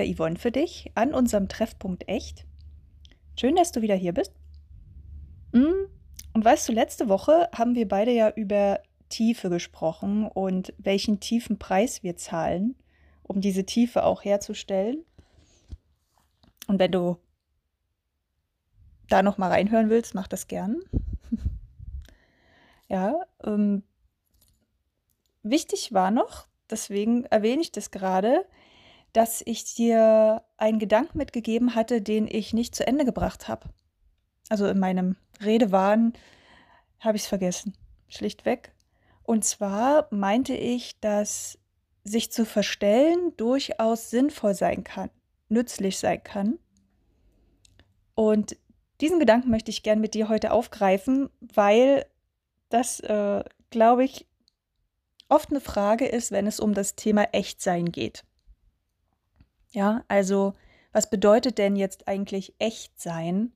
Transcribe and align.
Wieder 0.00 0.16
Yvonne 0.16 0.36
für 0.36 0.50
dich 0.50 0.90
an 0.94 1.12
unserem 1.12 1.48
Treffpunkt 1.48 2.08
Echt. 2.08 2.46
Schön, 3.38 3.56
dass 3.56 3.70
du 3.70 3.82
wieder 3.82 3.94
hier 3.94 4.14
bist. 4.14 4.32
Mm, 5.52 5.88
und 6.32 6.42
weißt 6.44 6.68
du, 6.68 6.72
letzte 6.72 7.10
Woche 7.10 7.50
haben 7.54 7.74
wir 7.74 7.86
beide 7.86 8.10
ja 8.10 8.30
über 8.30 8.80
Tiefe 9.10 9.50
gesprochen 9.50 10.26
und 10.26 10.72
welchen 10.78 11.20
tiefen 11.20 11.58
Preis 11.58 12.02
wir 12.02 12.16
zahlen, 12.16 12.76
um 13.24 13.42
diese 13.42 13.66
Tiefe 13.66 14.04
auch 14.04 14.24
herzustellen. 14.24 15.04
Und 16.66 16.78
wenn 16.78 16.92
du 16.92 17.18
da 19.10 19.22
noch 19.22 19.36
mal 19.36 19.50
reinhören 19.50 19.90
willst, 19.90 20.14
mach 20.14 20.28
das 20.28 20.46
gern. 20.46 20.80
ja, 22.88 23.20
ähm, 23.44 23.82
wichtig 25.42 25.92
war 25.92 26.10
noch, 26.10 26.46
deswegen 26.70 27.26
erwähne 27.26 27.60
ich 27.60 27.72
das 27.72 27.90
gerade, 27.90 28.46
dass 29.12 29.42
ich 29.44 29.74
dir 29.74 30.42
einen 30.56 30.78
Gedanken 30.78 31.18
mitgegeben 31.18 31.74
hatte, 31.74 32.00
den 32.00 32.26
ich 32.26 32.52
nicht 32.52 32.74
zu 32.74 32.86
Ende 32.86 33.04
gebracht 33.04 33.48
habe. 33.48 33.68
Also 34.48 34.66
in 34.66 34.78
meinem 34.78 35.16
Redewahn 35.42 36.12
habe 37.00 37.16
ich 37.16 37.22
es 37.22 37.28
vergessen, 37.28 37.74
schlichtweg. 38.08 38.72
Und 39.22 39.44
zwar 39.44 40.08
meinte 40.10 40.54
ich, 40.54 40.98
dass 41.00 41.58
sich 42.04 42.32
zu 42.32 42.44
verstellen 42.44 43.32
durchaus 43.36 44.10
sinnvoll 44.10 44.54
sein 44.54 44.84
kann, 44.84 45.10
nützlich 45.48 45.98
sein 45.98 46.22
kann. 46.22 46.58
Und 48.14 48.56
diesen 49.00 49.18
Gedanken 49.18 49.50
möchte 49.50 49.70
ich 49.70 49.82
gern 49.82 50.00
mit 50.00 50.14
dir 50.14 50.28
heute 50.28 50.52
aufgreifen, 50.52 51.30
weil 51.40 52.06
das, 52.68 53.00
äh, 53.00 53.44
glaube 53.70 54.04
ich, 54.04 54.26
oft 55.28 55.50
eine 55.50 55.60
Frage 55.60 56.06
ist, 56.06 56.32
wenn 56.32 56.46
es 56.46 56.60
um 56.60 56.74
das 56.74 56.96
Thema 56.96 57.24
Echtsein 57.32 57.92
geht. 57.92 58.24
Ja, 59.70 60.04
also 60.08 60.54
was 60.92 61.08
bedeutet 61.08 61.58
denn 61.58 61.76
jetzt 61.76 62.08
eigentlich 62.08 62.54
Echtsein? 62.58 63.52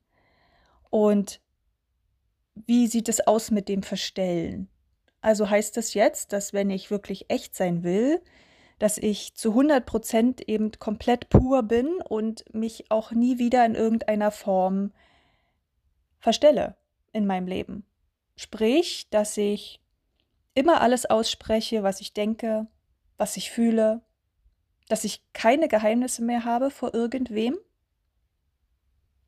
Und 0.91 1.41
wie 2.55 2.87
sieht 2.87 3.09
es 3.09 3.27
aus 3.27 3.51
mit 3.51 3.69
dem 3.69 3.83
Verstellen? 3.83 4.69
Also 5.21 5.51
heißt 5.51 5.77
das 5.77 5.95
jetzt, 5.95 6.33
dass 6.33 6.53
wenn 6.53 6.71
ich 6.71 6.91
wirklich 6.91 7.31
echt 7.31 7.57
sein 7.57 7.83
will, 7.83 8.23
dass 8.79 8.99
ich 8.99 9.35
zu 9.35 9.51
100 9.51 9.85
Prozent 9.87 10.49
eben 10.49 10.71
komplett 10.73 11.29
pur 11.31 11.63
bin 11.63 11.97
und 12.09 12.45
mich 12.55 12.91
auch 12.91 13.11
nie 13.13 13.39
wieder 13.39 13.65
in 13.65 13.75
irgendeiner 13.75 14.31
Form 14.31 14.93
verstelle 16.19 16.77
in 17.13 17.27
meinem 17.27 17.47
Leben. 17.47 17.85
Sprich, 18.37 19.09
dass 19.11 19.37
ich 19.37 19.81
immer 20.55 20.81
alles 20.81 21.07
ausspreche, 21.07 21.83
was 21.83 22.01
ich 22.01 22.13
denke, 22.13 22.67
was 23.17 23.37
ich 23.37 23.51
fühle, 23.51 24.03
dass 24.89 25.05
ich 25.05 25.23
keine 25.33 25.69
Geheimnisse 25.69 26.23
mehr 26.23 26.45
habe 26.45 26.71
vor 26.71 26.95
irgendwem. 26.95 27.59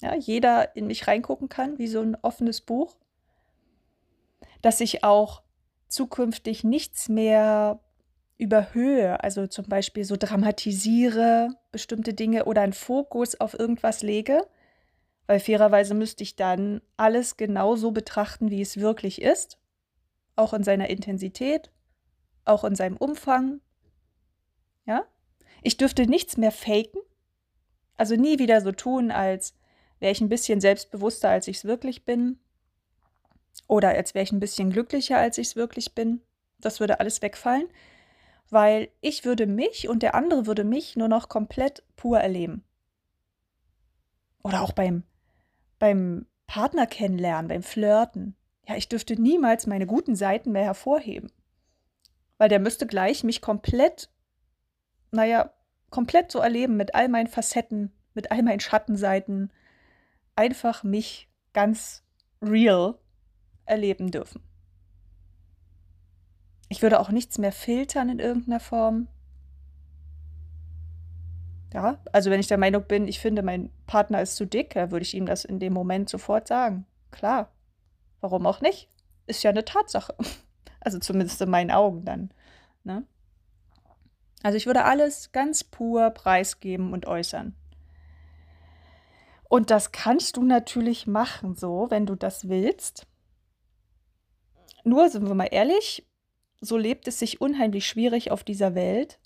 Ja, 0.00 0.14
jeder 0.14 0.76
in 0.76 0.86
mich 0.86 1.06
reingucken 1.06 1.48
kann, 1.48 1.78
wie 1.78 1.86
so 1.86 2.00
ein 2.00 2.16
offenes 2.22 2.60
Buch. 2.60 2.96
Dass 4.60 4.80
ich 4.80 5.04
auch 5.04 5.42
zukünftig 5.88 6.64
nichts 6.64 7.08
mehr 7.08 7.80
überhöhe, 8.38 9.22
also 9.22 9.46
zum 9.46 9.66
Beispiel 9.66 10.05
so 10.05 10.16
dramatisiere 10.18 11.56
bestimmte 11.72 12.12
Dinge 12.12 12.45
oder 12.45 12.62
einen 12.62 12.74
Fokus 12.74 13.40
auf 13.40 13.58
irgendwas 13.58 14.02
lege, 14.02 14.46
weil 15.27 15.40
fairerweise 15.40 15.95
müsste 15.95 16.22
ich 16.22 16.36
dann 16.36 16.83
alles 16.96 17.36
genauso 17.36 17.92
betrachten, 17.92 18.50
wie 18.50 18.61
es 18.61 18.78
wirklich 18.78 19.22
ist, 19.22 19.58
auch 20.36 20.52
in 20.52 20.64
seiner 20.64 20.90
Intensität, 20.90 21.70
auch 22.45 22.64
in 22.64 22.77
seinem 22.77 22.98
Umfang. 22.98 23.61
Ja? 24.84 25.06
Ich 25.66 25.77
dürfte 25.77 26.06
nichts 26.06 26.36
mehr 26.36 26.52
faken, 26.52 27.00
also 27.96 28.14
nie 28.14 28.38
wieder 28.38 28.60
so 28.60 28.70
tun, 28.70 29.10
als 29.10 29.52
wäre 29.98 30.12
ich 30.12 30.20
ein 30.20 30.28
bisschen 30.28 30.60
selbstbewusster, 30.60 31.28
als 31.28 31.48
ich 31.48 31.56
es 31.56 31.64
wirklich 31.64 32.04
bin. 32.04 32.38
Oder 33.66 33.88
als 33.88 34.14
wäre 34.14 34.22
ich 34.22 34.30
ein 34.30 34.38
bisschen 34.38 34.70
glücklicher, 34.70 35.18
als 35.18 35.38
ich 35.38 35.48
es 35.48 35.56
wirklich 35.56 35.92
bin. 35.92 36.20
Das 36.60 36.78
würde 36.78 37.00
alles 37.00 37.20
wegfallen, 37.20 37.66
weil 38.48 38.90
ich 39.00 39.24
würde 39.24 39.48
mich 39.48 39.88
und 39.88 40.04
der 40.04 40.14
andere 40.14 40.46
würde 40.46 40.62
mich 40.62 40.94
nur 40.94 41.08
noch 41.08 41.28
komplett 41.28 41.83
pur 41.96 42.20
erleben. 42.20 42.62
Oder 44.44 44.62
auch 44.62 44.70
beim, 44.70 45.02
beim 45.80 46.27
Partner 46.46 46.86
kennenlernen, 46.86 47.48
beim 47.48 47.64
Flirten. 47.64 48.36
Ja, 48.68 48.77
ich 48.77 48.88
dürfte 48.88 49.20
niemals 49.20 49.66
meine 49.66 49.88
guten 49.88 50.14
Seiten 50.14 50.52
mehr 50.52 50.62
hervorheben. 50.62 51.33
Weil 52.38 52.50
der 52.50 52.60
müsste 52.60 52.86
gleich 52.86 53.24
mich 53.24 53.42
komplett, 53.42 54.10
naja, 55.10 55.52
komplett 55.91 56.30
so 56.30 56.41
erleben 56.41 56.77
mit 56.77 56.95
all 56.95 57.08
meinen 57.08 57.29
Facetten, 57.29 57.92
mit 58.14 58.30
all 58.30 58.42
meinen 58.42 58.61
Schattenseiten, 58.61 59.52
einfach 60.35 60.85
mich 60.85 61.29
ganz 61.52 62.02
real 62.42 62.98
erleben 63.64 64.11
dürfen. 64.11 64.42
Ich 66.69 66.83
würde 66.83 67.01
auch 67.01 67.11
nichts 67.11 67.39
mehr 67.39 67.52
filtern 67.52 68.08
in 68.08 68.19
irgendeiner 68.19 68.61
Form. 68.61 69.08
Ja, 71.73 71.98
also 72.13 72.30
wenn 72.30 72.41
ich 72.41 72.48
der 72.48 72.58
Meinung 72.58 72.85
bin, 72.85 73.07
ich 73.07 73.20
finde, 73.20 73.42
mein 73.42 73.70
Partner 73.86 74.23
ist 74.23 74.36
zu 74.36 74.46
dick, 74.46 74.75
dann 74.75 74.91
würde 74.91 75.05
ich 75.05 75.14
ihm 75.14 75.27
das 75.27 75.45
in 75.45 75.58
dem 75.58 75.73
Moment 75.73 76.08
sofort 76.08 76.48
sagen. 76.48 76.86
Klar. 77.11 77.51
Warum 78.20 78.46
auch 78.46 78.61
nicht? 78.61 78.89
Ist 79.27 79.42
ja 79.42 79.51
eine 79.51 79.64
Tatsache. 79.64 80.14
Also 80.79 81.01
zumindest 81.01 81.42
in 81.42 81.51
meinen 81.51 81.73
Augen 81.73 82.05
dann. 82.05 82.30
Ne? 82.85 83.02
Also 84.42 84.57
ich 84.57 84.67
würde 84.67 84.85
alles 84.85 85.33
ganz 85.33 85.64
pur 85.64 86.11
preisgeben 86.11 86.92
und 86.92 87.07
äußern. 87.07 87.55
Und 89.48 89.70
das 89.70 89.92
kannst 89.92 90.36
du 90.36 90.42
natürlich 90.42 91.07
machen, 91.07 91.55
so, 91.55 91.86
wenn 91.91 92.07
du 92.07 92.14
das 92.14 92.48
willst. 92.48 93.07
Nur, 94.85 95.08
sind 95.08 95.27
wir 95.27 95.35
mal 95.35 95.48
ehrlich, 95.51 96.07
so 96.61 96.77
lebt 96.77 97.08
es 97.08 97.19
sich 97.19 97.41
unheimlich 97.41 97.86
schwierig 97.86 98.30
auf 98.30 98.45
dieser 98.45 98.75
Welt. 98.75 99.19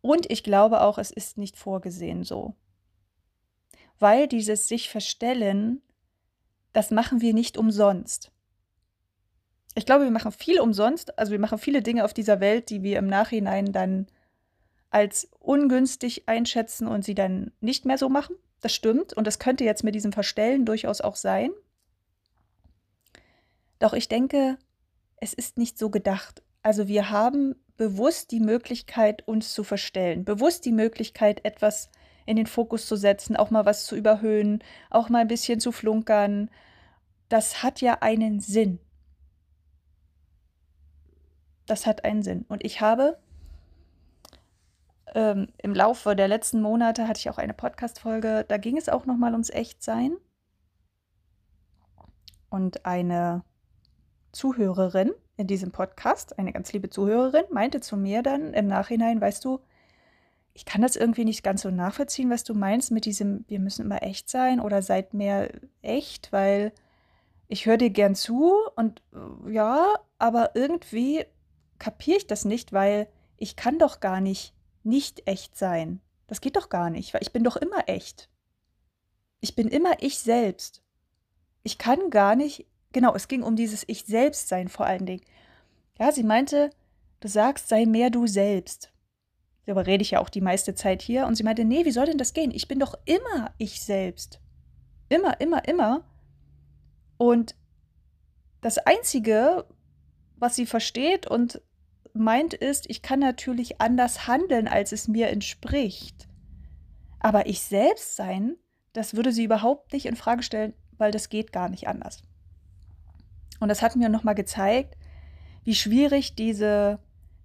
Und 0.00 0.30
ich 0.30 0.42
glaube 0.42 0.80
auch, 0.82 0.98
es 0.98 1.10
ist 1.10 1.38
nicht 1.38 1.56
vorgesehen 1.56 2.24
so. 2.24 2.54
Weil 3.98 4.28
dieses 4.28 4.68
sich 4.68 4.88
verstellen, 4.88 5.82
das 6.72 6.90
machen 6.90 7.20
wir 7.20 7.34
nicht 7.34 7.58
umsonst. 7.58 8.30
Ich 9.74 9.86
glaube, 9.86 10.04
wir 10.04 10.10
machen 10.10 10.32
viel 10.32 10.60
umsonst, 10.60 11.18
also 11.18 11.32
wir 11.32 11.38
machen 11.38 11.58
viele 11.58 11.82
Dinge 11.82 12.04
auf 12.04 12.12
dieser 12.12 12.40
Welt, 12.40 12.70
die 12.70 12.82
wir 12.82 12.98
im 12.98 13.06
Nachhinein 13.06 13.72
dann 13.72 14.06
als 14.90 15.30
ungünstig 15.38 16.28
einschätzen 16.28 16.86
und 16.86 17.04
sie 17.04 17.14
dann 17.14 17.52
nicht 17.60 17.84
mehr 17.86 17.98
so 17.98 18.08
machen. 18.08 18.36
Das 18.60 18.74
stimmt 18.74 19.12
und 19.14 19.26
das 19.26 19.38
könnte 19.38 19.64
jetzt 19.64 19.84
mit 19.84 19.94
diesem 19.94 20.12
Verstellen 20.12 20.66
durchaus 20.66 21.00
auch 21.00 21.16
sein. 21.16 21.50
Doch 23.78 23.94
ich 23.94 24.08
denke, 24.08 24.58
es 25.16 25.32
ist 25.32 25.56
nicht 25.56 25.78
so 25.78 25.88
gedacht. 25.90 26.42
Also 26.62 26.88
wir 26.88 27.10
haben 27.10 27.54
bewusst 27.76 28.30
die 28.30 28.40
Möglichkeit, 28.40 29.26
uns 29.26 29.54
zu 29.54 29.64
verstellen, 29.64 30.24
bewusst 30.26 30.66
die 30.66 30.72
Möglichkeit, 30.72 31.44
etwas 31.46 31.88
in 32.26 32.36
den 32.36 32.46
Fokus 32.46 32.86
zu 32.86 32.96
setzen, 32.96 33.36
auch 33.36 33.50
mal 33.50 33.64
was 33.64 33.86
zu 33.86 33.96
überhöhen, 33.96 34.62
auch 34.90 35.08
mal 35.08 35.20
ein 35.20 35.28
bisschen 35.28 35.60
zu 35.60 35.72
flunkern. 35.72 36.50
Das 37.30 37.62
hat 37.62 37.80
ja 37.80 37.98
einen 38.02 38.40
Sinn. 38.40 38.80
Das 41.64 41.86
hat 41.86 42.04
einen 42.04 42.22
Sinn. 42.22 42.44
Und 42.48 42.64
ich 42.64 42.82
habe 42.82 43.18
ähm, 45.14 45.48
im 45.58 45.74
Laufe 45.74 46.14
der 46.14 46.28
letzten 46.28 46.60
Monate 46.60 47.08
hatte 47.08 47.18
ich 47.18 47.30
auch 47.30 47.38
eine 47.38 47.54
Podcast-Folge, 47.54 48.44
da 48.46 48.56
ging 48.56 48.76
es 48.76 48.88
auch 48.88 49.06
nochmal 49.06 49.32
ums 49.32 49.50
Echtsein. 49.50 50.16
Und 52.48 52.84
eine 52.84 53.44
Zuhörerin 54.32 55.12
in 55.36 55.46
diesem 55.46 55.72
Podcast, 55.72 56.38
eine 56.38 56.52
ganz 56.52 56.72
liebe 56.72 56.90
Zuhörerin, 56.90 57.44
meinte 57.50 57.80
zu 57.80 57.96
mir 57.96 58.22
dann 58.22 58.54
im 58.54 58.66
Nachhinein, 58.66 59.20
weißt 59.20 59.44
du, 59.44 59.60
ich 60.52 60.64
kann 60.64 60.82
das 60.82 60.96
irgendwie 60.96 61.24
nicht 61.24 61.42
ganz 61.42 61.62
so 61.62 61.70
nachvollziehen, 61.70 62.30
was 62.30 62.44
du 62.44 62.54
meinst 62.54 62.90
mit 62.90 63.04
diesem, 63.04 63.44
wir 63.48 63.60
müssen 63.60 63.84
immer 63.84 64.02
echt 64.02 64.28
sein 64.28 64.60
oder 64.60 64.82
seid 64.82 65.14
mehr 65.14 65.48
echt, 65.80 66.32
weil 66.32 66.72
ich 67.48 67.66
höre 67.66 67.78
dir 67.78 67.90
gern 67.90 68.14
zu 68.14 68.54
und 68.76 69.02
äh, 69.12 69.52
ja, 69.52 69.86
aber 70.18 70.54
irgendwie 70.54 71.24
kapiere 71.78 72.18
ich 72.18 72.26
das 72.26 72.44
nicht, 72.44 72.72
weil 72.72 73.08
ich 73.36 73.56
kann 73.56 73.78
doch 73.78 74.00
gar 74.00 74.20
nicht 74.20 74.54
nicht 74.82 75.26
echt 75.26 75.56
sein. 75.56 76.00
Das 76.26 76.40
geht 76.40 76.56
doch 76.56 76.68
gar 76.68 76.90
nicht, 76.90 77.12
weil 77.12 77.22
ich 77.22 77.32
bin 77.32 77.44
doch 77.44 77.56
immer 77.56 77.88
echt. 77.88 78.28
Ich 79.40 79.54
bin 79.54 79.68
immer 79.68 80.02
ich 80.02 80.18
selbst. 80.18 80.82
Ich 81.62 81.78
kann 81.78 82.10
gar 82.10 82.36
nicht, 82.36 82.66
genau, 82.92 83.14
es 83.14 83.28
ging 83.28 83.42
um 83.42 83.56
dieses 83.56 83.84
Ich 83.86 84.04
selbst 84.04 84.48
sein 84.48 84.68
vor 84.68 84.86
allen 84.86 85.06
Dingen. 85.06 85.24
Ja, 85.98 86.12
sie 86.12 86.22
meinte, 86.22 86.70
du 87.20 87.28
sagst, 87.28 87.68
sei 87.68 87.84
mehr 87.84 88.10
du 88.10 88.26
selbst. 88.26 88.92
Darüber 89.66 89.86
rede 89.86 90.02
ich 90.02 90.12
ja 90.12 90.20
auch 90.20 90.30
die 90.30 90.40
meiste 90.40 90.74
Zeit 90.74 91.02
hier. 91.02 91.26
Und 91.26 91.36
sie 91.36 91.42
meinte, 91.42 91.64
nee, 91.64 91.84
wie 91.84 91.90
soll 91.90 92.06
denn 92.06 92.18
das 92.18 92.32
gehen? 92.32 92.50
Ich 92.50 92.68
bin 92.68 92.78
doch 92.78 92.94
immer 93.04 93.52
ich 93.58 93.82
selbst. 93.82 94.40
Immer, 95.08 95.40
immer, 95.40 95.66
immer. 95.68 96.04
Und 97.18 97.54
das 98.60 98.78
Einzige, 98.78 99.66
was 100.36 100.56
sie 100.56 100.66
versteht 100.66 101.26
und 101.26 101.60
meint 102.14 102.54
ist, 102.54 102.88
ich 102.88 103.02
kann 103.02 103.20
natürlich 103.20 103.80
anders 103.80 104.26
handeln, 104.26 104.68
als 104.68 104.92
es 104.92 105.08
mir 105.08 105.28
entspricht. 105.28 106.28
Aber 107.18 107.46
ich 107.46 107.60
selbst 107.60 108.16
sein, 108.16 108.56
das 108.92 109.14
würde 109.14 109.32
sie 109.32 109.44
überhaupt 109.44 109.92
nicht 109.92 110.06
in 110.06 110.16
Frage 110.16 110.42
stellen, 110.42 110.74
weil 110.98 111.12
das 111.12 111.28
geht 111.28 111.52
gar 111.52 111.68
nicht 111.68 111.88
anders. 111.88 112.22
Und 113.60 113.68
das 113.68 113.82
hat 113.82 113.96
mir 113.96 114.08
nochmal 114.08 114.34
gezeigt, 114.34 114.96
wie 115.64 115.74
schwierig 115.74 116.34
diese 116.34 116.98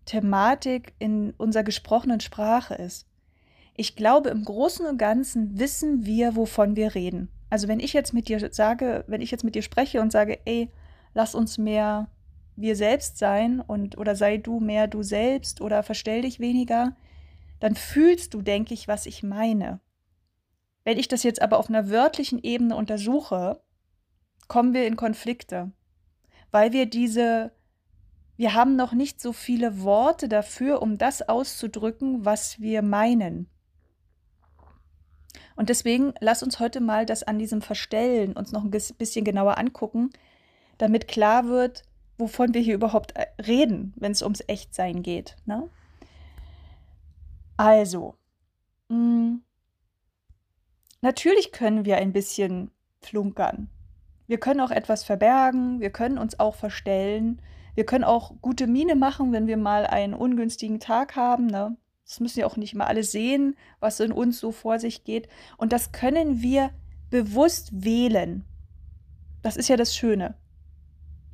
Thematik 0.06 0.94
in 1.00 1.31
unserer 1.31 1.63
gesprochenen 1.63 2.21
Sprache 2.21 2.75
ist. 2.75 3.07
Ich 3.75 3.95
glaube, 3.95 4.29
im 4.29 4.45
Großen 4.45 4.85
und 4.85 4.97
Ganzen 4.97 5.59
wissen 5.59 6.06
wir, 6.06 6.35
wovon 6.35 6.75
wir 6.75 6.95
reden. 6.95 7.29
Also 7.50 7.68
wenn 7.68 7.79
ich 7.79 7.94
jetzt 7.94 8.13
mit 8.13 8.29
dir 8.29 8.53
sage, 8.53 9.03
wenn 9.07 9.21
ich 9.21 9.31
jetzt 9.31 9.44
mit 9.44 9.56
dir 9.56 9.61
spreche 9.61 10.01
und 10.01 10.11
sage, 10.11 10.39
ey, 10.45 10.69
lass 11.13 11.35
uns 11.35 11.57
mehr 11.57 12.09
wir 12.56 12.75
selbst 12.75 13.18
sein 13.18 13.60
und 13.60 13.98
oder 13.98 14.16
sei 14.16 14.38
du 14.38 14.60
mehr 14.60 14.88
du 14.88 15.04
selbst 15.04 15.62
oder 15.62 15.84
verstell 15.84 16.22
dich 16.22 16.40
weniger, 16.40 16.96
dann 17.60 17.75
fühlst 17.75 18.34
du, 18.34 18.42
denke 18.42 18.74
ich, 18.74 18.88
was 18.88 19.06
ich 19.06 19.24
meine. 19.24 19.80
Wenn 20.84 21.00
ich 21.00 21.07
das 21.07 21.24
jetzt 21.24 21.42
aber 21.42 21.57
auf 21.57 21.69
einer 21.69 21.90
wörtlichen 21.90 22.42
Ebene 22.44 22.75
untersuche, 22.75 23.62
kommen 24.48 24.74
wir 24.74 24.86
in 24.86 24.96
Konflikte, 24.96 25.72
weil 26.52 26.72
wir 26.72 26.86
diese 26.86 27.52
wir 28.38 28.54
haben 28.54 28.75
noch 28.75 28.92
nicht 28.92 29.22
so 29.22 29.31
viele 29.31 29.81
Worte 29.81 30.28
dafür, 30.28 30.81
um 30.81 30.98
das 30.98 31.22
auszudrücken, 31.22 32.25
was 32.25 32.60
wir 32.60 32.81
meinen. 32.81 33.48
Und 35.56 35.69
deswegen 35.69 36.13
lass 36.19 36.44
uns 36.44 36.60
heute 36.60 36.81
mal 36.81 37.06
das 37.06 37.24
an 37.24 37.40
diesem 37.40 37.62
Verstellen 37.62 38.34
uns 38.34 38.52
noch 38.52 38.63
ein 38.63 38.72
bisschen 38.72 39.24
genauer 39.24 39.57
angucken, 39.57 40.10
damit 40.78 41.07
klar 41.07 41.48
wird, 41.48 41.84
wovon 42.17 42.53
wir 42.53 42.62
hier 42.62 42.75
überhaupt 42.75 43.15
äh, 43.15 43.25
reden, 43.41 43.94
wenn 43.95 44.12
es 44.12 44.21
ums 44.21 44.44
Echtsein 44.47 45.03
geht. 45.03 45.35
Ne? 45.45 45.69
Also, 47.57 48.15
mh, 48.89 48.95
hm, 48.95 49.44
natürlich 51.01 51.51
können 51.51 51.85
wir 51.85 51.97
ein 51.97 52.13
bisschen 52.13 52.71
flunkern. 53.01 53.69
Wir 54.27 54.39
können 54.39 54.59
auch 54.59 54.71
etwas 54.71 55.03
verbergen, 55.03 55.79
wir 55.79 55.91
können 55.91 56.17
uns 56.17 56.39
auch 56.39 56.56
verstellen, 56.56 57.41
wir 57.75 57.85
können 57.85 58.03
auch 58.03 58.33
gute 58.41 58.68
Miene 58.68 58.95
machen, 58.95 59.31
wenn 59.33 59.47
wir 59.47 59.57
mal 59.57 59.85
einen 59.85 60.13
ungünstigen 60.13 60.79
Tag 60.79 61.15
haben. 61.15 61.45
Ne? 61.45 61.77
Das 62.06 62.19
müssen 62.19 62.39
ja 62.39 62.47
auch 62.47 62.57
nicht 62.57 62.73
immer 62.73 62.88
alle 62.88 63.03
sehen, 63.03 63.56
was 63.79 64.00
in 64.00 64.11
uns 64.11 64.39
so 64.39 64.51
vor 64.51 64.79
sich 64.79 65.03
geht. 65.03 65.27
Und 65.57 65.73
das 65.73 65.91
können 65.91 66.41
wir 66.41 66.71
bewusst 67.09 67.83
wählen. 67.83 68.45
Das 69.41 69.57
ist 69.57 69.68
ja 69.68 69.77
das 69.77 69.95
Schöne. 69.95 70.35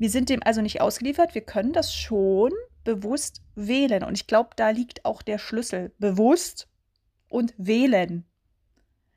Wir 0.01 0.09
sind 0.09 0.29
dem 0.29 0.41
also 0.41 0.63
nicht 0.63 0.81
ausgeliefert, 0.81 1.35
wir 1.35 1.43
können 1.43 1.73
das 1.73 1.93
schon 1.93 2.51
bewusst 2.83 3.43
wählen. 3.53 4.03
Und 4.03 4.15
ich 4.15 4.25
glaube, 4.25 4.49
da 4.55 4.71
liegt 4.71 5.05
auch 5.05 5.21
der 5.21 5.37
Schlüssel. 5.37 5.93
Bewusst 5.99 6.67
und 7.29 7.53
wählen. 7.59 8.25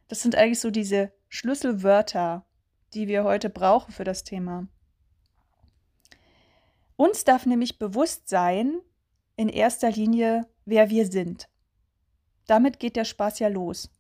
Das 0.09 0.21
sind 0.21 0.37
eigentlich 0.37 0.61
so 0.61 0.71
diese 0.71 1.11
Schlüsselwörter, 1.31 2.45
die 2.93 3.09
wir 3.09 3.25
heute 3.25 3.49
brauchen 3.49 3.93
für 3.93 4.05
das 4.05 4.25
Thema. 4.25 4.69
Uns 6.97 7.25
darf 7.25 7.47
nämlich 7.47 7.79
bewusst 7.79 8.29
sein, 8.29 8.79
in 9.37 9.49
erster 9.49 9.91
Linie, 9.91 10.47
wer 10.67 10.91
wir 10.91 11.11
sind. 11.11 11.49
Damit 12.47 12.79
geht 12.79 12.97
der 12.97 13.07
Spaß 13.07 13.39
ja 13.39 13.49
los. 13.49 13.91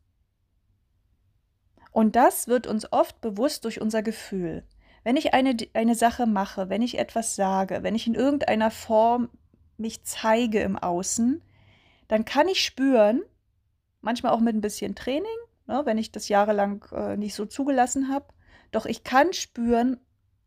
Und 1.92 2.14
das 2.14 2.46
wird 2.46 2.66
uns 2.66 2.92
oft 2.92 3.22
bewusst 3.22 3.64
durch 3.64 3.80
unser 3.80 4.02
Gefühl. 4.02 4.66
Wenn 5.04 5.16
ich 5.16 5.34
eine, 5.34 5.56
eine 5.74 5.94
Sache 5.94 6.26
mache, 6.26 6.70
wenn 6.70 6.82
ich 6.82 6.98
etwas 6.98 7.36
sage, 7.36 7.82
wenn 7.82 7.94
ich 7.94 8.06
in 8.06 8.14
irgendeiner 8.14 8.70
Form 8.70 9.28
mich 9.76 10.02
zeige 10.04 10.60
im 10.60 10.76
Außen, 10.76 11.42
dann 12.08 12.24
kann 12.24 12.48
ich 12.48 12.64
spüren, 12.64 13.22
manchmal 14.00 14.32
auch 14.32 14.40
mit 14.40 14.54
ein 14.54 14.60
bisschen 14.60 14.94
Training, 14.94 15.24
ne, 15.66 15.82
wenn 15.84 15.98
ich 15.98 16.10
das 16.10 16.28
jahrelang 16.28 16.84
äh, 16.92 17.16
nicht 17.16 17.34
so 17.34 17.44
zugelassen 17.44 18.08
habe, 18.08 18.26
doch 18.72 18.86
ich 18.86 19.04
kann 19.04 19.32
spüren, 19.32 20.00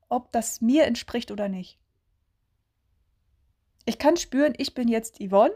ob 0.09 0.31
das 0.31 0.59
mir 0.62 0.86
entspricht 0.86 1.31
oder 1.31 1.50
nicht. 1.50 1.80
Ich 3.86 4.00
kann 4.00 4.18
spüren, 4.18 4.54
ich 4.57 4.74
bin 4.74 4.88
jetzt 4.88 5.19
Yvonne 5.19 5.54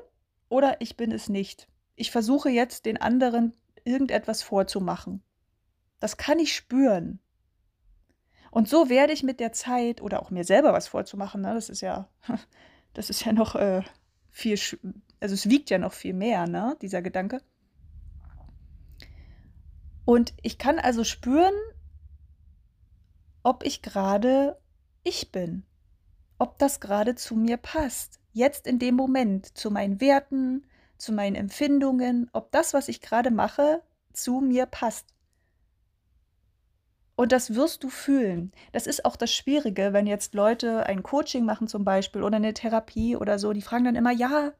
oder 0.47 0.79
ich 0.79 0.95
bin 0.95 1.11
es 1.11 1.27
nicht. 1.27 1.67
Ich 1.95 2.11
versuche 2.11 2.49
jetzt 2.49 2.85
den 2.85 2.97
anderen 2.97 3.53
irgendetwas 3.83 4.41
vorzumachen. 4.43 5.23
Das 5.99 6.17
kann 6.17 6.39
ich 6.39 6.55
spüren. 6.55 7.19
Und 8.51 8.67
so 8.67 8.89
werde 8.89 9.13
ich 9.13 9.23
mit 9.23 9.39
der 9.39 9.53
Zeit 9.53 10.01
oder 10.01 10.21
auch 10.21 10.29
mir 10.29 10.43
selber 10.43 10.73
was 10.73 10.89
vorzumachen, 10.89 11.41
ne? 11.41 11.53
das 11.53 11.69
ist 11.69 11.81
ja, 11.81 12.07
das 12.93 13.09
ist 13.09 13.25
ja 13.25 13.31
noch 13.31 13.55
äh, 13.55 13.81
viel, 14.29 14.59
also 15.21 15.33
es 15.33 15.49
wiegt 15.49 15.69
ja 15.69 15.77
noch 15.77 15.93
viel 15.93 16.13
mehr, 16.13 16.47
ne? 16.47 16.77
dieser 16.81 17.01
Gedanke. 17.01 17.41
Und 20.03 20.33
ich 20.41 20.57
kann 20.57 20.79
also 20.79 21.05
spüren, 21.05 21.53
ob 23.43 23.63
ich 23.63 23.81
gerade 23.81 24.57
ich 25.03 25.31
bin, 25.31 25.63
ob 26.37 26.59
das 26.59 26.81
gerade 26.81 27.15
zu 27.15 27.35
mir 27.35 27.57
passt, 27.57 28.19
jetzt 28.33 28.67
in 28.67 28.79
dem 28.79 28.95
Moment, 28.95 29.57
zu 29.57 29.71
meinen 29.71 30.01
Werten, 30.01 30.65
zu 30.97 31.13
meinen 31.13 31.35
Empfindungen, 31.35 32.29
ob 32.33 32.51
das, 32.51 32.73
was 32.73 32.89
ich 32.89 32.99
gerade 32.99 33.31
mache, 33.31 33.81
zu 34.11 34.41
mir 34.41 34.65
passt. 34.65 35.07
Und 37.21 37.31
das 37.31 37.53
wirst 37.53 37.83
du 37.83 37.89
fühlen. 37.89 38.51
Das 38.71 38.87
ist 38.87 39.05
auch 39.05 39.15
das 39.15 39.31
Schwierige, 39.31 39.93
wenn 39.93 40.07
jetzt 40.07 40.33
Leute 40.33 40.87
ein 40.87 41.03
Coaching 41.03 41.45
machen 41.45 41.67
zum 41.67 41.85
Beispiel 41.85 42.23
oder 42.23 42.37
eine 42.37 42.55
Therapie 42.55 43.15
oder 43.15 43.37
so, 43.37 43.53
die 43.53 43.61
fragen 43.61 43.83
dann 43.83 43.95
immer, 43.95 44.09
ja, 44.09 44.53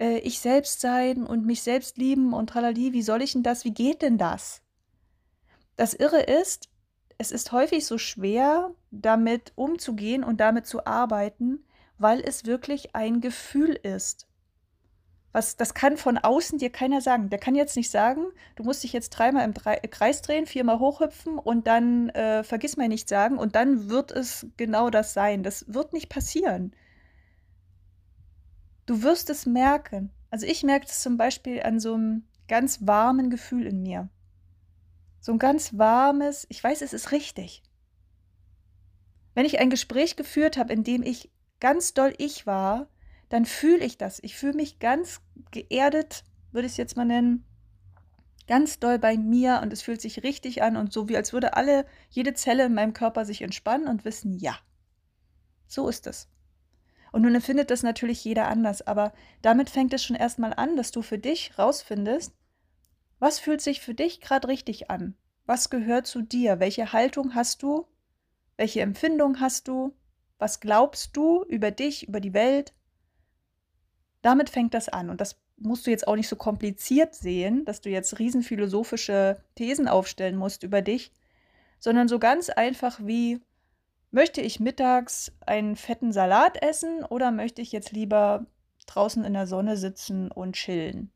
äh, 0.00 0.16
ich 0.20 0.40
selbst 0.40 0.80
sein 0.80 1.26
und 1.26 1.44
mich 1.44 1.60
selbst 1.60 1.98
lieben 1.98 2.32
und 2.32 2.46
tralali, 2.46 2.94
wie 2.94 3.02
soll 3.02 3.20
ich 3.20 3.34
denn 3.34 3.42
das, 3.42 3.66
wie 3.66 3.74
geht 3.74 4.00
denn 4.00 4.16
das? 4.16 4.62
Das 5.76 5.92
Irre 5.92 6.22
ist, 6.22 6.70
es 7.18 7.30
ist 7.30 7.52
häufig 7.52 7.84
so 7.84 7.98
schwer, 7.98 8.70
damit 8.90 9.52
umzugehen 9.54 10.24
und 10.24 10.40
damit 10.40 10.66
zu 10.66 10.86
arbeiten, 10.86 11.62
weil 11.98 12.22
es 12.22 12.46
wirklich 12.46 12.96
ein 12.96 13.20
Gefühl 13.20 13.78
ist. 13.82 14.26
Was, 15.32 15.56
das 15.56 15.72
kann 15.72 15.96
von 15.96 16.18
außen 16.18 16.58
dir 16.58 16.70
keiner 16.70 17.00
sagen. 17.00 17.30
Der 17.30 17.38
kann 17.38 17.54
jetzt 17.54 17.74
nicht 17.74 17.90
sagen, 17.90 18.26
du 18.54 18.64
musst 18.64 18.82
dich 18.84 18.92
jetzt 18.92 19.10
dreimal 19.10 19.46
im 19.46 19.54
Dre 19.54 19.76
Kreis 19.90 20.20
drehen, 20.20 20.44
viermal 20.46 20.78
hochhüpfen 20.78 21.38
und 21.38 21.66
dann 21.66 22.10
äh, 22.10 22.44
vergiss 22.44 22.76
mal 22.76 22.88
nicht 22.88 23.08
sagen 23.08 23.38
und 23.38 23.54
dann 23.54 23.88
wird 23.88 24.12
es 24.12 24.46
genau 24.58 24.90
das 24.90 25.14
sein. 25.14 25.42
Das 25.42 25.64
wird 25.68 25.94
nicht 25.94 26.10
passieren. 26.10 26.74
Du 28.84 29.02
wirst 29.02 29.30
es 29.30 29.46
merken. 29.46 30.10
Also 30.30 30.46
ich 30.46 30.62
merke 30.62 30.86
es 30.86 31.00
zum 31.00 31.16
Beispiel 31.16 31.62
an 31.62 31.80
so 31.80 31.94
einem 31.94 32.24
ganz 32.46 32.86
warmen 32.86 33.30
Gefühl 33.30 33.66
in 33.66 33.82
mir. 33.82 34.10
So 35.20 35.32
ein 35.32 35.38
ganz 35.38 35.78
warmes, 35.78 36.46
ich 36.50 36.62
weiß, 36.62 36.82
es 36.82 36.92
ist 36.92 37.12
richtig. 37.12 37.62
Wenn 39.34 39.46
ich 39.46 39.60
ein 39.60 39.70
Gespräch 39.70 40.16
geführt 40.16 40.58
habe, 40.58 40.72
in 40.72 40.84
dem 40.84 41.02
ich 41.02 41.30
ganz 41.60 41.94
doll 41.94 42.12
ich 42.18 42.46
war, 42.46 42.88
dann 43.32 43.46
fühle 43.46 43.82
ich 43.82 43.96
das. 43.96 44.18
Ich 44.22 44.36
fühle 44.36 44.52
mich 44.52 44.78
ganz 44.78 45.22
geerdet, 45.52 46.22
würde 46.50 46.66
ich 46.66 46.72
es 46.72 46.76
jetzt 46.76 46.98
mal 46.98 47.06
nennen, 47.06 47.46
ganz 48.46 48.78
doll 48.78 48.98
bei 48.98 49.16
mir 49.16 49.60
und 49.62 49.72
es 49.72 49.80
fühlt 49.80 50.02
sich 50.02 50.22
richtig 50.22 50.62
an 50.62 50.76
und 50.76 50.92
so 50.92 51.08
wie 51.08 51.16
als 51.16 51.32
würde 51.32 51.54
alle, 51.54 51.86
jede 52.10 52.34
Zelle 52.34 52.66
in 52.66 52.74
meinem 52.74 52.92
Körper 52.92 53.24
sich 53.24 53.40
entspannen 53.40 53.88
und 53.88 54.04
wissen, 54.04 54.38
ja, 54.38 54.58
so 55.66 55.88
ist 55.88 56.06
es. 56.06 56.28
Und 57.10 57.22
nun 57.22 57.34
empfindet 57.34 57.70
das 57.70 57.82
natürlich 57.82 58.22
jeder 58.22 58.48
anders, 58.48 58.86
aber 58.86 59.14
damit 59.40 59.70
fängt 59.70 59.94
es 59.94 60.04
schon 60.04 60.16
erstmal 60.16 60.52
an, 60.52 60.76
dass 60.76 60.90
du 60.90 61.00
für 61.00 61.18
dich 61.18 61.58
rausfindest, 61.58 62.34
was 63.18 63.38
fühlt 63.38 63.62
sich 63.62 63.80
für 63.80 63.94
dich 63.94 64.20
gerade 64.20 64.46
richtig 64.48 64.90
an? 64.90 65.14
Was 65.46 65.70
gehört 65.70 66.06
zu 66.06 66.20
dir? 66.20 66.60
Welche 66.60 66.92
Haltung 66.92 67.34
hast 67.34 67.62
du? 67.62 67.86
Welche 68.58 68.82
Empfindung 68.82 69.40
hast 69.40 69.68
du? 69.68 69.96
Was 70.36 70.60
glaubst 70.60 71.16
du 71.16 71.44
über 71.44 71.70
dich, 71.70 72.06
über 72.08 72.20
die 72.20 72.34
Welt? 72.34 72.74
Damit 74.22 74.50
fängt 74.50 74.74
das 74.74 74.88
an. 74.88 75.10
Und 75.10 75.20
das 75.20 75.40
musst 75.56 75.86
du 75.86 75.90
jetzt 75.90 76.08
auch 76.08 76.16
nicht 76.16 76.28
so 76.28 76.36
kompliziert 76.36 77.14
sehen, 77.14 77.64
dass 77.64 77.80
du 77.80 77.90
jetzt 77.90 78.18
riesenphilosophische 78.18 79.42
Thesen 79.54 79.88
aufstellen 79.88 80.36
musst 80.36 80.62
über 80.62 80.82
dich, 80.82 81.12
sondern 81.78 82.08
so 82.08 82.18
ganz 82.18 82.48
einfach 82.48 83.00
wie, 83.02 83.40
möchte 84.10 84.40
ich 84.40 84.60
mittags 84.60 85.32
einen 85.46 85.76
fetten 85.76 86.12
Salat 86.12 86.62
essen 86.62 87.04
oder 87.04 87.30
möchte 87.30 87.62
ich 87.62 87.72
jetzt 87.72 87.92
lieber 87.92 88.46
draußen 88.86 89.24
in 89.24 89.32
der 89.32 89.46
Sonne 89.46 89.76
sitzen 89.76 90.30
und 90.30 90.54
chillen? 90.54 91.10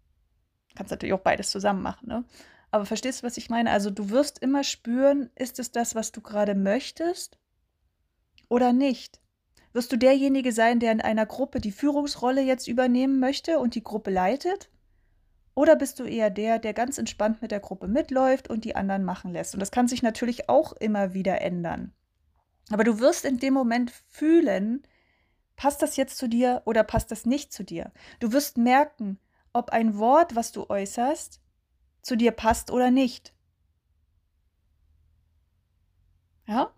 Kannst 0.74 0.90
natürlich 0.90 1.14
auch 1.14 1.20
beides 1.20 1.50
zusammen 1.50 1.82
machen, 1.82 2.08
ne? 2.08 2.24
Aber 2.72 2.84
verstehst 2.84 3.22
du, 3.22 3.26
was 3.26 3.36
ich 3.36 3.48
meine? 3.48 3.70
Also 3.70 3.90
du 3.90 4.10
wirst 4.10 4.40
immer 4.40 4.64
spüren, 4.64 5.30
ist 5.36 5.58
es 5.60 5.70
das, 5.70 5.94
was 5.94 6.12
du 6.12 6.20
gerade 6.20 6.54
möchtest 6.54 7.38
oder 8.48 8.72
nicht? 8.72 9.20
Wirst 9.76 9.92
du 9.92 9.98
derjenige 9.98 10.52
sein, 10.52 10.80
der 10.80 10.90
in 10.90 11.02
einer 11.02 11.26
Gruppe 11.26 11.60
die 11.60 11.70
Führungsrolle 11.70 12.40
jetzt 12.40 12.66
übernehmen 12.66 13.20
möchte 13.20 13.58
und 13.58 13.74
die 13.74 13.82
Gruppe 13.82 14.10
leitet? 14.10 14.70
Oder 15.54 15.76
bist 15.76 16.00
du 16.00 16.04
eher 16.04 16.30
der, 16.30 16.58
der 16.58 16.72
ganz 16.72 16.96
entspannt 16.96 17.42
mit 17.42 17.50
der 17.50 17.60
Gruppe 17.60 17.86
mitläuft 17.86 18.48
und 18.48 18.64
die 18.64 18.74
anderen 18.74 19.04
machen 19.04 19.34
lässt? 19.34 19.52
Und 19.52 19.60
das 19.60 19.70
kann 19.70 19.86
sich 19.86 20.02
natürlich 20.02 20.48
auch 20.48 20.72
immer 20.72 21.12
wieder 21.12 21.42
ändern. 21.42 21.92
Aber 22.70 22.84
du 22.84 23.00
wirst 23.00 23.26
in 23.26 23.36
dem 23.36 23.52
Moment 23.52 23.90
fühlen, 24.08 24.82
passt 25.56 25.82
das 25.82 25.96
jetzt 25.96 26.16
zu 26.16 26.26
dir 26.26 26.62
oder 26.64 26.82
passt 26.82 27.10
das 27.10 27.26
nicht 27.26 27.52
zu 27.52 27.62
dir? 27.62 27.92
Du 28.18 28.32
wirst 28.32 28.56
merken, 28.56 29.18
ob 29.52 29.68
ein 29.68 29.98
Wort, 29.98 30.34
was 30.34 30.52
du 30.52 30.70
äußerst, 30.70 31.42
zu 32.00 32.16
dir 32.16 32.32
passt 32.32 32.70
oder 32.70 32.90
nicht. 32.90 33.34
Ja? 36.46 36.72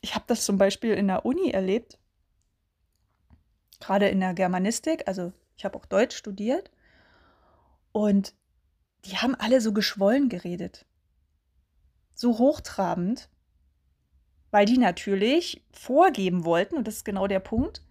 Ich 0.00 0.14
habe 0.14 0.24
das 0.26 0.44
zum 0.44 0.58
Beispiel 0.58 0.94
in 0.94 1.08
der 1.08 1.26
Uni 1.26 1.50
erlebt, 1.50 1.98
gerade 3.80 4.08
in 4.08 4.20
der 4.20 4.34
Germanistik, 4.34 5.06
also 5.06 5.32
ich 5.56 5.64
habe 5.64 5.76
auch 5.76 5.86
Deutsch 5.86 6.16
studiert 6.16 6.70
und 7.92 8.34
die 9.04 9.16
haben 9.16 9.34
alle 9.34 9.60
so 9.60 9.72
geschwollen 9.72 10.28
geredet, 10.28 10.86
so 12.14 12.38
hochtrabend, 12.38 13.28
weil 14.50 14.66
die 14.66 14.78
natürlich 14.78 15.64
vorgeben 15.70 16.44
wollten, 16.44 16.76
und 16.76 16.86
das 16.86 16.96
ist 16.96 17.04
genau 17.04 17.26
der 17.26 17.40
Punkt, 17.40 17.82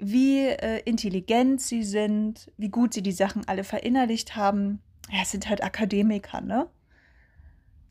wie 0.00 0.46
äh, 0.46 0.80
intelligent 0.84 1.60
sie 1.60 1.82
sind, 1.82 2.52
wie 2.56 2.68
gut 2.68 2.94
sie 2.94 3.02
die 3.02 3.12
Sachen 3.12 3.46
alle 3.48 3.64
verinnerlicht 3.64 4.36
haben. 4.36 4.80
Ja, 5.10 5.22
es 5.22 5.32
sind 5.32 5.48
halt 5.48 5.62
Akademiker, 5.62 6.40
ne? 6.40 6.68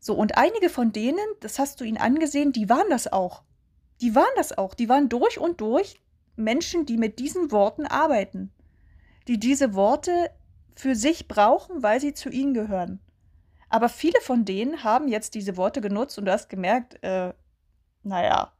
So, 0.00 0.14
und 0.14 0.38
einige 0.38 0.70
von 0.70 0.92
denen, 0.92 1.18
das 1.40 1.58
hast 1.58 1.80
du 1.80 1.84
ihnen 1.84 1.98
angesehen, 1.98 2.52
die 2.52 2.68
waren 2.68 2.88
das 2.88 3.12
auch. 3.12 3.42
Die 4.00 4.14
waren 4.14 4.24
das 4.36 4.56
auch. 4.56 4.74
Die 4.74 4.88
waren 4.88 5.08
durch 5.08 5.38
und 5.38 5.60
durch 5.60 6.00
Menschen, 6.36 6.86
die 6.86 6.96
mit 6.96 7.18
diesen 7.18 7.50
Worten 7.50 7.86
arbeiten. 7.86 8.52
Die 9.26 9.38
diese 9.38 9.74
Worte 9.74 10.30
für 10.74 10.94
sich 10.94 11.28
brauchen, 11.28 11.82
weil 11.82 12.00
sie 12.00 12.14
zu 12.14 12.30
ihnen 12.30 12.54
gehören. 12.54 13.00
Aber 13.68 13.88
viele 13.88 14.20
von 14.20 14.44
denen 14.44 14.84
haben 14.84 15.08
jetzt 15.08 15.34
diese 15.34 15.56
Worte 15.56 15.80
genutzt 15.80 16.18
und 16.18 16.24
du 16.24 16.32
hast 16.32 16.48
gemerkt, 16.48 17.02
äh, 17.02 17.34
naja, 18.02 18.52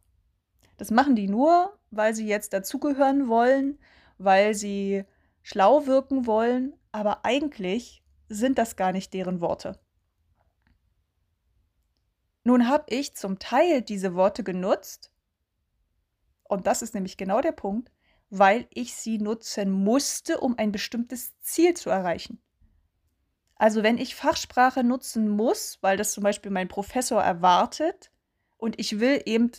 das 0.77 0.91
machen 0.91 1.17
die 1.17 1.29
nur, 1.29 1.79
weil 1.91 2.15
sie 2.15 2.27
jetzt 2.27 2.53
dazugehören 2.53 3.29
wollen, 3.29 3.79
weil 4.19 4.55
sie 4.55 5.05
schlau 5.43 5.87
wirken 5.87 6.27
wollen, 6.27 6.75
aber 6.93 7.25
eigentlich 7.25 8.03
sind 8.29 8.59
das 8.59 8.77
gar 8.77 8.93
nicht 8.93 9.15
deren 9.15 9.41
Worte. 9.41 9.79
Nun 12.45 12.69
habe 12.69 12.85
ich 12.89 13.15
zum 13.15 13.39
Teil 13.39 13.83
diese 13.83 14.15
Worte 14.15 14.43
genutzt, 14.43 15.11
und 16.49 16.67
das 16.67 16.83
ist 16.83 16.95
nämlich 16.95 17.17
genau 17.17 17.41
der 17.41 17.53
Punkt, 17.53 17.91
weil 18.31 18.67
ich 18.75 18.95
sie 18.95 19.19
nutzen 19.19 19.71
musste, 19.71 20.41
um 20.41 20.59
ein 20.59 20.73
bestimmtes 20.73 21.39
Ziel 21.41 21.75
zu 21.75 21.91
erreichen. 21.91 22.41
Also 23.55 23.83
wenn 23.83 23.99
ich 23.99 24.15
Fachsprache 24.15 24.85
nutzen 24.85 25.29
muss, 25.29 25.79
weil 25.81 25.97
das 25.97 26.13
zum 26.13 26.23
Beispiel 26.23 26.51
mein 26.51 26.69
Professor 26.69 27.23
erwartet 27.23 28.11
und 28.57 28.79
ich 28.79 29.01
will 29.01 29.23
eben 29.25 29.51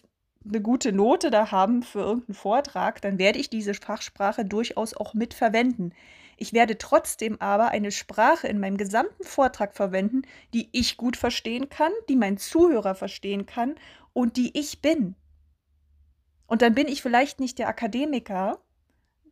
eine 0.48 0.62
gute 0.62 0.94
Note 0.94 1.32
da 1.32 1.52
haben 1.52 1.84
für 1.84 2.00
irgendeinen 2.00 2.36
Vortrag, 2.36 3.02
dann 3.02 3.18
werde 3.18 3.40
ich 3.40 3.50
diese 3.50 3.74
Fachsprache 3.74 4.46
durchaus 4.46 4.94
auch 4.94 5.14
mitverwenden. 5.14 5.94
Ich 6.38 6.54
werde 6.54 6.78
trotzdem 6.78 7.42
aber 7.42 7.70
eine 7.70 7.92
Sprache 7.92 8.48
in 8.48 8.62
meinem 8.62 8.78
gesamten 8.78 9.26
Vortrag 9.26 9.76
verwenden, 9.76 10.22
die 10.54 10.70
ich 10.72 10.96
gut 10.96 11.18
verstehen 11.18 11.68
kann, 11.68 11.92
die 12.08 12.16
mein 12.16 12.38
Zuhörer 12.38 12.96
verstehen 12.96 13.46
kann 13.46 13.76
und 14.14 14.38
die 14.38 14.58
ich 14.58 14.82
bin. 14.82 15.16
Und 16.50 16.64
dann 16.64 16.74
bin 16.74 16.88
ich 16.88 17.04
vielleicht 17.04 17.40
nicht 17.40 17.60
der 17.60 17.68
Akademiker, 17.68 18.60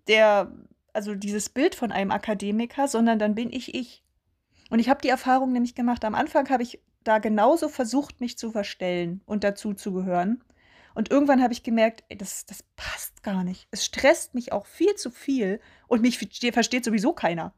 der, 0.07 0.51
also 0.93 1.15
dieses 1.15 1.49
Bild 1.49 1.73
von 1.73 1.91
einem 1.91 2.11
Akademiker, 2.11 2.87
sondern 2.87 3.17
dann 3.17 3.33
bin 3.33 3.51
ich 3.51 3.73
ich. 3.73 4.03
Und 4.69 4.77
ich 4.77 4.87
habe 4.87 5.01
die 5.01 5.09
Erfahrung 5.09 5.51
nämlich 5.51 5.73
gemacht, 5.73 6.05
am 6.05 6.13
Anfang 6.13 6.47
habe 6.49 6.61
ich 6.61 6.79
da 7.03 7.17
genauso 7.17 7.69
versucht, 7.69 8.21
mich 8.21 8.37
zu 8.37 8.51
verstellen 8.51 9.21
und 9.25 9.43
dazu 9.43 9.73
zu 9.73 9.93
gehören. 9.93 10.43
Und 10.93 11.09
irgendwann 11.09 11.41
habe 11.41 11.53
ich 11.53 11.63
gemerkt, 11.63 12.03
ey, 12.09 12.17
das, 12.17 12.45
das 12.45 12.63
passt 12.75 13.23
gar 13.23 13.43
nicht. 13.43 13.67
Es 13.71 13.83
stresst 13.83 14.35
mich 14.35 14.51
auch 14.51 14.67
viel 14.67 14.93
zu 14.93 15.09
viel 15.09 15.59
und 15.87 16.01
mich 16.01 16.19
versteht 16.19 16.85
sowieso 16.85 17.13
keiner. 17.13 17.51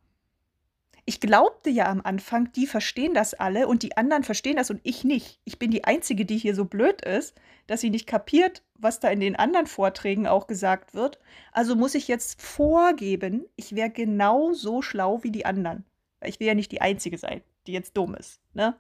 Ich 1.06 1.20
glaubte 1.20 1.70
ja 1.70 1.88
am 1.88 2.02
Anfang, 2.04 2.52
die 2.54 2.68
verstehen 2.68 3.14
das 3.14 3.34
alle 3.34 3.68
und 3.68 3.84
die 3.84 3.98
anderen 3.98 4.24
verstehen 4.24 4.58
das 4.58 4.70
und 4.70 4.82
ich 4.84 5.04
nicht. 5.04 5.40
Ich 5.44 5.60
bin 5.60 5.72
die 5.72 5.84
Einzige, 5.84 6.26
die 6.26 6.38
hier 6.38 6.56
so 6.56 6.66
blöd 6.66 7.02
ist, 7.02 7.36
dass 7.68 7.82
sie 7.82 7.90
nicht 7.90 8.08
kapiert, 8.08 8.64
was 8.76 9.00
da 9.00 9.10
in 9.10 9.20
den 9.20 9.36
anderen 9.36 9.68
Vorträgen 9.68 10.28
auch 10.28 10.48
gesagt 10.48 10.94
wird. 10.94 11.20
Also 11.52 11.76
muss 11.76 11.96
ich 11.96 12.08
jetzt 12.08 12.42
vorgeben, 12.42 13.46
ich 13.56 13.76
wäre 13.76 13.90
genau 13.90 14.54
so 14.54 14.82
schlau 14.82 15.24
wie 15.24 15.32
die 15.32 15.46
anderen. 15.46 15.86
Ich 16.24 16.40
will 16.40 16.48
ja 16.48 16.56
nicht 16.56 16.72
die 16.72 16.82
Einzige 16.82 17.18
sein, 17.18 17.42
die 17.68 17.74
jetzt 17.74 17.96
dumm 17.96 18.16
ist. 18.16 18.40
Ne? 18.54 18.76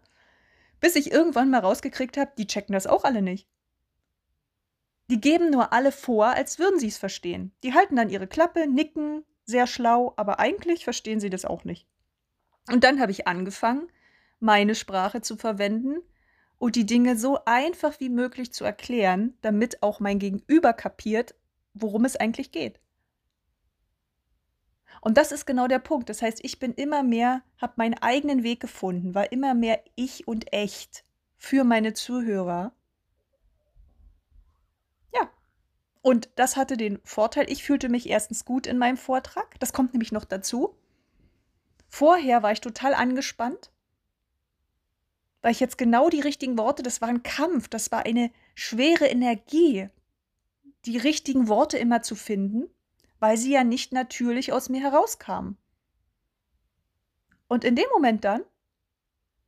Bis 0.79 0.95
ich 0.95 1.11
irgendwann 1.11 1.49
mal 1.49 1.59
rausgekriegt 1.59 2.17
habe, 2.17 2.31
die 2.37 2.47
checken 2.47 2.73
das 2.73 2.87
auch 2.87 3.03
alle 3.03 3.21
nicht. 3.21 3.47
Die 5.09 5.19
geben 5.19 5.49
nur 5.49 5.73
alle 5.73 5.91
vor, 5.91 6.27
als 6.27 6.59
würden 6.59 6.79
sie 6.79 6.87
es 6.87 6.97
verstehen. 6.97 7.51
Die 7.63 7.73
halten 7.73 7.95
dann 7.95 8.09
ihre 8.09 8.27
Klappe, 8.27 8.67
nicken, 8.67 9.23
sehr 9.45 9.65
schlau, 9.65 10.13
aber 10.17 10.39
eigentlich 10.39 10.83
verstehen 10.83 11.19
sie 11.19 11.31
das 11.31 11.45
auch 11.45 11.63
nicht. 11.63 11.87
Und 12.67 12.83
dann 12.83 12.99
habe 12.99 13.11
ich 13.11 13.27
angefangen, 13.27 13.89
meine 14.39 14.75
Sprache 14.75 15.21
zu 15.21 15.37
verwenden 15.37 15.97
und 16.57 16.75
die 16.75 16.85
Dinge 16.85 17.17
so 17.17 17.39
einfach 17.45 17.99
wie 17.99 18.09
möglich 18.09 18.53
zu 18.53 18.63
erklären, 18.65 19.33
damit 19.41 19.81
auch 19.81 19.99
mein 19.99 20.19
Gegenüber 20.19 20.73
kapiert, 20.73 21.35
worum 21.73 22.05
es 22.05 22.15
eigentlich 22.15 22.51
geht. 22.51 22.79
Und 25.01 25.17
das 25.17 25.31
ist 25.31 25.45
genau 25.45 25.67
der 25.67 25.79
Punkt. 25.79 26.09
Das 26.09 26.21
heißt, 26.21 26.43
ich 26.43 26.59
bin 26.59 26.73
immer 26.73 27.03
mehr, 27.03 27.41
habe 27.57 27.73
meinen 27.77 27.95
eigenen 27.95 28.43
Weg 28.43 28.59
gefunden, 28.59 29.15
war 29.15 29.31
immer 29.31 29.53
mehr 29.53 29.81
ich 29.95 30.27
und 30.27 30.51
echt 30.53 31.05
für 31.37 31.63
meine 31.63 31.93
Zuhörer. 31.93 32.73
Ja. 35.13 35.29
Und 36.01 36.29
das 36.35 36.57
hatte 36.57 36.75
den 36.75 36.99
Vorteil, 37.05 37.49
ich 37.49 37.63
fühlte 37.63 37.87
mich 37.87 38.09
erstens 38.09 38.43
gut 38.43 38.67
in 38.67 38.77
meinem 38.77 38.97
Vortrag. 38.97 39.57
Das 39.59 39.71
kommt 39.71 39.93
nämlich 39.93 40.11
noch 40.11 40.25
dazu. 40.25 40.75
Vorher 41.89 42.43
war 42.43 42.51
ich 42.51 42.61
total 42.61 42.93
angespannt, 42.93 43.71
weil 45.41 45.51
ich 45.51 45.59
jetzt 45.59 45.77
genau 45.77 46.09
die 46.09 46.21
richtigen 46.21 46.57
Worte, 46.57 46.83
das 46.83 47.01
war 47.01 47.09
ein 47.09 47.23
Kampf, 47.23 47.67
das 47.67 47.91
war 47.91 48.05
eine 48.05 48.31
schwere 48.55 49.07
Energie, 49.07 49.89
die 50.85 50.97
richtigen 50.97 51.47
Worte 51.47 51.77
immer 51.77 52.01
zu 52.01 52.15
finden, 52.15 52.69
weil 53.19 53.37
sie 53.37 53.51
ja 53.51 53.63
nicht 53.63 53.91
natürlich 53.91 54.53
aus 54.53 54.69
mir 54.69 54.81
herauskamen. 54.81 55.57
Und 57.47 57.63
in 57.63 57.75
dem 57.75 57.87
Moment 57.91 58.23
dann 58.23 58.43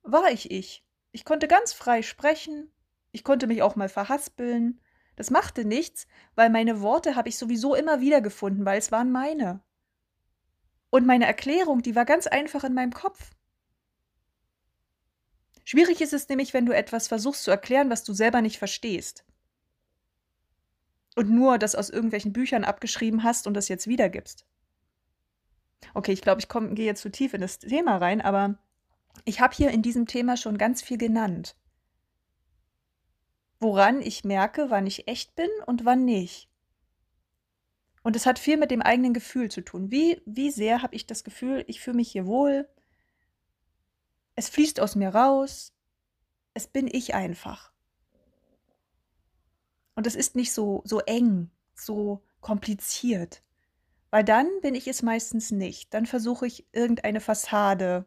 war 0.01 0.31
ich 0.31 0.49
ich. 0.49 0.83
Ich 1.11 1.23
konnte 1.23 1.47
ganz 1.47 1.71
frei 1.71 2.01
sprechen, 2.01 2.71
ich 3.11 3.23
konnte 3.23 3.47
mich 3.47 3.61
auch 3.61 3.75
mal 3.75 3.89
verhaspeln. 3.89 4.81
Das 5.15 5.29
machte 5.29 5.65
nichts, 5.65 6.07
weil 6.35 6.49
meine 6.49 6.81
Worte 6.81 7.15
habe 7.15 7.29
ich 7.29 7.37
sowieso 7.37 7.75
immer 7.75 7.99
wieder 7.99 8.21
gefunden, 8.21 8.65
weil 8.65 8.79
es 8.79 8.91
waren 8.91 9.11
meine. 9.11 9.61
Und 10.91 11.07
meine 11.07 11.25
Erklärung, 11.25 11.81
die 11.81 11.95
war 11.95 12.05
ganz 12.05 12.27
einfach 12.27 12.63
in 12.63 12.73
meinem 12.73 12.93
Kopf. 12.93 13.31
Schwierig 15.63 16.01
ist 16.01 16.13
es 16.13 16.27
nämlich, 16.27 16.53
wenn 16.53 16.65
du 16.65 16.75
etwas 16.75 17.07
versuchst 17.07 17.45
zu 17.45 17.49
erklären, 17.49 17.89
was 17.89 18.03
du 18.03 18.13
selber 18.13 18.41
nicht 18.41 18.59
verstehst. 18.59 19.25
Und 21.15 21.29
nur 21.29 21.57
das 21.57 21.75
aus 21.75 21.89
irgendwelchen 21.89 22.33
Büchern 22.33 22.65
abgeschrieben 22.65 23.23
hast 23.23 23.47
und 23.47 23.53
das 23.53 23.69
jetzt 23.69 23.87
wiedergibst. 23.87 24.45
Okay, 25.93 26.11
ich 26.11 26.21
glaube, 26.21 26.41
ich 26.41 26.49
gehe 26.49 26.85
jetzt 26.85 27.01
zu 27.01 27.09
tief 27.09 27.33
in 27.33 27.41
das 27.41 27.59
Thema 27.59 27.97
rein, 27.97 28.21
aber 28.21 28.59
ich 29.23 29.39
habe 29.39 29.55
hier 29.55 29.71
in 29.71 29.81
diesem 29.81 30.07
Thema 30.07 30.35
schon 30.35 30.57
ganz 30.57 30.81
viel 30.81 30.97
genannt. 30.97 31.55
Woran 33.61 34.01
ich 34.01 34.25
merke, 34.25 34.69
wann 34.69 34.87
ich 34.87 35.07
echt 35.07 35.35
bin 35.35 35.49
und 35.67 35.85
wann 35.85 36.03
nicht. 36.03 36.50
Und 38.03 38.15
es 38.15 38.25
hat 38.25 38.39
viel 38.39 38.57
mit 38.57 38.71
dem 38.71 38.81
eigenen 38.81 39.13
Gefühl 39.13 39.49
zu 39.49 39.61
tun. 39.61 39.91
Wie, 39.91 40.21
wie 40.25 40.49
sehr 40.51 40.81
habe 40.81 40.95
ich 40.95 41.05
das 41.05 41.23
Gefühl, 41.23 41.63
ich 41.67 41.81
fühle 41.81 41.97
mich 41.97 42.11
hier 42.11 42.25
wohl? 42.25 42.67
Es 44.35 44.49
fließt 44.49 44.79
aus 44.79 44.95
mir 44.95 45.09
raus. 45.09 45.73
Es 46.53 46.67
bin 46.67 46.87
ich 46.87 47.13
einfach. 47.13 47.71
Und 49.95 50.07
es 50.07 50.15
ist 50.15 50.35
nicht 50.35 50.51
so, 50.51 50.81
so 50.83 50.99
eng, 50.99 51.51
so 51.75 52.23
kompliziert. 52.39 53.43
Weil 54.09 54.23
dann 54.23 54.47
bin 54.61 54.75
ich 54.75 54.87
es 54.87 55.03
meistens 55.03 55.51
nicht. 55.51 55.93
Dann 55.93 56.05
versuche 56.05 56.47
ich 56.47 56.65
irgendeine 56.71 57.21
Fassade, 57.21 58.05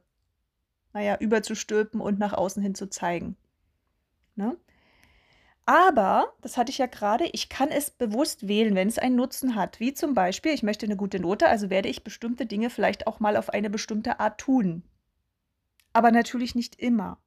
naja, 0.92 1.16
überzustülpen 1.18 2.00
und 2.00 2.18
nach 2.18 2.32
außen 2.32 2.62
hin 2.62 2.74
zu 2.74 2.88
zeigen. 2.88 3.36
Ne? 4.34 4.56
Aber, 5.66 6.35
das 6.42 6.59
hatte 6.59 6.71
ich 6.71 6.78
ja 6.78 6.87
gerade, 6.87 7.26
ich 7.26 7.49
kann 7.49 7.71
es 7.71 7.90
bewusst 7.90 8.49
wählen, 8.49 8.75
wenn 8.75 8.88
es 8.88 8.99
einen 8.99 9.16
Nutzen 9.16 9.54
hat. 9.54 9.80
Wie 9.80 9.94
zum 9.94 10.12
Beispiel, 10.12 10.52
ich 10.52 10.62
möchte 10.62 10.85
eine 10.85 10.97
gute 10.97 11.18
Note, 11.18 11.49
also 11.49 11.71
werde 11.71 11.88
ich 11.88 12.04
bestimmte 12.04 12.44
Dinge 12.44 12.68
vielleicht 12.68 13.06
auch 13.06 13.18
mal 13.18 13.37
auf 13.37 13.49
eine 13.49 13.71
bestimmte 13.71 14.21
Art 14.21 14.38
tun. 14.38 14.83
Aber 15.94 16.11
natürlich 16.11 16.54
nicht 16.54 16.78
immer. 16.78 17.18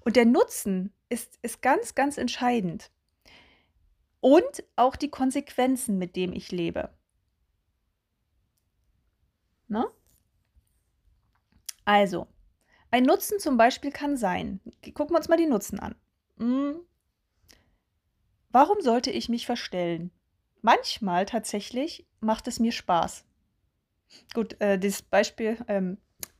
Und 0.00 0.16
der 0.16 0.26
Nutzen 0.26 0.92
ist, 1.08 1.38
ist 1.42 1.62
ganz, 1.62 1.94
ganz 1.94 2.18
entscheidend. 2.18 2.90
Und 4.20 4.64
auch 4.76 4.96
die 4.96 5.10
Konsequenzen, 5.10 5.98
mit 5.98 6.16
denen 6.16 6.32
ich 6.32 6.50
lebe. 6.50 6.90
Ne? 9.68 9.86
Also, 11.84 12.26
ein 12.90 13.04
Nutzen 13.04 13.38
zum 13.38 13.56
Beispiel 13.56 13.92
kann 13.92 14.16
sein, 14.16 14.60
gucken 14.94 15.14
wir 15.14 15.18
uns 15.18 15.28
mal 15.28 15.36
die 15.36 15.46
Nutzen 15.46 15.78
an. 15.78 15.94
Hm. 16.38 16.80
Warum 18.50 18.80
sollte 18.80 19.10
ich 19.10 19.28
mich 19.28 19.46
verstellen? 19.46 20.10
Manchmal 20.62 21.24
tatsächlich 21.26 22.06
macht 22.20 22.48
es 22.48 22.58
mir 22.58 22.72
Spaß. 22.72 23.24
Gut, 24.34 24.60
äh, 24.60 24.78
dieses 24.78 25.02
Beispiel 25.02 25.56
ähm, 25.68 25.98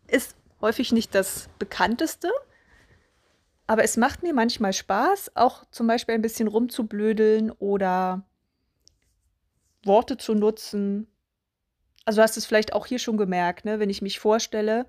ist 0.08 0.36
häufig 0.60 0.92
nicht 0.92 1.14
das 1.14 1.48
bekannteste, 1.58 2.30
aber 3.66 3.84
es 3.84 3.96
macht 3.96 4.22
mir 4.24 4.34
manchmal 4.34 4.72
Spaß, 4.72 5.36
auch 5.36 5.64
zum 5.70 5.86
Beispiel 5.86 6.16
ein 6.16 6.22
bisschen 6.22 6.48
rumzublödeln 6.48 7.52
oder 7.52 8.26
Worte 9.84 10.16
zu 10.16 10.34
nutzen. 10.34 11.06
Also 12.04 12.18
du 12.18 12.22
hast 12.24 12.36
es 12.36 12.46
vielleicht 12.46 12.72
auch 12.72 12.86
hier 12.86 12.98
schon 12.98 13.16
gemerkt, 13.16 13.64
ne? 13.64 13.78
wenn 13.78 13.90
ich 13.90 14.02
mich 14.02 14.18
vorstelle, 14.18 14.86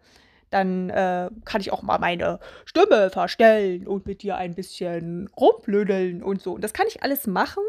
dann 0.51 0.89
äh, 0.89 1.29
kann 1.45 1.61
ich 1.61 1.71
auch 1.71 1.81
mal 1.81 1.97
meine 1.97 2.39
Stimme 2.65 3.09
verstellen 3.09 3.87
und 3.87 4.05
mit 4.05 4.21
dir 4.21 4.35
ein 4.35 4.53
bisschen 4.53 5.29
rumblödeln 5.29 6.21
und 6.21 6.41
so. 6.41 6.53
Und 6.53 6.63
das 6.63 6.73
kann 6.73 6.87
ich 6.87 7.03
alles 7.03 7.25
machen. 7.25 7.63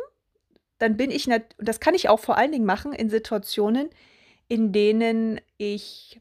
Dann 0.78 0.96
bin 0.96 1.10
ich, 1.10 1.30
das 1.58 1.80
kann 1.80 1.94
ich 1.94 2.08
auch 2.08 2.18
vor 2.20 2.36
allen 2.36 2.52
Dingen 2.52 2.66
machen 2.66 2.92
in 2.92 3.08
Situationen, 3.08 3.88
in 4.48 4.72
denen 4.72 5.40
ich, 5.56 6.20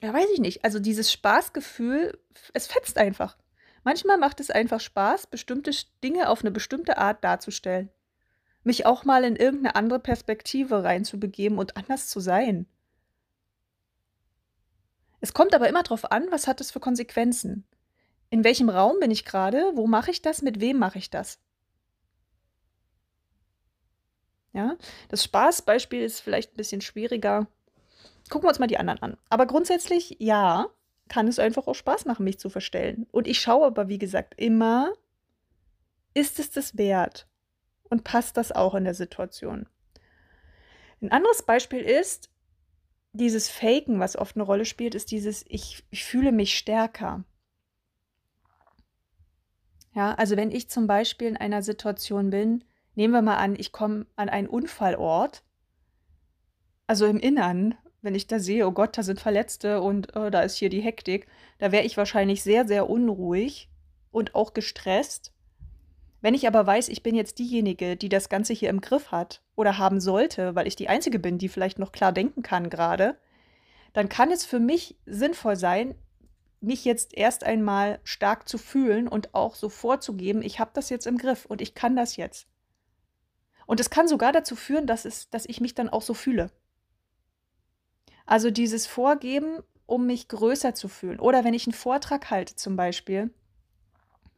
ja, 0.00 0.14
weiß 0.14 0.28
ich 0.32 0.38
nicht, 0.38 0.64
also 0.64 0.78
dieses 0.78 1.12
Spaßgefühl, 1.12 2.16
es 2.54 2.68
fetzt 2.68 2.96
einfach. 2.96 3.36
Manchmal 3.82 4.18
macht 4.18 4.38
es 4.38 4.50
einfach 4.50 4.80
Spaß, 4.80 5.26
bestimmte 5.26 5.72
Dinge 6.04 6.28
auf 6.28 6.42
eine 6.42 6.52
bestimmte 6.52 6.98
Art 6.98 7.24
darzustellen. 7.24 7.90
Mich 8.62 8.86
auch 8.86 9.04
mal 9.04 9.24
in 9.24 9.34
irgendeine 9.34 9.74
andere 9.74 9.98
Perspektive 9.98 10.84
reinzubegeben 10.84 11.58
und 11.58 11.76
anders 11.76 12.06
zu 12.06 12.20
sein. 12.20 12.66
Es 15.20 15.34
kommt 15.34 15.54
aber 15.54 15.68
immer 15.68 15.82
darauf 15.82 16.10
an, 16.10 16.26
was 16.30 16.46
hat 16.46 16.60
es 16.60 16.70
für 16.70 16.80
Konsequenzen. 16.80 17.64
In 18.30 18.44
welchem 18.44 18.68
Raum 18.68 19.00
bin 19.00 19.10
ich 19.10 19.24
gerade? 19.24 19.72
Wo 19.74 19.86
mache 19.86 20.10
ich 20.10 20.22
das? 20.22 20.42
Mit 20.42 20.60
wem 20.60 20.78
mache 20.78 20.98
ich 20.98 21.10
das? 21.10 21.40
Ja, 24.52 24.76
das 25.08 25.24
Spaßbeispiel 25.24 26.02
ist 26.02 26.20
vielleicht 26.20 26.52
ein 26.52 26.56
bisschen 26.56 26.80
schwieriger. 26.80 27.46
Gucken 28.28 28.44
wir 28.44 28.48
uns 28.48 28.58
mal 28.58 28.66
die 28.66 28.78
anderen 28.78 29.02
an. 29.02 29.16
Aber 29.28 29.46
grundsätzlich, 29.46 30.16
ja, 30.18 30.68
kann 31.08 31.28
es 31.28 31.38
einfach 31.38 31.66
auch 31.66 31.74
Spaß 31.74 32.04
machen, 32.04 32.24
mich 32.24 32.38
zu 32.38 32.50
verstellen. 32.50 33.06
Und 33.10 33.26
ich 33.26 33.40
schaue 33.40 33.66
aber, 33.66 33.88
wie 33.88 33.98
gesagt, 33.98 34.34
immer, 34.36 34.92
ist 36.14 36.38
es 36.38 36.50
das 36.50 36.76
wert? 36.76 37.26
Und 37.88 38.04
passt 38.04 38.36
das 38.36 38.52
auch 38.52 38.74
in 38.74 38.84
der 38.84 38.94
Situation? 38.94 39.66
Ein 41.00 41.12
anderes 41.12 41.42
Beispiel 41.42 41.80
ist, 41.80 42.28
dieses 43.18 43.50
Faken, 43.50 44.00
was 44.00 44.16
oft 44.16 44.36
eine 44.36 44.44
Rolle 44.44 44.64
spielt, 44.64 44.94
ist 44.94 45.10
dieses, 45.10 45.44
ich, 45.48 45.84
ich 45.90 46.04
fühle 46.04 46.32
mich 46.32 46.56
stärker. 46.56 47.24
Ja, 49.94 50.14
also 50.14 50.36
wenn 50.36 50.50
ich 50.50 50.70
zum 50.70 50.86
Beispiel 50.86 51.28
in 51.28 51.36
einer 51.36 51.62
Situation 51.62 52.30
bin, 52.30 52.64
nehmen 52.94 53.12
wir 53.12 53.22
mal 53.22 53.36
an, 53.36 53.56
ich 53.58 53.72
komme 53.72 54.06
an 54.16 54.28
einen 54.28 54.48
Unfallort, 54.48 55.42
also 56.86 57.06
im 57.06 57.18
Innern, 57.18 57.74
wenn 58.00 58.14
ich 58.14 58.26
da 58.26 58.38
sehe, 58.38 58.66
oh 58.66 58.72
Gott, 58.72 58.96
da 58.96 59.02
sind 59.02 59.20
Verletzte 59.20 59.80
und 59.82 60.16
oh, 60.16 60.30
da 60.30 60.42
ist 60.42 60.56
hier 60.56 60.70
die 60.70 60.80
Hektik, 60.80 61.26
da 61.58 61.72
wäre 61.72 61.84
ich 61.84 61.96
wahrscheinlich 61.96 62.42
sehr, 62.42 62.66
sehr 62.66 62.88
unruhig 62.88 63.68
und 64.10 64.34
auch 64.34 64.54
gestresst. 64.54 65.34
Wenn 66.20 66.34
ich 66.34 66.46
aber 66.46 66.66
weiß, 66.66 66.88
ich 66.88 67.02
bin 67.02 67.14
jetzt 67.14 67.38
diejenige, 67.38 67.96
die 67.96 68.08
das 68.08 68.28
Ganze 68.28 68.52
hier 68.52 68.70
im 68.70 68.80
Griff 68.80 69.12
hat 69.12 69.42
oder 69.54 69.78
haben 69.78 70.00
sollte, 70.00 70.54
weil 70.54 70.66
ich 70.66 70.74
die 70.74 70.88
Einzige 70.88 71.18
bin, 71.18 71.38
die 71.38 71.48
vielleicht 71.48 71.78
noch 71.78 71.92
klar 71.92 72.12
denken 72.12 72.42
kann 72.42 72.70
gerade, 72.70 73.16
dann 73.92 74.08
kann 74.08 74.30
es 74.30 74.44
für 74.44 74.58
mich 74.58 74.96
sinnvoll 75.06 75.56
sein, 75.56 75.94
mich 76.60 76.84
jetzt 76.84 77.16
erst 77.16 77.44
einmal 77.44 78.00
stark 78.02 78.48
zu 78.48 78.58
fühlen 78.58 79.06
und 79.06 79.34
auch 79.34 79.54
so 79.54 79.68
vorzugeben, 79.68 80.42
ich 80.42 80.58
habe 80.58 80.72
das 80.74 80.90
jetzt 80.90 81.06
im 81.06 81.18
Griff 81.18 81.46
und 81.46 81.60
ich 81.60 81.74
kann 81.74 81.94
das 81.94 82.16
jetzt. 82.16 82.48
Und 83.66 83.80
es 83.80 83.90
kann 83.90 84.08
sogar 84.08 84.32
dazu 84.32 84.56
führen, 84.56 84.86
dass, 84.86 85.04
es, 85.04 85.30
dass 85.30 85.46
ich 85.46 85.60
mich 85.60 85.74
dann 85.74 85.88
auch 85.88 86.02
so 86.02 86.14
fühle. 86.14 86.50
Also 88.26 88.50
dieses 88.50 88.86
Vorgeben, 88.86 89.60
um 89.86 90.06
mich 90.06 90.28
größer 90.28 90.74
zu 90.74 90.88
fühlen. 90.88 91.20
Oder 91.20 91.44
wenn 91.44 91.54
ich 91.54 91.66
einen 91.66 91.74
Vortrag 91.74 92.30
halte 92.30 92.56
zum 92.56 92.76
Beispiel, 92.76 93.30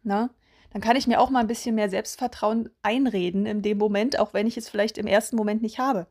na, 0.02 0.22
ne, 0.22 0.30
dann 0.72 0.80
kann 0.80 0.96
ich 0.96 1.06
mir 1.06 1.20
auch 1.20 1.30
mal 1.30 1.40
ein 1.40 1.46
bisschen 1.46 1.74
mehr 1.74 1.90
Selbstvertrauen 1.90 2.70
einreden 2.82 3.46
in 3.46 3.62
dem 3.62 3.78
Moment, 3.78 4.18
auch 4.18 4.32
wenn 4.32 4.46
ich 4.46 4.56
es 4.56 4.68
vielleicht 4.68 4.98
im 4.98 5.06
ersten 5.06 5.36
Moment 5.36 5.62
nicht 5.62 5.78
habe. 5.78 6.06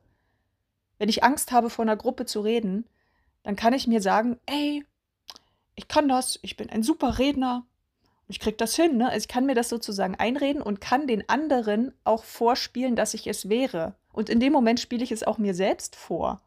Wenn 0.98 1.10
ich 1.10 1.24
Angst 1.24 1.52
habe, 1.52 1.70
vor 1.70 1.84
einer 1.84 1.96
Gruppe 1.96 2.26
zu 2.26 2.42
reden, 2.42 2.86
dann 3.44 3.56
kann 3.56 3.74
ich 3.74 3.88
mir 3.88 4.02
sagen, 4.02 4.38
ey, 4.46 4.86
ich 5.76 5.88
kann 5.88 6.10
das, 6.10 6.40
ich 6.42 6.58
bin 6.58 6.70
ein 6.70 6.84
super 6.84 7.20
Redner, 7.20 7.66
ich 8.28 8.40
krieg 8.40 8.58
das 8.58 8.76
hin, 8.76 8.98
ne? 8.98 9.08
Also 9.08 9.24
ich 9.24 9.28
kann 9.28 9.46
mir 9.46 9.56
das 9.56 9.70
sozusagen 9.70 10.16
einreden 10.16 10.62
und 10.62 10.82
kann 10.82 11.08
den 11.08 11.28
anderen 11.30 11.94
auch 12.04 12.24
vorspielen, 12.24 12.96
dass 12.96 13.14
ich 13.14 13.26
es 13.28 13.50
wäre. 13.50 13.96
Und 14.12 14.30
in 14.30 14.40
dem 14.40 14.54
Moment 14.54 14.80
spiele 14.80 15.04
ich 15.04 15.12
es 15.12 15.24
auch 15.24 15.38
mir 15.38 15.56
selbst 15.56 15.96
vor. 15.96 16.42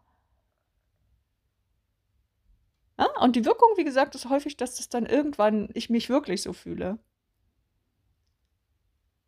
Ja? 2.99 3.09
Und 3.21 3.35
die 3.37 3.45
Wirkung, 3.45 3.71
wie 3.77 3.85
gesagt, 3.85 4.15
ist 4.15 4.29
häufig, 4.29 4.57
dass 4.57 4.77
das 4.77 4.91
dann 4.91 5.07
irgendwann 5.07 5.71
ich 5.75 5.91
mich 5.91 6.09
wirklich 6.09 6.43
so 6.43 6.53
fühle. 6.53 6.99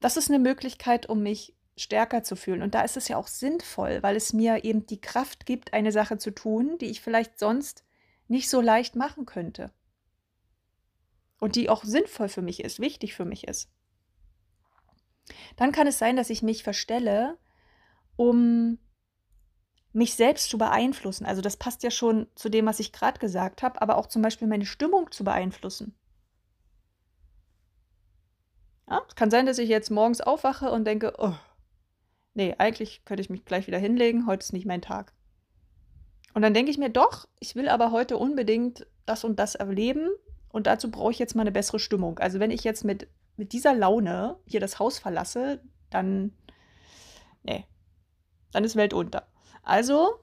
Das 0.05 0.19
ist 0.19 0.29
eine 0.29 0.39
Möglichkeit, 0.39 1.09
um 1.09 1.23
mich 1.23 1.57
stärker 1.79 2.23
zu 2.23 2.37
fühlen. 2.37 2.61
Und 2.61 2.75
da 2.75 2.83
ist 2.83 2.99
es 2.99 3.09
ja 3.09 3.17
auch 3.17 3.27
sinnvoll, 3.27 4.03
weil 4.03 4.17
es 4.17 4.35
mir 4.35 4.63
eben 4.63 4.85
die 4.85 5.01
Kraft 5.01 5.47
gibt, 5.47 5.73
eine 5.73 5.93
Sache 5.93 6.19
zu 6.19 6.31
tun, 6.31 6.77
die 6.77 6.91
ich 6.91 7.01
vielleicht 7.01 7.39
sonst 7.39 7.87
nicht 8.29 8.51
so 8.51 8.61
leicht 8.61 8.97
machen 8.97 9.25
könnte. 9.25 9.73
Und 11.41 11.57
die 11.57 11.71
auch 11.71 11.85
sinnvoll 11.85 12.29
für 12.29 12.43
mich 12.43 12.63
ist, 12.63 12.81
wichtig 12.81 13.15
für 13.15 13.25
mich 13.25 13.49
ist. 13.49 13.71
Dann 15.57 15.73
kann 15.73 15.87
es 15.87 15.99
sein, 15.99 16.17
dass 16.17 16.29
ich 16.29 16.43
mich 16.43 16.65
verstelle, 16.65 17.39
um 18.17 18.77
mich 19.95 20.17
selbst 20.17 20.51
zu 20.51 20.59
beeinflussen. 20.59 21.25
Also 21.25 21.41
das 21.41 21.57
passt 21.57 21.83
ja 21.83 21.91
schon 21.91 22.27
zu 22.35 22.51
dem, 22.51 22.67
was 22.67 22.79
ich 22.79 22.93
gerade 22.93 23.19
gesagt 23.19 23.63
habe, 23.63 23.81
aber 23.81 23.97
auch 23.97 24.09
zum 24.09 24.21
Beispiel 24.21 24.49
meine 24.49 24.67
Stimmung 24.67 25.11
zu 25.13 25.25
beeinflussen. 25.25 25.95
Ja, 28.89 29.03
es 29.09 29.15
kann 29.15 29.31
sein, 29.31 29.47
dass 29.47 29.59
ich 29.59 29.69
jetzt 29.69 29.91
morgens 29.91 30.21
aufwache 30.21 30.71
und 30.71 30.85
denke, 30.85 31.15
oh, 31.19 31.35
nee, 32.35 32.55
eigentlich 32.59 33.05
könnte 33.05 33.23
ich 33.23 33.31
mich 33.31 33.45
gleich 33.45 33.67
wieder 33.67 33.79
hinlegen, 33.79 34.27
heute 34.27 34.45
ist 34.45 34.53
nicht 34.53 34.67
mein 34.67 34.83
Tag. 34.83 35.13
Und 36.35 36.43
dann 36.43 36.55
denke 36.55 36.71
ich 36.71 36.79
mir, 36.79 36.91
doch, 36.91 37.27
ich 37.39 37.55
will 37.55 37.69
aber 37.69 37.93
heute 37.93 38.19
unbedingt 38.19 38.87
das 39.07 39.25
und 39.25 39.39
das 39.39 39.55
erleben 39.55 40.09
und 40.49 40.67
dazu 40.67 40.91
brauche 40.91 41.13
ich 41.13 41.19
jetzt 41.19 41.35
mal 41.35 41.43
eine 41.43 41.53
bessere 41.53 41.79
Stimmung. 41.79 42.19
Also 42.19 42.41
wenn 42.41 42.51
ich 42.51 42.65
jetzt 42.65 42.85
mit, 42.85 43.09
mit 43.37 43.53
dieser 43.53 43.75
Laune 43.75 44.37
hier 44.47 44.61
das 44.61 44.79
Haus 44.79 44.99
verlasse, 44.99 45.61
dann, 45.91 46.33
nee, 47.43 47.65
dann 48.53 48.65
ist 48.65 48.77
Welt 48.77 48.93
unter. 48.93 49.27
Also 49.63 50.19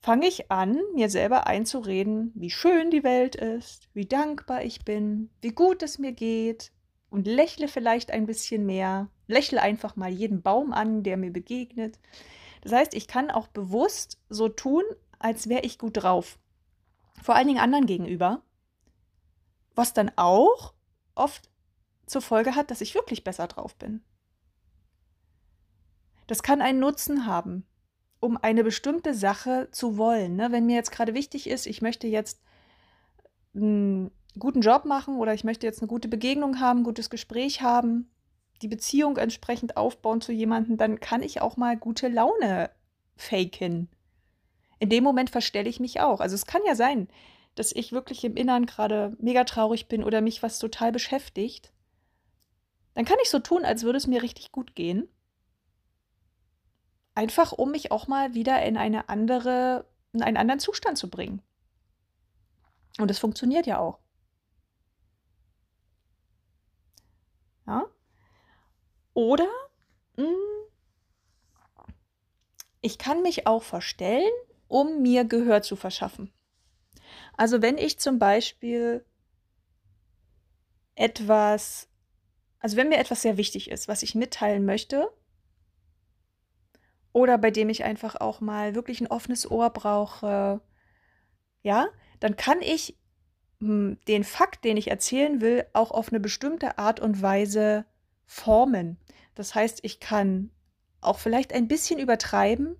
fange 0.00 0.28
ich 0.28 0.50
an, 0.50 0.80
mir 0.94 1.10
selber 1.10 1.46
einzureden, 1.46 2.30
wie 2.34 2.50
schön 2.50 2.90
die 2.90 3.02
Welt 3.02 3.34
ist, 3.34 3.88
wie 3.92 4.06
dankbar 4.06 4.62
ich 4.62 4.84
bin, 4.84 5.30
wie 5.40 5.52
gut 5.52 5.82
es 5.82 5.98
mir 5.98 6.12
geht, 6.12 6.70
und 7.10 7.26
lächle 7.26 7.68
vielleicht 7.68 8.10
ein 8.10 8.26
bisschen 8.26 8.66
mehr. 8.66 9.08
Lächle 9.26 9.62
einfach 9.62 9.96
mal 9.96 10.10
jeden 10.10 10.42
Baum 10.42 10.72
an, 10.72 11.02
der 11.02 11.16
mir 11.16 11.32
begegnet. 11.32 11.98
Das 12.62 12.72
heißt, 12.72 12.94
ich 12.94 13.06
kann 13.08 13.30
auch 13.30 13.46
bewusst 13.48 14.18
so 14.28 14.48
tun, 14.48 14.82
als 15.18 15.48
wäre 15.48 15.62
ich 15.62 15.78
gut 15.78 15.96
drauf. 15.96 16.38
Vor 17.22 17.34
allen 17.34 17.46
Dingen 17.46 17.60
anderen 17.60 17.86
gegenüber. 17.86 18.42
Was 19.74 19.92
dann 19.92 20.10
auch 20.16 20.74
oft 21.14 21.50
zur 22.06 22.22
Folge 22.22 22.54
hat, 22.54 22.70
dass 22.70 22.80
ich 22.80 22.94
wirklich 22.94 23.24
besser 23.24 23.46
drauf 23.46 23.74
bin. 23.76 24.02
Das 26.26 26.42
kann 26.42 26.60
einen 26.60 26.80
Nutzen 26.80 27.26
haben, 27.26 27.64
um 28.20 28.36
eine 28.36 28.64
bestimmte 28.64 29.14
Sache 29.14 29.68
zu 29.70 29.96
wollen. 29.96 30.36
Ne? 30.36 30.50
Wenn 30.50 30.66
mir 30.66 30.76
jetzt 30.76 30.90
gerade 30.92 31.14
wichtig 31.14 31.48
ist, 31.48 31.66
ich 31.66 31.82
möchte 31.82 32.06
jetzt 32.06 32.40
hm, 33.54 34.10
guten 34.38 34.60
Job 34.60 34.84
machen 34.84 35.16
oder 35.16 35.34
ich 35.34 35.44
möchte 35.44 35.66
jetzt 35.66 35.80
eine 35.80 35.88
gute 35.88 36.08
Begegnung 36.08 36.60
haben, 36.60 36.80
ein 36.80 36.84
gutes 36.84 37.10
Gespräch 37.10 37.62
haben, 37.62 38.10
die 38.62 38.68
Beziehung 38.68 39.16
entsprechend 39.16 39.76
aufbauen 39.76 40.20
zu 40.20 40.32
jemandem, 40.32 40.76
dann 40.76 41.00
kann 41.00 41.22
ich 41.22 41.40
auch 41.40 41.56
mal 41.56 41.76
gute 41.76 42.08
Laune 42.08 42.70
faken. 43.16 43.88
In 44.78 44.90
dem 44.90 45.04
Moment 45.04 45.30
verstelle 45.30 45.68
ich 45.68 45.80
mich 45.80 46.00
auch. 46.00 46.20
Also 46.20 46.34
es 46.34 46.46
kann 46.46 46.62
ja 46.66 46.74
sein, 46.74 47.08
dass 47.54 47.72
ich 47.72 47.92
wirklich 47.92 48.24
im 48.24 48.36
Innern 48.36 48.66
gerade 48.66 49.16
mega 49.18 49.44
traurig 49.44 49.88
bin 49.88 50.04
oder 50.04 50.20
mich 50.20 50.42
was 50.42 50.58
total 50.58 50.92
beschäftigt. 50.92 51.72
Dann 52.94 53.04
kann 53.04 53.18
ich 53.22 53.30
so 53.30 53.38
tun, 53.38 53.64
als 53.64 53.82
würde 53.82 53.98
es 53.98 54.06
mir 54.06 54.22
richtig 54.22 54.52
gut 54.52 54.74
gehen. 54.74 55.08
Einfach 57.14 57.52
um 57.52 57.70
mich 57.70 57.90
auch 57.90 58.08
mal 58.08 58.34
wieder 58.34 58.62
in 58.62 58.76
eine 58.76 59.08
andere, 59.08 59.86
in 60.12 60.22
einen 60.22 60.36
anderen 60.36 60.60
Zustand 60.60 60.98
zu 60.98 61.08
bringen. 61.08 61.40
Und 62.98 63.10
es 63.10 63.18
funktioniert 63.18 63.66
ja 63.66 63.78
auch. 63.78 63.98
Ja? 67.66 67.86
Oder 69.14 69.48
mh, 70.16 70.24
hm, 70.24 70.36
ich 72.80 72.98
kann 72.98 73.22
mich 73.22 73.46
auch 73.46 73.62
verstellen, 73.62 74.30
um 74.68 75.02
mir 75.02 75.24
Gehör 75.24 75.62
zu 75.62 75.76
verschaffen. 75.76 76.32
Also 77.36 77.62
wenn 77.62 77.78
ich 77.78 77.98
zum 77.98 78.18
Beispiel 78.18 79.04
etwas, 80.94 81.88
also 82.60 82.76
wenn 82.76 82.88
mir 82.88 82.98
etwas 82.98 83.22
sehr 83.22 83.36
wichtig 83.36 83.70
ist, 83.70 83.88
was 83.88 84.02
ich 84.02 84.14
mitteilen 84.14 84.64
möchte, 84.64 85.08
oder 87.12 87.38
bei 87.38 87.50
dem 87.50 87.70
ich 87.70 87.84
einfach 87.84 88.16
auch 88.16 88.40
mal 88.40 88.74
wirklich 88.74 89.00
ein 89.00 89.06
offenes 89.06 89.50
Ohr 89.50 89.70
brauche, 89.70 90.60
ja, 91.62 91.88
dann 92.20 92.36
kann 92.36 92.60
ich 92.60 92.96
den 93.60 94.24
Fakt, 94.24 94.64
den 94.64 94.76
ich 94.76 94.90
erzählen 94.90 95.40
will, 95.40 95.64
auch 95.72 95.90
auf 95.90 96.10
eine 96.10 96.20
bestimmte 96.20 96.78
Art 96.78 97.00
und 97.00 97.22
Weise 97.22 97.86
formen. 98.26 98.98
Das 99.34 99.54
heißt, 99.54 99.80
ich 99.82 100.00
kann 100.00 100.50
auch 101.00 101.18
vielleicht 101.18 101.52
ein 101.52 101.68
bisschen 101.68 101.98
übertreiben. 101.98 102.76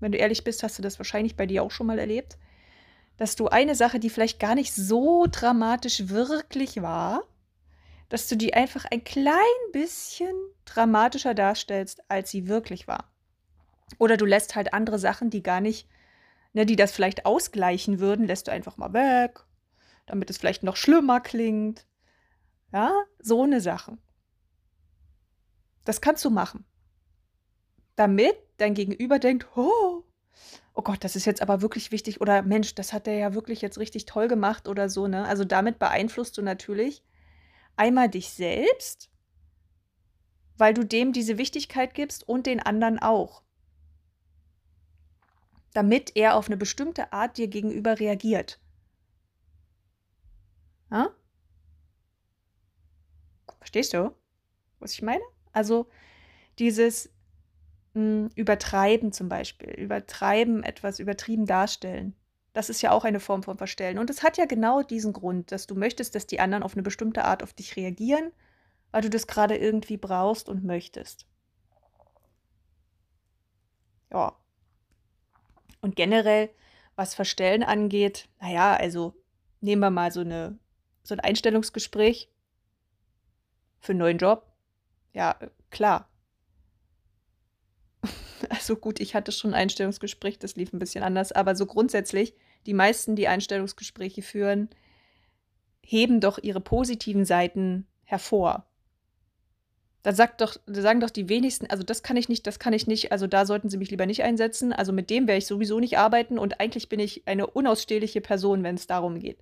Wenn 0.00 0.12
du 0.12 0.18
ehrlich 0.18 0.44
bist, 0.44 0.62
hast 0.62 0.78
du 0.78 0.82
das 0.82 0.98
wahrscheinlich 0.98 1.36
bei 1.36 1.46
dir 1.46 1.62
auch 1.62 1.70
schon 1.70 1.86
mal 1.86 1.98
erlebt, 1.98 2.38
dass 3.16 3.36
du 3.36 3.48
eine 3.48 3.74
Sache, 3.74 3.98
die 3.98 4.10
vielleicht 4.10 4.40
gar 4.40 4.54
nicht 4.54 4.72
so 4.72 5.26
dramatisch 5.30 6.08
wirklich 6.08 6.82
war, 6.82 7.22
dass 8.08 8.28
du 8.28 8.36
die 8.36 8.54
einfach 8.54 8.86
ein 8.90 9.04
klein 9.04 9.36
bisschen 9.72 10.34
dramatischer 10.64 11.34
darstellst, 11.34 12.02
als 12.08 12.30
sie 12.30 12.48
wirklich 12.48 12.88
war. 12.88 13.10
Oder 13.98 14.16
du 14.16 14.24
lässt 14.24 14.54
halt 14.54 14.72
andere 14.72 14.98
Sachen, 14.98 15.30
die 15.30 15.42
gar 15.42 15.60
nicht, 15.60 15.88
ne, 16.52 16.64
die 16.64 16.76
das 16.76 16.92
vielleicht 16.92 17.26
ausgleichen 17.26 17.98
würden, 18.00 18.26
lässt 18.26 18.46
du 18.46 18.52
einfach 18.52 18.76
mal 18.76 18.92
weg, 18.92 19.40
damit 20.08 20.30
es 20.30 20.38
vielleicht 20.38 20.62
noch 20.62 20.76
schlimmer 20.76 21.20
klingt. 21.20 21.86
Ja, 22.72 22.92
so 23.18 23.42
eine 23.42 23.60
Sache. 23.60 23.98
Das 25.84 26.00
kannst 26.00 26.24
du 26.24 26.30
machen. 26.30 26.64
Damit 27.94 28.36
dein 28.56 28.74
Gegenüber 28.74 29.18
denkt, 29.18 29.46
oh, 29.56 30.04
oh 30.74 30.82
Gott, 30.82 31.04
das 31.04 31.16
ist 31.16 31.24
jetzt 31.24 31.42
aber 31.42 31.60
wirklich 31.60 31.92
wichtig 31.92 32.20
oder 32.20 32.42
Mensch, 32.42 32.74
das 32.74 32.92
hat 32.92 33.06
der 33.06 33.14
ja 33.14 33.34
wirklich 33.34 33.60
jetzt 33.60 33.78
richtig 33.78 34.06
toll 34.06 34.28
gemacht 34.28 34.68
oder 34.68 34.88
so, 34.88 35.08
ne? 35.08 35.24
Also 35.26 35.44
damit 35.44 35.78
beeinflusst 35.78 36.36
du 36.38 36.42
natürlich 36.42 37.02
einmal 37.76 38.08
dich 38.08 38.30
selbst, 38.30 39.10
weil 40.56 40.74
du 40.74 40.84
dem 40.84 41.12
diese 41.12 41.38
Wichtigkeit 41.38 41.94
gibst 41.94 42.28
und 42.28 42.46
den 42.46 42.60
anderen 42.60 42.98
auch. 42.98 43.42
Damit 45.74 46.12
er 46.16 46.34
auf 46.34 46.46
eine 46.46 46.56
bestimmte 46.56 47.12
Art 47.12 47.38
dir 47.38 47.48
gegenüber 47.48 47.98
reagiert. 47.98 48.60
Ja? 50.90 51.10
Verstehst 53.58 53.92
du, 53.92 54.14
was 54.78 54.92
ich 54.92 55.02
meine? 55.02 55.22
Also 55.52 55.88
dieses 56.58 57.10
mh, 57.94 58.00
hm, 58.00 58.30
Übertreiben 58.34 59.12
zum 59.12 59.28
Beispiel, 59.28 59.70
Übertreiben, 59.70 60.62
etwas 60.62 60.98
übertrieben 60.98 61.46
darstellen. 61.46 62.14
Das 62.52 62.70
ist 62.70 62.82
ja 62.82 62.92
auch 62.92 63.04
eine 63.04 63.20
Form 63.20 63.42
von 63.42 63.58
Verstellen. 63.58 63.98
Und 63.98 64.10
es 64.10 64.22
hat 64.22 64.38
ja 64.38 64.46
genau 64.46 64.82
diesen 64.82 65.12
Grund, 65.12 65.52
dass 65.52 65.66
du 65.66 65.74
möchtest, 65.74 66.14
dass 66.14 66.26
die 66.26 66.40
anderen 66.40 66.62
auf 66.62 66.74
eine 66.74 66.82
bestimmte 66.82 67.24
Art 67.24 67.42
auf 67.42 67.52
dich 67.52 67.76
reagieren, 67.76 68.32
weil 68.90 69.02
du 69.02 69.10
das 69.10 69.26
gerade 69.26 69.56
irgendwie 69.56 69.96
brauchst 69.96 70.48
und 70.48 70.64
möchtest. 70.64 71.26
Ja. 74.10 74.34
Und 75.80 75.94
generell, 75.94 76.50
was 76.96 77.14
Verstellen 77.14 77.62
angeht, 77.62 78.28
naja, 78.40 78.74
also 78.74 79.14
nehmen 79.60 79.80
wir 79.82 79.90
mal 79.90 80.10
so, 80.10 80.20
eine, 80.20 80.58
so 81.08 81.14
ein 81.14 81.20
Einstellungsgespräch 81.20 82.28
für 83.80 83.92
einen 83.92 84.00
neuen 84.00 84.18
Job. 84.18 84.46
Ja, 85.14 85.36
klar. 85.70 86.08
Also 88.50 88.76
gut, 88.76 89.00
ich 89.00 89.16
hatte 89.16 89.32
schon 89.32 89.50
ein 89.50 89.62
Einstellungsgespräch, 89.62 90.38
das 90.38 90.54
lief 90.54 90.72
ein 90.72 90.78
bisschen 90.78 91.02
anders, 91.02 91.32
aber 91.32 91.56
so 91.56 91.66
grundsätzlich, 91.66 92.34
die 92.66 92.72
meisten, 92.72 93.16
die 93.16 93.26
Einstellungsgespräche 93.26 94.22
führen, 94.22 94.70
heben 95.82 96.20
doch 96.20 96.38
ihre 96.38 96.60
positiven 96.60 97.24
Seiten 97.24 97.88
hervor. 98.04 98.64
Da, 100.04 100.12
sagt 100.12 100.40
doch, 100.40 100.56
da 100.66 100.82
sagen 100.82 101.00
doch 101.00 101.10
die 101.10 101.28
wenigsten, 101.28 101.66
also 101.66 101.82
das 101.82 102.04
kann 102.04 102.16
ich 102.16 102.28
nicht, 102.28 102.46
das 102.46 102.60
kann 102.60 102.72
ich 102.72 102.86
nicht, 102.86 103.10
also 103.10 103.26
da 103.26 103.44
sollten 103.44 103.70
sie 103.70 103.76
mich 103.76 103.90
lieber 103.90 104.06
nicht 104.06 104.22
einsetzen, 104.22 104.72
also 104.72 104.92
mit 104.92 105.10
dem 105.10 105.26
werde 105.26 105.38
ich 105.38 105.46
sowieso 105.46 105.80
nicht 105.80 105.98
arbeiten 105.98 106.38
und 106.38 106.60
eigentlich 106.60 106.88
bin 106.88 107.00
ich 107.00 107.26
eine 107.26 107.48
unausstehliche 107.48 108.20
Person, 108.20 108.62
wenn 108.62 108.76
es 108.76 108.86
darum 108.86 109.18
geht. 109.18 109.38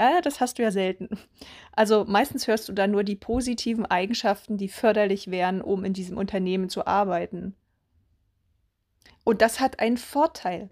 Ja, 0.00 0.22
das 0.22 0.40
hast 0.40 0.58
du 0.58 0.62
ja 0.62 0.70
selten. 0.70 1.10
Also 1.72 2.06
meistens 2.06 2.46
hörst 2.46 2.66
du 2.70 2.72
da 2.72 2.86
nur 2.86 3.04
die 3.04 3.16
positiven 3.16 3.84
Eigenschaften, 3.84 4.56
die 4.56 4.68
förderlich 4.68 5.30
wären, 5.30 5.60
um 5.60 5.84
in 5.84 5.92
diesem 5.92 6.16
Unternehmen 6.16 6.70
zu 6.70 6.86
arbeiten. 6.86 7.54
Und 9.24 9.42
das 9.42 9.60
hat 9.60 9.78
einen 9.78 9.98
Vorteil. 9.98 10.70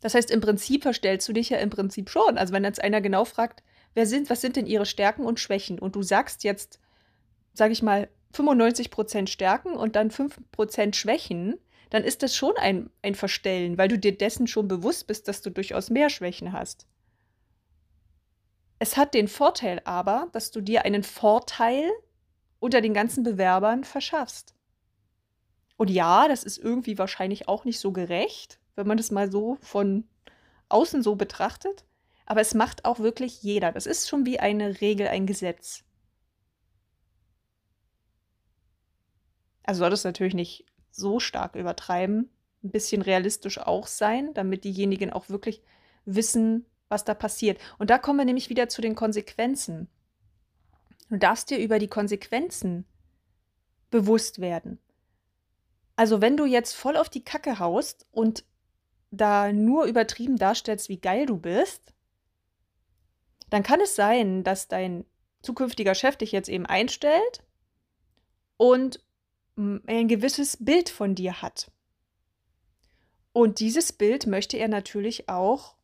Das 0.00 0.14
heißt, 0.14 0.30
im 0.30 0.40
Prinzip 0.40 0.82
verstellst 0.82 1.28
du 1.28 1.34
dich 1.34 1.50
ja 1.50 1.58
im 1.58 1.68
Prinzip 1.68 2.08
schon. 2.08 2.38
Also 2.38 2.54
wenn 2.54 2.64
jetzt 2.64 2.82
einer 2.82 3.02
genau 3.02 3.26
fragt, 3.26 3.62
wer 3.92 4.06
sind, 4.06 4.30
was 4.30 4.40
sind 4.40 4.56
denn 4.56 4.66
ihre 4.66 4.86
Stärken 4.86 5.26
und 5.26 5.38
Schwächen? 5.38 5.78
Und 5.78 5.94
du 5.94 6.02
sagst 6.02 6.42
jetzt, 6.42 6.80
sage 7.52 7.74
ich 7.74 7.82
mal, 7.82 8.08
95% 8.34 9.28
Stärken 9.28 9.74
und 9.74 9.94
dann 9.94 10.10
5% 10.10 10.94
Schwächen, 10.94 11.58
dann 11.90 12.04
ist 12.04 12.22
das 12.22 12.34
schon 12.34 12.56
ein, 12.56 12.88
ein 13.02 13.14
Verstellen, 13.14 13.76
weil 13.76 13.88
du 13.88 13.98
dir 13.98 14.16
dessen 14.16 14.46
schon 14.46 14.68
bewusst 14.68 15.06
bist, 15.06 15.28
dass 15.28 15.42
du 15.42 15.50
durchaus 15.50 15.90
mehr 15.90 16.08
Schwächen 16.08 16.54
hast. 16.54 16.86
Es 18.82 18.96
hat 18.96 19.12
den 19.12 19.28
Vorteil 19.28 19.82
aber, 19.84 20.28
dass 20.32 20.50
du 20.50 20.62
dir 20.62 20.86
einen 20.86 21.02
Vorteil 21.02 21.90
unter 22.60 22.80
den 22.80 22.94
ganzen 22.94 23.22
Bewerbern 23.22 23.84
verschaffst. 23.84 24.54
Und 25.76 25.90
ja, 25.90 26.28
das 26.28 26.44
ist 26.44 26.56
irgendwie 26.56 26.96
wahrscheinlich 26.96 27.46
auch 27.46 27.66
nicht 27.66 27.78
so 27.78 27.92
gerecht, 27.92 28.58
wenn 28.76 28.86
man 28.86 28.96
das 28.96 29.10
mal 29.10 29.30
so 29.30 29.58
von 29.60 30.08
außen 30.70 31.02
so 31.02 31.14
betrachtet. 31.14 31.84
Aber 32.24 32.40
es 32.40 32.54
macht 32.54 32.86
auch 32.86 33.00
wirklich 33.00 33.42
jeder. 33.42 33.70
Das 33.70 33.84
ist 33.84 34.08
schon 34.08 34.24
wie 34.24 34.40
eine 34.40 34.80
Regel, 34.80 35.08
ein 35.08 35.26
Gesetz. 35.26 35.84
Also 39.62 39.80
soll 39.80 39.90
das 39.90 40.04
natürlich 40.04 40.34
nicht 40.34 40.64
so 40.90 41.20
stark 41.20 41.54
übertreiben. 41.54 42.30
Ein 42.64 42.70
bisschen 42.70 43.02
realistisch 43.02 43.58
auch 43.58 43.86
sein, 43.86 44.32
damit 44.32 44.64
diejenigen 44.64 45.12
auch 45.12 45.28
wirklich 45.28 45.62
wissen, 46.06 46.64
was 46.90 47.04
da 47.04 47.14
passiert. 47.14 47.58
Und 47.78 47.88
da 47.88 47.96
kommen 47.96 48.18
wir 48.18 48.26
nämlich 48.26 48.50
wieder 48.50 48.68
zu 48.68 48.82
den 48.82 48.94
Konsequenzen. 48.94 49.88
Du 51.08 51.16
darfst 51.16 51.48
dir 51.48 51.58
über 51.58 51.78
die 51.78 51.88
Konsequenzen 51.88 52.84
bewusst 53.90 54.40
werden. 54.40 54.78
Also 55.96 56.20
wenn 56.20 56.36
du 56.36 56.44
jetzt 56.44 56.74
voll 56.74 56.96
auf 56.96 57.08
die 57.08 57.24
Kacke 57.24 57.58
haust 57.58 58.06
und 58.10 58.44
da 59.10 59.52
nur 59.52 59.84
übertrieben 59.84 60.36
darstellst, 60.36 60.88
wie 60.88 61.00
geil 61.00 61.26
du 61.26 61.38
bist, 61.38 61.94
dann 63.48 63.62
kann 63.62 63.80
es 63.80 63.96
sein, 63.96 64.44
dass 64.44 64.68
dein 64.68 65.04
zukünftiger 65.42 65.94
Chef 65.94 66.16
dich 66.16 66.32
jetzt 66.32 66.48
eben 66.48 66.66
einstellt 66.66 67.42
und 68.56 69.04
ein 69.56 70.08
gewisses 70.08 70.56
Bild 70.60 70.88
von 70.88 71.14
dir 71.14 71.42
hat. 71.42 71.70
Und 73.32 73.60
dieses 73.60 73.92
Bild 73.92 74.26
möchte 74.26 74.56
er 74.56 74.68
natürlich 74.68 75.28
auch 75.28 75.76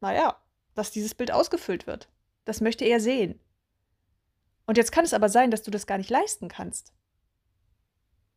naja, 0.00 0.36
dass 0.74 0.90
dieses 0.90 1.14
Bild 1.14 1.32
ausgefüllt 1.32 1.86
wird. 1.86 2.08
Das 2.44 2.60
möchte 2.60 2.84
er 2.84 3.00
sehen. 3.00 3.40
Und 4.66 4.76
jetzt 4.76 4.92
kann 4.92 5.04
es 5.04 5.14
aber 5.14 5.28
sein, 5.28 5.50
dass 5.50 5.62
du 5.62 5.70
das 5.70 5.86
gar 5.86 5.98
nicht 5.98 6.10
leisten 6.10 6.48
kannst. 6.48 6.92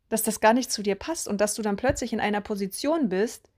Dass 0.10 0.24
das 0.24 0.40
gar 0.40 0.54
nicht 0.54 0.72
zu 0.72 0.82
dir 0.84 0.96
passt 0.96 1.28
und 1.28 1.42
dass 1.42 1.56
du 1.56 1.62
dann 1.62 1.76
plötzlich 1.76 2.14
in 2.14 2.20
einer 2.20 2.42
Position 2.42 3.10
bist, 3.10 3.50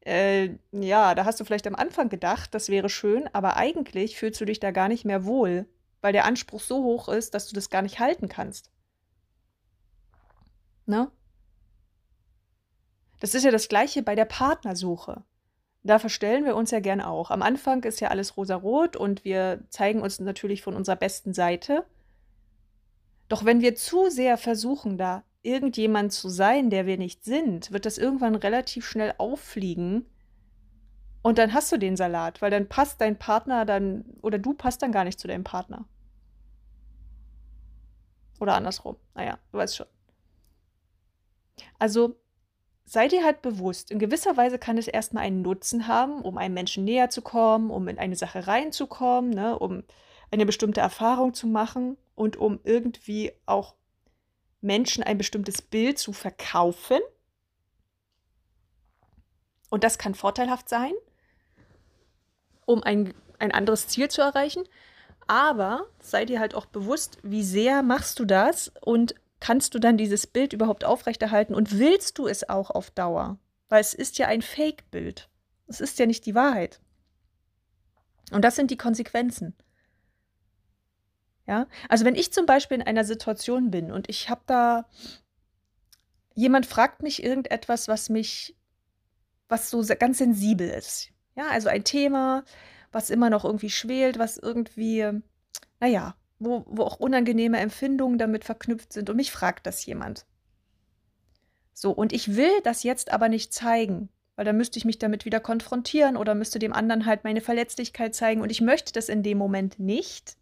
äh, 0.00 0.56
ja, 0.72 1.14
da 1.14 1.24
hast 1.24 1.38
du 1.40 1.44
vielleicht 1.44 1.66
am 1.66 1.74
Anfang 1.74 2.08
gedacht, 2.08 2.54
das 2.54 2.68
wäre 2.68 2.88
schön, 2.88 3.28
aber 3.34 3.56
eigentlich 3.56 4.16
fühlst 4.16 4.40
du 4.40 4.44
dich 4.44 4.60
da 4.60 4.70
gar 4.70 4.88
nicht 4.88 5.04
mehr 5.04 5.24
wohl, 5.24 5.66
weil 6.00 6.12
der 6.12 6.24
Anspruch 6.24 6.60
so 6.60 6.82
hoch 6.82 7.08
ist, 7.08 7.34
dass 7.34 7.48
du 7.48 7.54
das 7.54 7.70
gar 7.70 7.82
nicht 7.82 7.98
halten 7.98 8.28
kannst. 8.28 8.70
Ne? 10.86 11.10
Das 13.20 13.34
ist 13.34 13.44
ja 13.44 13.50
das 13.50 13.68
gleiche 13.68 14.02
bei 14.02 14.14
der 14.14 14.24
Partnersuche. 14.24 15.24
Da 15.82 15.98
verstellen 15.98 16.44
wir 16.44 16.56
uns 16.56 16.70
ja 16.70 16.80
gern 16.80 17.00
auch. 17.00 17.30
Am 17.30 17.42
Anfang 17.42 17.84
ist 17.84 18.00
ja 18.00 18.08
alles 18.08 18.36
rosarot 18.36 18.96
und 18.96 19.24
wir 19.24 19.64
zeigen 19.70 20.02
uns 20.02 20.18
natürlich 20.18 20.62
von 20.62 20.74
unserer 20.74 20.96
besten 20.96 21.32
Seite. 21.32 21.84
Doch 23.28 23.44
wenn 23.44 23.60
wir 23.60 23.74
zu 23.74 24.10
sehr 24.10 24.38
versuchen, 24.38 24.98
da 24.98 25.22
irgendjemand 25.42 26.12
zu 26.12 26.28
sein, 26.28 26.70
der 26.70 26.86
wir 26.86 26.98
nicht 26.98 27.24
sind, 27.24 27.72
wird 27.72 27.86
das 27.86 27.98
irgendwann 27.98 28.34
relativ 28.34 28.86
schnell 28.86 29.14
auffliegen. 29.18 30.06
Und 31.22 31.38
dann 31.38 31.52
hast 31.52 31.70
du 31.72 31.78
den 31.78 31.96
Salat, 31.96 32.42
weil 32.42 32.50
dann 32.50 32.68
passt 32.68 33.00
dein 33.00 33.18
Partner 33.18 33.64
dann, 33.64 34.04
oder 34.22 34.38
du 34.38 34.54
passt 34.54 34.82
dann 34.82 34.92
gar 34.92 35.04
nicht 35.04 35.20
zu 35.20 35.28
deinem 35.28 35.44
Partner. 35.44 35.86
Oder 38.40 38.54
andersrum. 38.54 38.96
Naja, 39.14 39.38
du 39.52 39.58
weißt 39.58 39.76
schon. 39.76 39.86
Also 41.78 42.16
sei 42.88 43.06
dir 43.06 43.22
halt 43.22 43.42
bewusst, 43.42 43.90
in 43.90 43.98
gewisser 43.98 44.38
Weise 44.38 44.58
kann 44.58 44.78
es 44.78 44.88
erstmal 44.88 45.24
einen 45.24 45.42
Nutzen 45.42 45.86
haben, 45.88 46.22
um 46.22 46.38
einem 46.38 46.54
Menschen 46.54 46.84
näher 46.84 47.10
zu 47.10 47.20
kommen, 47.20 47.70
um 47.70 47.86
in 47.86 47.98
eine 47.98 48.16
Sache 48.16 48.46
reinzukommen, 48.46 49.30
ne, 49.30 49.58
um 49.58 49.84
eine 50.30 50.46
bestimmte 50.46 50.80
Erfahrung 50.80 51.34
zu 51.34 51.46
machen 51.46 51.98
und 52.14 52.36
um 52.38 52.60
irgendwie 52.64 53.32
auch 53.44 53.74
Menschen 54.62 55.04
ein 55.04 55.18
bestimmtes 55.18 55.60
Bild 55.60 55.98
zu 55.98 56.14
verkaufen. 56.14 57.00
Und 59.68 59.84
das 59.84 59.98
kann 59.98 60.14
vorteilhaft 60.14 60.70
sein, 60.70 60.92
um 62.64 62.82
ein, 62.82 63.12
ein 63.38 63.52
anderes 63.52 63.86
Ziel 63.88 64.08
zu 64.08 64.22
erreichen. 64.22 64.64
Aber 65.26 65.86
sei 66.00 66.24
dir 66.24 66.40
halt 66.40 66.54
auch 66.54 66.64
bewusst, 66.64 67.18
wie 67.22 67.42
sehr 67.42 67.82
machst 67.82 68.18
du 68.18 68.24
das 68.24 68.72
und 68.80 69.14
kannst 69.40 69.74
du 69.74 69.78
dann 69.78 69.96
dieses 69.96 70.26
Bild 70.26 70.52
überhaupt 70.52 70.84
aufrechterhalten 70.84 71.54
und 71.54 71.78
willst 71.78 72.18
du 72.18 72.26
es 72.26 72.48
auch 72.48 72.70
auf 72.70 72.90
Dauer? 72.90 73.38
Weil 73.68 73.80
es 73.80 73.94
ist 73.94 74.18
ja 74.18 74.26
ein 74.28 74.42
Fake-Bild. 74.42 75.28
Es 75.66 75.80
ist 75.80 75.98
ja 75.98 76.06
nicht 76.06 76.26
die 76.26 76.34
Wahrheit. 76.34 76.80
Und 78.32 78.42
das 78.42 78.56
sind 78.56 78.70
die 78.70 78.76
Konsequenzen. 78.76 79.54
Ja, 81.46 81.66
also 81.88 82.04
wenn 82.04 82.14
ich 82.14 82.32
zum 82.32 82.44
Beispiel 82.44 82.76
in 82.76 82.86
einer 82.86 83.04
Situation 83.04 83.70
bin 83.70 83.90
und 83.90 84.10
ich 84.10 84.28
habe 84.28 84.42
da, 84.46 84.86
jemand 86.34 86.66
fragt 86.66 87.02
mich 87.02 87.22
irgendetwas, 87.22 87.88
was 87.88 88.10
mich, 88.10 88.54
was 89.48 89.70
so 89.70 89.82
ganz 89.98 90.18
sensibel 90.18 90.68
ist. 90.68 91.08
Ja, 91.36 91.48
also 91.48 91.68
ein 91.68 91.84
Thema, 91.84 92.44
was 92.92 93.08
immer 93.08 93.30
noch 93.30 93.46
irgendwie 93.46 93.70
schwelt, 93.70 94.18
was 94.18 94.36
irgendwie, 94.36 95.08
naja, 95.80 96.16
wo, 96.38 96.64
wo 96.66 96.82
auch 96.84 97.00
unangenehme 97.00 97.58
Empfindungen 97.58 98.18
damit 98.18 98.44
verknüpft 98.44 98.92
sind 98.92 99.10
und 99.10 99.16
mich 99.16 99.32
fragt 99.32 99.66
das 99.66 99.84
jemand. 99.84 100.26
So, 101.72 101.92
und 101.92 102.12
ich 102.12 102.36
will 102.36 102.50
das 102.64 102.82
jetzt 102.82 103.12
aber 103.12 103.28
nicht 103.28 103.52
zeigen, 103.52 104.08
weil 104.36 104.44
dann 104.44 104.56
müsste 104.56 104.78
ich 104.78 104.84
mich 104.84 104.98
damit 104.98 105.24
wieder 105.24 105.40
konfrontieren 105.40 106.16
oder 106.16 106.34
müsste 106.34 106.58
dem 106.58 106.72
anderen 106.72 107.06
halt 107.06 107.24
meine 107.24 107.40
Verletzlichkeit 107.40 108.14
zeigen 108.14 108.40
und 108.40 108.50
ich 108.50 108.60
möchte 108.60 108.92
das 108.92 109.08
in 109.08 109.22
dem 109.22 109.38
Moment 109.38 109.78
nicht. 109.78 110.36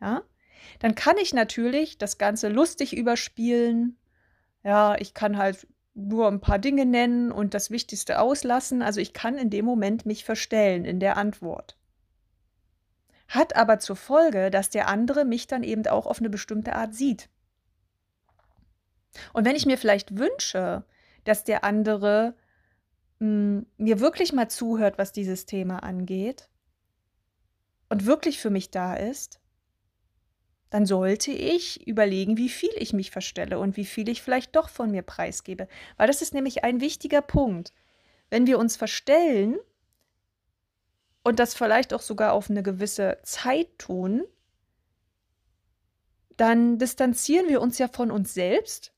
Ja? 0.00 0.22
Dann 0.78 0.94
kann 0.94 1.16
ich 1.18 1.34
natürlich 1.34 1.98
das 1.98 2.18
Ganze 2.18 2.48
lustig 2.48 2.96
überspielen. 2.96 3.96
Ja, 4.62 4.96
ich 4.98 5.14
kann 5.14 5.36
halt 5.36 5.66
nur 5.94 6.28
ein 6.28 6.40
paar 6.40 6.58
Dinge 6.58 6.86
nennen 6.86 7.30
und 7.30 7.54
das 7.54 7.70
Wichtigste 7.70 8.20
auslassen. 8.20 8.82
Also 8.82 9.00
ich 9.00 9.12
kann 9.12 9.38
in 9.38 9.50
dem 9.50 9.64
Moment 9.64 10.06
mich 10.06 10.24
verstellen 10.24 10.84
in 10.84 11.00
der 11.00 11.16
Antwort. 11.16 11.76
Hat 13.34 13.56
aber 13.56 13.80
zur 13.80 13.96
Folge, 13.96 14.48
dass 14.50 14.70
der 14.70 14.86
andere 14.86 15.24
mich 15.24 15.48
dann 15.48 15.64
eben 15.64 15.84
auch 15.88 16.06
auf 16.06 16.20
eine 16.20 16.30
bestimmte 16.30 16.76
Art 16.76 16.94
sieht. 16.94 17.28
Und 19.32 19.44
wenn 19.44 19.56
ich 19.56 19.66
mir 19.66 19.76
vielleicht 19.76 20.18
wünsche, 20.18 20.84
dass 21.24 21.42
der 21.42 21.64
andere 21.64 22.36
mh, 23.18 23.26
hm, 23.26 23.66
mir 23.76 23.98
wirklich 23.98 24.32
mal 24.32 24.48
zuhört, 24.48 24.98
was 24.98 25.10
dieses 25.10 25.46
Thema 25.46 25.82
angeht 25.82 26.48
und 27.88 28.06
wirklich 28.06 28.38
für 28.38 28.50
mich 28.50 28.70
da 28.70 28.94
ist, 28.94 29.40
dann 30.70 30.86
sollte 30.86 31.32
ich 31.32 31.86
überlegen, 31.88 32.36
wie 32.36 32.48
viel 32.48 32.72
ich 32.76 32.92
mich 32.92 33.10
verstelle 33.10 33.58
und 33.58 33.76
wie 33.76 33.84
viel 33.84 34.08
ich 34.08 34.22
vielleicht 34.22 34.54
doch 34.54 34.68
von 34.68 34.92
mir 34.92 35.02
preisgebe. 35.02 35.66
Weil 35.96 36.06
das 36.06 36.22
ist 36.22 36.34
nämlich 36.34 36.62
ein 36.62 36.80
wichtiger 36.80 37.22
Punkt. 37.22 37.72
Wenn 38.30 38.46
wir 38.46 38.58
uns 38.60 38.76
verstellen 38.76 39.56
und 41.24 41.38
das 41.38 41.54
vielleicht 41.54 41.92
auch 41.92 42.02
sogar 42.02 42.32
auf 42.32 42.50
eine 42.50 42.62
gewisse 42.62 43.18
Zeit 43.22 43.78
tun, 43.78 44.24
dann 46.36 46.78
distanzieren 46.78 47.48
wir 47.48 47.60
uns 47.60 47.78
ja 47.78 47.88
von 47.88 48.10
uns 48.10 48.34
selbst. 48.34 48.92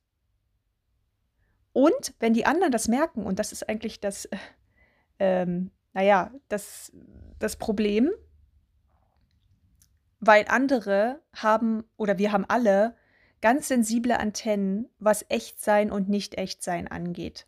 Und 1.72 2.14
wenn 2.18 2.34
die 2.34 2.46
anderen 2.46 2.72
das 2.72 2.88
merken, 2.88 3.24
und 3.24 3.38
das 3.38 3.52
ist 3.52 3.68
eigentlich 3.68 4.00
das, 4.00 4.24
äh, 4.26 4.38
ähm, 5.18 5.70
naja, 5.92 6.32
das, 6.48 6.92
das 7.38 7.56
Problem, 7.56 8.10
weil 10.18 10.46
andere 10.48 11.22
haben 11.34 11.84
oder 11.96 12.18
wir 12.18 12.32
haben 12.32 12.44
alle 12.46 12.96
ganz 13.40 13.68
sensible 13.68 14.18
Antennen, 14.18 14.88
was 14.98 15.24
Echtsein 15.28 15.92
und 15.92 16.08
Nicht-Echtsein 16.08 16.88
angeht. 16.88 17.46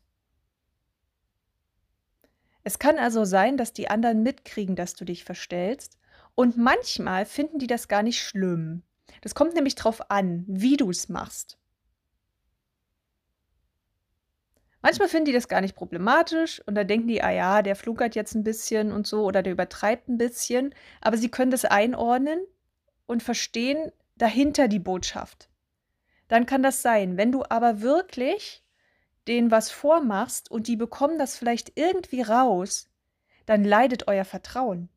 Es 2.68 2.78
kann 2.78 2.98
also 2.98 3.24
sein, 3.24 3.57
dass 3.57 3.72
die 3.72 3.88
anderen 3.88 4.22
mitkriegen, 4.22 4.76
dass 4.76 4.92
du 4.92 5.07
dich 5.07 5.24
verstellst 5.24 5.96
und 6.35 6.59
manchmal 6.59 7.24
finden 7.24 7.59
die 7.59 7.66
das 7.66 7.88
gar 7.88 8.02
nicht 8.02 8.20
schlimm. 8.20 8.83
Das 9.22 9.35
kommt 9.35 9.54
nämlich 9.54 9.74
darauf 9.74 10.11
an, 10.11 10.44
wie 10.46 10.76
du 10.76 10.90
es 10.90 11.09
machst. 11.09 11.57
Manchmal 14.83 15.09
finden 15.09 15.24
die 15.24 15.33
das 15.33 15.48
gar 15.48 15.62
nicht 15.62 15.76
problematisch 15.76 16.61
und 16.66 16.74
da 16.74 16.85
denken 16.85 17.09
die, 17.09 17.22
ah 17.22 17.31
ja, 17.31 17.62
der 17.62 17.74
flunkert 17.74 18.14
jetzt 18.14 18.35
ein 18.35 18.44
bisschen 18.44 18.92
und 18.92 19.07
so 19.07 19.24
oder 19.24 19.42
der 19.42 19.54
übertreibt 19.54 20.11
ein 20.11 20.18
bisschen, 20.18 20.74
aber 21.00 21.16
sie 21.16 21.31
können 21.31 21.50
das 21.50 21.64
einordnen 21.64 22.38
und 23.07 23.22
verstehen 23.22 23.92
dahinter 24.16 24.68
die 24.68 24.78
Botschaft. 24.78 25.48
Dann 26.28 26.44
kann 26.44 26.62
das 26.62 26.83
sein. 26.83 27.16
Wenn 27.16 27.33
du 27.33 27.44
aber 27.48 27.81
wirklich 27.81 28.62
denen 29.29 29.51
was 29.51 29.71
vormachst 29.71 30.51
und 30.51 30.67
die 30.67 30.77
bekommen 30.77 31.19
das 31.19 31.37
vielleicht 31.37 31.79
irgendwie 31.79 32.23
raus, 32.23 32.88
dann 33.47 33.64
leidet 33.64 34.09
euer 34.09 34.25
Vertrauen. 34.25 34.88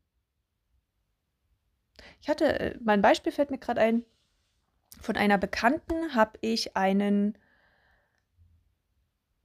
Ich 2.20 2.28
hatte, 2.28 2.58
äh, 2.58 2.78
mein 2.82 3.02
Beispiel 3.02 3.32
fällt 3.32 3.50
mir 3.50 3.58
gerade 3.58 3.80
ein, 3.80 4.04
von 5.00 5.16
einer 5.16 5.38
Bekannten 5.38 6.14
habe 6.14 6.38
ich 6.40 6.76
einen 6.76 7.38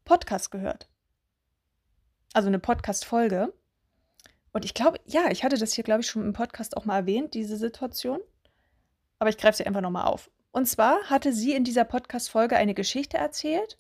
Podcast 0.06 0.52
gehört. 0.52 0.90
Also 2.34 2.48
eine 2.48 2.60
Podcast-Folge. 2.60 3.54
Und 4.52 4.66
ich 4.66 4.74
glaube, 4.74 5.00
ja, 5.06 5.30
ich 5.30 5.44
hatte 5.44 5.58
das 5.58 5.74
hier, 5.74 5.84
glaube 5.84 6.02
ich, 6.02 6.08
schon 6.08 6.24
im 6.24 6.34
Podcast 6.34 6.78
auch 6.78 6.86
mal 6.86 6.98
erwähnt, 6.98 7.34
diese 7.34 7.58
Situation 7.58 8.20
aber 9.20 9.30
ich 9.30 9.38
greife 9.38 9.58
sie 9.58 9.66
einfach 9.66 9.82
nochmal 9.82 10.06
auf. 10.06 10.30
Und 10.52 10.68
zwar 10.68 11.10
hatte 11.10 11.34
sie 11.34 11.54
in 11.54 11.64
dieser 11.64 11.84
Podcast-Folge 11.84 12.56
eine 12.58 12.74
Geschichte 12.74 13.18
erzählt 13.18 13.78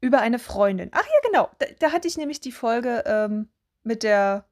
über 0.00 0.20
eine 0.20 0.38
Freundin. 0.38 0.90
Ach 0.92 1.04
ja, 1.04 1.28
genau. 1.28 1.50
Da, 1.58 1.66
da 1.78 1.92
hatte 1.92 2.08
ich 2.08 2.16
nämlich 2.16 2.40
die 2.40 2.52
Folge 2.52 3.02
ähm, 3.06 3.48
mit 3.82 4.02
der, 4.02 4.46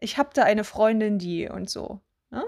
ich 0.00 0.18
habe 0.18 0.30
da 0.34 0.42
eine 0.42 0.64
Freundin, 0.64 1.18
die 1.18 1.48
und 1.48 1.70
so. 1.70 2.00
Ne? 2.30 2.44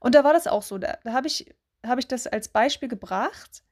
Und 0.00 0.14
da 0.14 0.24
war 0.24 0.32
das 0.32 0.46
auch 0.46 0.62
so. 0.62 0.78
Da, 0.78 0.98
da 1.04 1.12
habe 1.12 1.26
ich, 1.26 1.54
hab 1.84 1.98
ich 1.98 2.08
das 2.08 2.26
als 2.26 2.48
Beispiel 2.48 2.88
gebracht. 2.88 3.62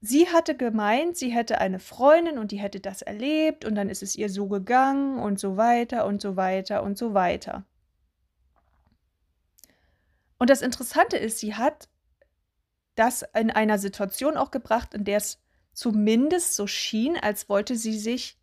Sie 0.00 0.28
hatte 0.28 0.56
gemeint, 0.56 1.16
sie 1.16 1.30
hätte 1.30 1.60
eine 1.60 1.80
Freundin 1.80 2.38
und 2.38 2.52
die 2.52 2.60
hätte 2.60 2.78
das 2.78 3.02
erlebt 3.02 3.64
und 3.64 3.74
dann 3.74 3.88
ist 3.88 4.02
es 4.02 4.14
ihr 4.14 4.28
so 4.28 4.46
gegangen 4.46 5.18
und 5.18 5.40
so 5.40 5.56
weiter 5.56 6.06
und 6.06 6.22
so 6.22 6.36
weiter 6.36 6.84
und 6.84 6.96
so 6.96 7.14
weiter. 7.14 7.64
Und 10.38 10.50
das 10.50 10.62
Interessante 10.62 11.16
ist, 11.16 11.40
sie 11.40 11.56
hat 11.56 11.88
das 12.94 13.24
in 13.34 13.50
einer 13.50 13.78
Situation 13.78 14.36
auch 14.36 14.52
gebracht, 14.52 14.94
in 14.94 15.04
der 15.04 15.16
es 15.18 15.40
zumindest 15.78 16.56
so 16.56 16.66
schien, 16.66 17.16
als 17.16 17.48
wollte 17.48 17.76
sie 17.76 17.96
sich 17.96 18.36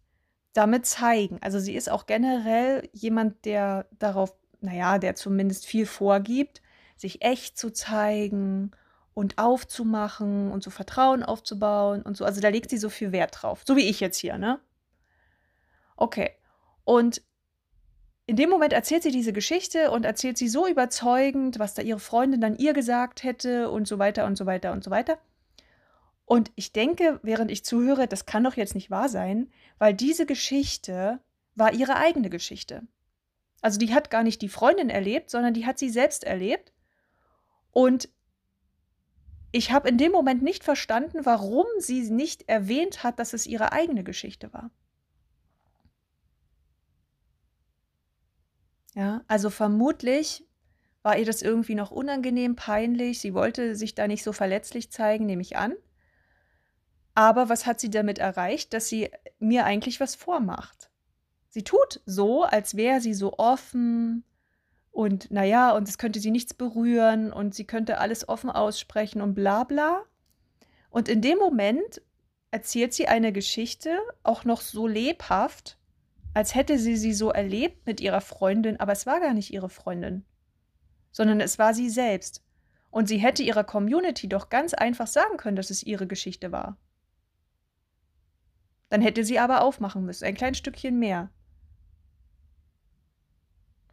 damit 0.53 0.85
zeigen. 0.85 1.37
Also 1.41 1.59
sie 1.59 1.75
ist 1.75 1.91
auch 1.91 2.05
generell 2.05 2.87
jemand, 2.93 3.43
der 3.43 3.87
darauf, 3.99 4.33
naja, 4.61 4.99
der 4.99 5.15
zumindest 5.15 5.65
viel 5.65 5.85
vorgibt, 5.85 6.61
sich 6.95 7.23
echt 7.23 7.57
zu 7.57 7.71
zeigen 7.71 8.71
und 9.13 9.37
aufzumachen 9.37 10.49
und 10.49 10.63
so 10.63 10.69
Vertrauen 10.69 11.23
aufzubauen 11.23 12.03
und 12.03 12.15
so. 12.15 12.23
Also 12.23 12.39
da 12.39 12.47
legt 12.47 12.69
sie 12.69 12.77
so 12.77 12.89
viel 12.89 13.11
Wert 13.11 13.41
drauf. 13.41 13.63
So 13.67 13.75
wie 13.75 13.89
ich 13.89 13.99
jetzt 13.99 14.17
hier, 14.17 14.37
ne? 14.37 14.61
Okay. 15.97 16.31
Und 16.85 17.21
in 18.27 18.37
dem 18.37 18.49
Moment 18.49 18.71
erzählt 18.71 19.03
sie 19.03 19.11
diese 19.11 19.33
Geschichte 19.33 19.91
und 19.91 20.05
erzählt 20.05 20.37
sie 20.37 20.47
so 20.47 20.67
überzeugend, 20.67 21.59
was 21.59 21.73
da 21.73 21.81
ihre 21.81 21.99
Freundin 21.99 22.39
dann 22.39 22.55
ihr 22.55 22.71
gesagt 22.71 23.23
hätte 23.23 23.69
und 23.69 23.89
so 23.89 23.99
weiter 23.99 24.25
und 24.25 24.37
so 24.37 24.45
weiter 24.45 24.71
und 24.71 24.85
so 24.85 24.89
weiter. 24.89 25.17
Und 26.25 26.51
ich 26.55 26.73
denke, 26.73 27.19
während 27.21 27.51
ich 27.51 27.63
zuhöre, 27.63 28.07
das 28.07 28.25
kann 28.25 28.43
doch 28.43 28.57
jetzt 28.57 28.75
nicht 28.75 28.89
wahr 28.89 29.09
sein, 29.09 29.51
weil 29.77 29.93
diese 29.93 30.25
Geschichte 30.25 31.19
war 31.53 31.73
ihre 31.73 31.95
eigene 31.97 32.29
Geschichte. 32.29 32.81
Also 33.61 33.79
die 33.79 33.93
hat 33.93 34.09
gar 34.09 34.23
nicht 34.23 34.41
die 34.41 34.49
Freundin 34.49 34.89
erlebt, 34.89 35.29
sondern 35.29 35.53
die 35.53 35.65
hat 35.65 35.79
sie 35.79 35.89
selbst 35.89 36.23
erlebt. 36.23 36.73
Und 37.71 38.09
ich 39.51 39.71
habe 39.71 39.87
in 39.87 39.97
dem 39.97 40.11
Moment 40.11 40.41
nicht 40.41 40.63
verstanden, 40.63 41.25
warum 41.25 41.65
sie 41.79 42.09
nicht 42.11 42.49
erwähnt 42.49 43.03
hat, 43.03 43.19
dass 43.19 43.33
es 43.33 43.47
ihre 43.47 43.71
eigene 43.71 44.03
Geschichte 44.03 44.51
war. 44.51 44.71
Ja, 48.95 49.23
also 49.27 49.49
vermutlich 49.49 50.43
war 51.03 51.17
ihr 51.17 51.25
das 51.25 51.41
irgendwie 51.41 51.75
noch 51.75 51.91
unangenehm, 51.91 52.55
peinlich. 52.55 53.19
Sie 53.19 53.33
wollte 53.33 53.75
sich 53.75 53.93
da 53.93 54.07
nicht 54.07 54.23
so 54.23 54.33
verletzlich 54.33 54.91
zeigen, 54.91 55.25
nehme 55.25 55.41
ich 55.41 55.55
an. 55.55 55.75
Aber 57.15 57.49
was 57.49 57.65
hat 57.65 57.79
sie 57.79 57.89
damit 57.89 58.19
erreicht, 58.19 58.73
dass 58.73 58.87
sie 58.87 59.09
mir 59.39 59.65
eigentlich 59.65 59.99
was 59.99 60.15
vormacht? 60.15 60.91
Sie 61.49 61.63
tut 61.63 62.01
so, 62.05 62.43
als 62.43 62.75
wäre 62.75 62.99
sie 62.99 63.13
so 63.13 63.37
offen 63.37 64.25
und 64.91 65.31
naja, 65.31 65.71
und 65.71 65.87
es 65.89 65.97
könnte 65.97 66.19
sie 66.19 66.31
nichts 66.31 66.53
berühren 66.53 67.31
und 67.31 67.55
sie 67.55 67.65
könnte 67.65 67.97
alles 67.97 68.27
offen 68.27 68.49
aussprechen 68.49 69.21
und 69.21 69.33
bla 69.33 69.63
bla. 69.63 70.03
Und 70.89 71.07
in 71.07 71.21
dem 71.21 71.37
Moment 71.37 72.01
erzählt 72.51 72.93
sie 72.93 73.07
eine 73.07 73.31
Geschichte, 73.31 73.97
auch 74.23 74.43
noch 74.43 74.61
so 74.61 74.85
lebhaft, 74.85 75.77
als 76.33 76.55
hätte 76.55 76.77
sie 76.77 76.97
sie 76.97 77.13
so 77.13 77.29
erlebt 77.29 77.85
mit 77.85 78.01
ihrer 78.01 78.21
Freundin, 78.21 78.79
aber 78.79 78.91
es 78.91 79.05
war 79.05 79.21
gar 79.21 79.33
nicht 79.33 79.53
ihre 79.53 79.69
Freundin, 79.69 80.25
sondern 81.11 81.39
es 81.39 81.59
war 81.59 81.73
sie 81.73 81.89
selbst. 81.89 82.43
Und 82.91 83.07
sie 83.07 83.17
hätte 83.17 83.43
ihrer 83.43 83.63
Community 83.63 84.27
doch 84.27 84.49
ganz 84.49 84.73
einfach 84.73 85.07
sagen 85.07 85.37
können, 85.37 85.55
dass 85.57 85.69
es 85.69 85.83
ihre 85.83 86.07
Geschichte 86.07 86.51
war. 86.51 86.77
Dann 88.95 89.01
hätte 89.01 89.25
sie 89.25 89.39
aber 89.39 89.61
aufmachen 89.61 90.05
müssen, 90.05 90.23
ein 90.23 90.35
kleines 90.35 90.57
Stückchen 90.57 90.97
mehr. 90.97 91.29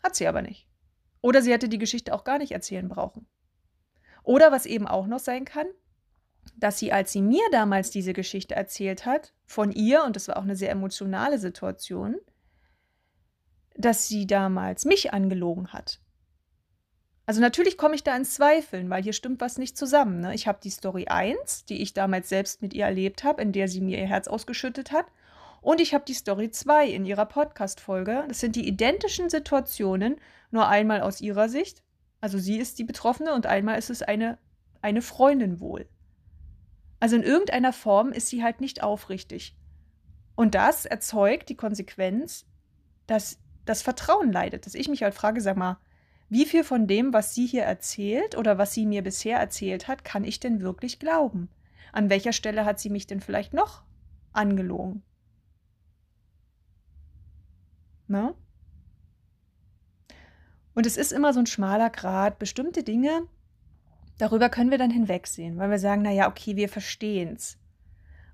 Hat 0.01 0.15
sie 0.15 0.29
aber 0.29 0.43
nicht. 0.43 0.69
Oder 1.21 1.43
sie 1.43 1.51
hätte 1.51 1.69
die 1.69 1.79
Geschichte 1.79 2.15
auch 2.15 2.23
gar 2.23 2.39
nicht 2.39 2.53
erzählen 2.53 2.89
brauchen. 2.89 3.27
Oder 4.23 4.53
was 4.53 4.65
eben 4.65 4.87
auch 4.87 5.09
noch 5.09 5.19
sein 5.19 5.45
kann, 5.45 5.67
dass 6.55 6.79
sie, 6.79 6.93
als 6.93 7.11
sie 7.11 7.21
mir 7.21 7.43
damals 7.51 7.91
diese 7.91 8.13
Geschichte 8.13 8.55
erzählt 8.55 9.05
hat, 9.05 9.35
von 9.45 9.73
ihr, 9.73 10.05
und 10.05 10.15
das 10.15 10.29
war 10.29 10.37
auch 10.37 10.45
eine 10.45 10.55
sehr 10.55 10.71
emotionale 10.71 11.41
Situation, 11.41 12.15
dass 13.75 14.07
sie 14.07 14.29
damals 14.29 14.85
mich 14.85 15.13
angelogen 15.13 15.73
hat. 15.73 16.01
Also 17.33 17.41
natürlich 17.41 17.79
komme 17.79 17.95
ich 17.95 18.05
da 18.05 18.15
ins 18.15 18.35
Zweifeln, 18.35 18.91
weil 18.91 19.03
hier 19.03 19.15
stimmt 19.15 19.41
was 19.41 19.57
nicht 19.57 19.79
zusammen. 19.79 20.21
Ne? 20.21 20.35
Ich 20.35 20.47
habe 20.47 20.59
die 20.63 20.69
Story 20.69 21.07
1, 21.07 21.65
die 21.65 21.81
ich 21.81 21.95
damals 21.95 22.29
selbst 22.29 22.61
mit 22.61 22.75
ihr 22.75 22.85
erlebt 22.85 23.25
habe, 23.25 23.41
in 23.41 23.53
der 23.53 23.69
sie 23.69 23.81
mir 23.81 23.99
ihr 23.99 24.07
Herz 24.07 24.29
ausgeschüttet 24.29 24.93
hat. 24.93 25.07
Und 25.63 25.81
ich 25.81 25.95
habe 25.95 26.05
die 26.07 26.13
Story 26.13 26.51
2 26.51 26.89
in 26.89 27.07
ihrer 27.07 27.25
Podcast-Folge. 27.25 28.27
Das 28.29 28.41
sind 28.41 28.55
die 28.55 28.69
identischen 28.69 29.31
Situationen, 29.31 30.17
nur 30.51 30.69
einmal 30.69 31.01
aus 31.01 31.23
ihrer 31.23 31.49
Sicht. 31.49 31.83
Also 32.21 32.37
sie 32.37 32.59
ist 32.59 32.79
die 32.79 32.85
Betroffene 32.85 33.33
und 33.33 33.47
einmal 33.47 33.79
ist 33.79 33.89
es 33.89 34.03
eine, 34.03 34.37
eine 34.83 35.01
Freundin 35.01 35.59
wohl. 35.59 35.89
Also 37.01 37.17
in 37.17 37.23
irgendeiner 37.23 37.73
Form 37.73 38.13
ist 38.13 38.27
sie 38.27 38.43
halt 38.43 38.61
nicht 38.61 38.83
aufrichtig. 38.83 39.57
Und 40.35 40.55
das 40.55 40.85
erzeugt 40.85 41.49
die 41.49 41.57
Konsequenz, 41.57 42.45
dass 43.07 43.39
das 43.65 43.81
Vertrauen 43.81 44.31
leidet. 44.31 44.67
Dass 44.67 44.75
ich 44.75 44.91
mich 44.91 45.03
halt 45.03 45.15
frage, 45.15 45.41
sag 45.41 45.57
mal, 45.57 45.79
wie 46.33 46.47
viel 46.47 46.65
von 46.65 46.87
dem, 46.87 47.13
was 47.13 47.35
sie 47.35 47.45
hier 47.45 47.65
erzählt 47.65 48.39
oder 48.39 48.57
was 48.57 48.73
sie 48.73 48.87
mir 48.87 49.03
bisher 49.03 49.39
erzählt 49.39 49.87
hat, 49.87 50.03
kann 50.03 50.25
ich 50.25 50.41
denn 50.41 50.63
wirklich 50.63 50.99
glauben? 50.99 51.51
An 51.93 52.09
welcher 52.09 52.33
Stelle 52.33 52.65
hat 52.65 52.81
sie 52.81 52.89
mich 52.89 53.07
denn 53.07 53.21
vielleicht 53.21 53.53
noch 53.53 53.83
angelogen? 54.33 55.03
Ne? 58.09 58.35
Und 60.73 60.87
es 60.87 60.97
ist 60.97 61.13
immer 61.13 61.35
so 61.35 61.41
ein 61.41 61.47
schmaler 61.47 61.91
Grad. 61.91 62.39
Bestimmte 62.39 62.83
Dinge, 62.83 63.29
darüber 64.17 64.49
können 64.49 64.71
wir 64.71 64.79
dann 64.79 64.91
hinwegsehen, 64.91 65.59
weil 65.59 65.69
wir 65.69 65.79
sagen, 65.79 66.01
naja, 66.01 66.31
okay, 66.31 66.57
wir 66.57 66.71
verstehen 66.71 67.35
es. 67.37 67.59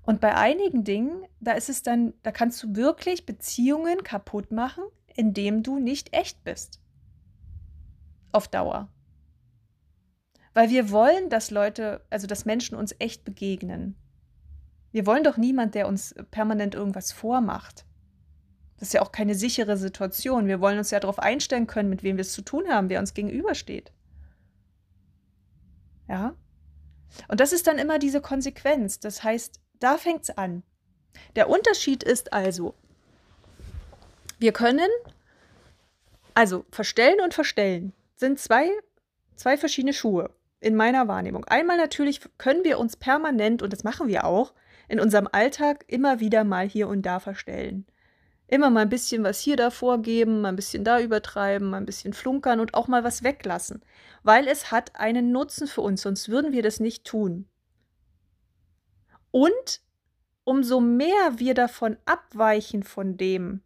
Und 0.03 0.21
bei 0.21 0.35
einigen 0.35 0.85
Dingen, 0.85 1.25
da 1.41 1.51
ist 1.51 1.67
es 1.67 1.83
dann, 1.83 2.13
da 2.23 2.31
kannst 2.31 2.63
du 2.63 2.77
wirklich 2.77 3.25
Beziehungen 3.25 4.03
kaputt 4.03 4.53
machen, 4.53 4.85
indem 5.17 5.63
du 5.63 5.79
nicht 5.79 6.13
echt 6.13 6.45
bist. 6.45 6.79
Auf 8.31 8.47
Dauer. 8.47 8.89
Weil 10.53 10.69
wir 10.69 10.91
wollen, 10.91 11.29
dass 11.29 11.51
Leute, 11.51 12.01
also 12.09 12.27
dass 12.27 12.45
Menschen 12.45 12.77
uns 12.77 12.95
echt 12.99 13.23
begegnen. 13.23 13.95
Wir 14.91 15.05
wollen 15.05 15.23
doch 15.23 15.37
niemand, 15.37 15.75
der 15.75 15.87
uns 15.87 16.15
permanent 16.31 16.75
irgendwas 16.75 17.11
vormacht. 17.11 17.85
Das 18.77 18.89
ist 18.89 18.93
ja 18.93 19.01
auch 19.01 19.11
keine 19.11 19.35
sichere 19.35 19.77
Situation. 19.77 20.47
Wir 20.47 20.61
wollen 20.61 20.77
uns 20.77 20.91
ja 20.91 20.99
darauf 20.99 21.19
einstellen 21.19 21.67
können, 21.67 21.89
mit 21.89 22.01
wem 22.01 22.17
wir 22.17 22.21
es 22.21 22.33
zu 22.33 22.41
tun 22.41 22.67
haben, 22.69 22.89
wer 22.89 22.99
uns 22.99 23.13
gegenübersteht. 23.13 23.91
Ja? 26.07 26.35
Und 27.27 27.39
das 27.39 27.53
ist 27.53 27.67
dann 27.67 27.77
immer 27.77 27.99
diese 27.99 28.21
Konsequenz. 28.21 28.99
Das 28.99 29.23
heißt, 29.23 29.59
da 29.79 29.97
fängt 29.97 30.23
es 30.23 30.29
an. 30.31 30.63
Der 31.35 31.49
Unterschied 31.49 32.03
ist 32.03 32.33
also, 32.33 32.73
wir 34.39 34.53
können, 34.53 34.89
also 36.33 36.65
verstellen 36.71 37.19
und 37.21 37.33
verstellen 37.33 37.93
sind 38.19 38.39
zwei, 38.39 38.69
zwei 39.35 39.57
verschiedene 39.57 39.93
Schuhe 39.93 40.31
in 40.59 40.75
meiner 40.75 41.07
Wahrnehmung. 41.07 41.45
Einmal 41.45 41.77
natürlich 41.77 42.19
können 42.37 42.65
wir 42.65 42.79
uns 42.79 42.97
permanent, 42.97 43.61
und 43.61 43.71
das 43.71 43.83
machen 43.83 44.07
wir 44.07 44.25
auch, 44.25 44.53
in 44.89 44.99
unserem 44.99 45.29
Alltag 45.31 45.85
immer 45.87 46.19
wieder 46.19 46.43
mal 46.43 46.67
hier 46.67 46.87
und 46.89 47.03
da 47.03 47.19
verstellen. 47.19 47.85
Immer 48.47 48.69
mal 48.71 48.81
ein 48.81 48.89
bisschen 48.89 49.23
was 49.23 49.39
hier 49.39 49.55
da 49.55 49.69
vorgeben, 49.69 50.41
mal 50.41 50.49
ein 50.49 50.55
bisschen 50.55 50.83
da 50.83 50.99
übertreiben, 50.99 51.69
mal 51.69 51.77
ein 51.77 51.85
bisschen 51.85 52.13
flunkern 52.13 52.59
und 52.59 52.73
auch 52.73 52.87
mal 52.87 53.03
was 53.03 53.23
weglassen. 53.23 53.83
Weil 54.23 54.47
es 54.47 54.71
hat 54.71 54.95
einen 54.95 55.31
Nutzen 55.31 55.67
für 55.67 55.81
uns, 55.81 56.01
sonst 56.01 56.29
würden 56.29 56.51
wir 56.51 56.63
das 56.63 56.79
nicht 56.79 57.05
tun. 57.05 57.47
Und 59.31 59.81
umso 60.43 60.79
mehr 60.79 61.37
wir 61.37 61.53
davon 61.53 61.97
abweichen 62.05 62.81
von 62.83 63.15
dem, 63.15 63.61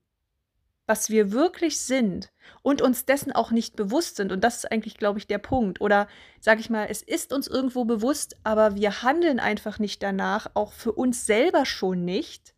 was 0.85 1.09
wir 1.09 1.31
wirklich 1.31 1.79
sind 1.79 2.31
und 2.61 2.81
uns 2.81 3.05
dessen 3.05 3.31
auch 3.31 3.51
nicht 3.51 3.75
bewusst 3.75 4.17
sind. 4.17 4.31
Und 4.31 4.43
das 4.43 4.57
ist 4.57 4.71
eigentlich, 4.71 4.97
glaube 4.97 5.19
ich, 5.19 5.27
der 5.27 5.37
Punkt. 5.37 5.79
Oder 5.79 6.07
sage 6.41 6.59
ich 6.59 6.69
mal, 6.69 6.87
es 6.89 7.01
ist 7.01 7.31
uns 7.31 7.47
irgendwo 7.47 7.85
bewusst, 7.85 8.35
aber 8.43 8.75
wir 8.75 9.01
handeln 9.03 9.39
einfach 9.39 9.79
nicht 9.79 10.03
danach, 10.03 10.47
auch 10.53 10.73
für 10.73 10.91
uns 10.91 11.25
selber 11.25 11.65
schon 11.65 12.03
nicht 12.03 12.53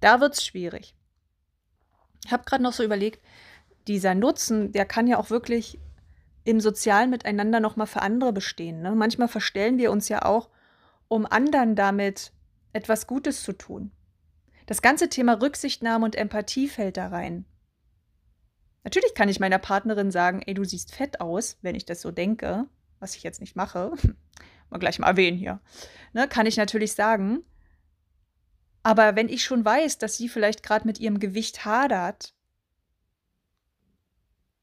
da 0.00 0.20
wird 0.20 0.34
es 0.34 0.44
schwierig. 0.44 0.94
Ich 2.24 2.32
habe 2.32 2.44
gerade 2.44 2.62
noch 2.62 2.72
so 2.72 2.82
überlegt, 2.82 3.22
dieser 3.86 4.14
Nutzen, 4.14 4.72
der 4.72 4.84
kann 4.84 5.06
ja 5.06 5.18
auch 5.18 5.30
wirklich 5.30 5.78
im 6.44 6.60
sozialen 6.60 7.10
Miteinander 7.10 7.60
nochmal 7.60 7.86
für 7.86 8.02
andere 8.02 8.32
bestehen. 8.32 8.82
Ne? 8.82 8.94
Manchmal 8.94 9.28
verstellen 9.28 9.78
wir 9.78 9.90
uns 9.90 10.08
ja 10.08 10.24
auch, 10.24 10.48
um 11.08 11.26
anderen 11.26 11.76
damit 11.76 12.32
etwas 12.72 13.06
Gutes 13.06 13.42
zu 13.42 13.52
tun. 13.52 13.92
Das 14.70 14.82
ganze 14.82 15.08
Thema 15.08 15.32
Rücksichtnahme 15.42 16.04
und 16.04 16.14
Empathie 16.14 16.68
fällt 16.68 16.96
da 16.96 17.08
rein. 17.08 17.44
Natürlich 18.84 19.16
kann 19.16 19.28
ich 19.28 19.40
meiner 19.40 19.58
Partnerin 19.58 20.12
sagen, 20.12 20.42
ey, 20.46 20.54
du 20.54 20.62
siehst 20.62 20.94
fett 20.94 21.20
aus, 21.20 21.58
wenn 21.60 21.74
ich 21.74 21.86
das 21.86 22.00
so 22.00 22.12
denke, 22.12 22.68
was 23.00 23.16
ich 23.16 23.24
jetzt 23.24 23.40
nicht 23.40 23.56
mache. 23.56 23.92
mal 24.70 24.78
gleich 24.78 25.00
mal 25.00 25.08
erwähnen 25.08 25.36
hier. 25.36 25.60
Ne, 26.12 26.28
kann 26.28 26.46
ich 26.46 26.56
natürlich 26.56 26.92
sagen. 26.92 27.42
Aber 28.84 29.16
wenn 29.16 29.28
ich 29.28 29.42
schon 29.42 29.64
weiß, 29.64 29.98
dass 29.98 30.16
sie 30.16 30.28
vielleicht 30.28 30.62
gerade 30.62 30.86
mit 30.86 31.00
ihrem 31.00 31.18
Gewicht 31.18 31.64
hadert, 31.64 32.32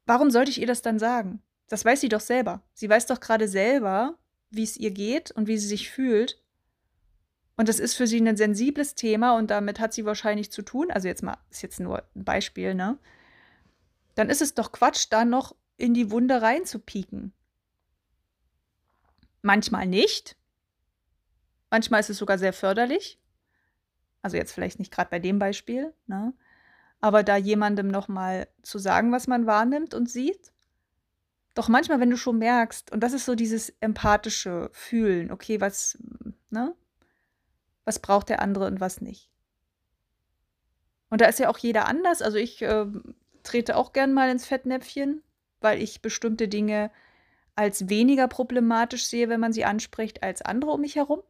warum 0.06 0.32
sollte 0.32 0.52
ich 0.52 0.62
ihr 0.62 0.68
das 0.68 0.82
dann 0.82 1.00
sagen? 1.00 1.42
Das 1.68 1.84
weiß 1.84 2.00
sie 2.00 2.08
doch 2.08 2.22
selber. 2.22 2.64
Sie 2.74 2.90
weiß 2.90 3.08
doch 3.08 3.20
gerade 3.20 3.50
selber, 3.50 4.18
wie 4.52 4.64
es 4.64 4.78
ihr 4.78 4.92
geht 4.92 5.32
und 5.32 5.48
wie 5.48 5.58
sie 5.58 5.68
sich 5.68 5.92
fühlt. 5.92 6.42
Und 7.58 7.68
das 7.68 7.80
ist 7.80 7.96
für 7.96 8.08
sie 8.08 8.22
ein 8.22 8.38
sensibles 8.38 8.96
Thema 8.96 9.36
und 9.36 9.52
damit 9.52 9.80
hat 9.80 9.94
sie 9.94 10.06
wahrscheinlich 10.06 10.52
zu 10.52 10.62
tun. 10.62 10.92
Also 10.92 11.08
jetzt 11.08 11.24
mal, 11.24 11.38
ist 11.50 11.64
jetzt 11.64 11.80
nur 11.80 12.04
ein 12.16 12.24
Beispiel, 12.24 12.76
ne? 12.76 12.98
Dann 14.16 14.30
ist 14.30 14.42
es 14.42 14.54
doch 14.54 14.72
Quatsch, 14.72 15.08
da 15.10 15.26
noch 15.26 15.56
in 15.76 15.94
die 15.94 16.12
Wunde 16.12 16.42
reinzupieken. 16.42 17.34
Manchmal 19.42 19.88
nicht. 19.88 20.38
Manchmal 21.70 22.00
ist 22.00 22.10
es 22.10 22.18
sogar 22.18 22.38
sehr 22.38 22.54
förderlich. 22.54 23.20
Also 24.22 24.38
jetzt 24.38 24.52
vielleicht 24.52 24.80
nicht 24.80 24.94
gerade 24.94 25.10
bei 25.10 25.20
dem 25.20 25.40
Beispiel, 25.40 25.94
ne? 26.06 26.34
aber 27.00 27.24
da 27.24 27.38
jemandem 27.38 27.88
nochmal 27.88 28.48
zu 28.62 28.80
sagen, 28.80 29.12
was 29.12 29.28
man 29.28 29.46
wahrnimmt 29.46 29.94
und 29.94 30.10
sieht. 30.10 30.52
Doch 31.54 31.70
manchmal, 31.70 32.00
wenn 32.00 32.10
du 32.10 32.18
schon 32.18 32.38
merkst, 32.38 32.92
und 32.92 33.02
das 33.02 33.14
ist 33.14 33.26
so 33.26 33.36
dieses 33.36 33.70
empathische 33.80 34.70
Fühlen, 34.74 35.32
okay, 35.32 35.60
was, 35.62 35.98
ne? 36.50 36.76
Was 37.88 38.00
braucht 38.00 38.28
der 38.28 38.42
andere 38.42 38.66
und 38.68 38.82
was 38.82 39.00
nicht. 39.00 39.30
Und 41.10 41.22
da 41.22 41.28
ist 41.28 41.40
ja 41.40 41.48
auch 41.48 41.58
jeder 41.58 41.88
anders. 41.88 42.22
Also 42.22 42.38
ich 42.38 42.62
äh, 42.62 42.86
trete 43.44 43.78
auch 43.78 43.94
gern 43.94 44.14
mal 44.14 44.30
ins 44.30 44.46
Fettnäpfchen, 44.46 45.24
weil 45.62 45.82
ich 45.82 46.02
bestimmte 46.02 46.50
Dinge 46.50 46.92
als 47.56 47.88
weniger 47.88 48.28
problematisch 48.28 49.08
sehe, 49.08 49.30
wenn 49.30 49.40
man 49.40 49.54
sie 49.54 49.64
anspricht, 49.64 50.22
als 50.22 50.42
andere 50.42 50.72
um 50.72 50.82
mich 50.82 50.98
herum. 50.98 51.24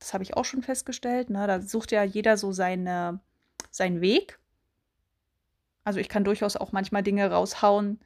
Das 0.00 0.12
habe 0.12 0.24
ich 0.24 0.36
auch 0.36 0.44
schon 0.44 0.64
festgestellt. 0.64 1.30
Ne? 1.30 1.46
Da 1.46 1.62
sucht 1.62 1.92
ja 1.92 2.02
jeder 2.02 2.36
so 2.36 2.50
seine, 2.50 3.20
seinen 3.70 4.00
Weg. 4.00 4.40
Also 5.84 6.00
ich 6.00 6.08
kann 6.08 6.24
durchaus 6.24 6.56
auch 6.56 6.72
manchmal 6.72 7.04
Dinge 7.04 7.30
raushauen, 7.30 8.00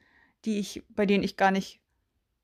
die 0.45 0.59
ich, 0.59 0.83
bei 0.89 1.07
denen 1.07 1.23
ich 1.23 1.37
gar 1.37 1.49
nicht 1.49 1.81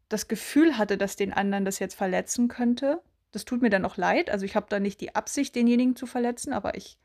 das 0.09 0.27
Gefühl 0.27 0.79
hatte, 0.79 0.97
dass 0.97 1.17
den 1.17 1.33
anderen 1.33 1.65
das 1.65 1.77
jetzt 1.77 1.93
verletzen 1.93 2.47
könnte. 2.47 2.99
Das 3.31 3.45
tut 3.45 3.61
mir 3.61 3.69
dann 3.69 3.85
auch 3.85 3.97
leid. 3.97 4.29
Also 4.29 4.45
ich 4.45 4.55
habe 4.55 4.67
da 4.69 4.79
nicht 4.79 5.01
die 5.01 5.15
Absicht, 5.15 5.55
denjenigen 5.55 5.95
zu 5.95 6.05
verletzen, 6.05 6.53
aber 6.53 6.75
ich 6.75 6.97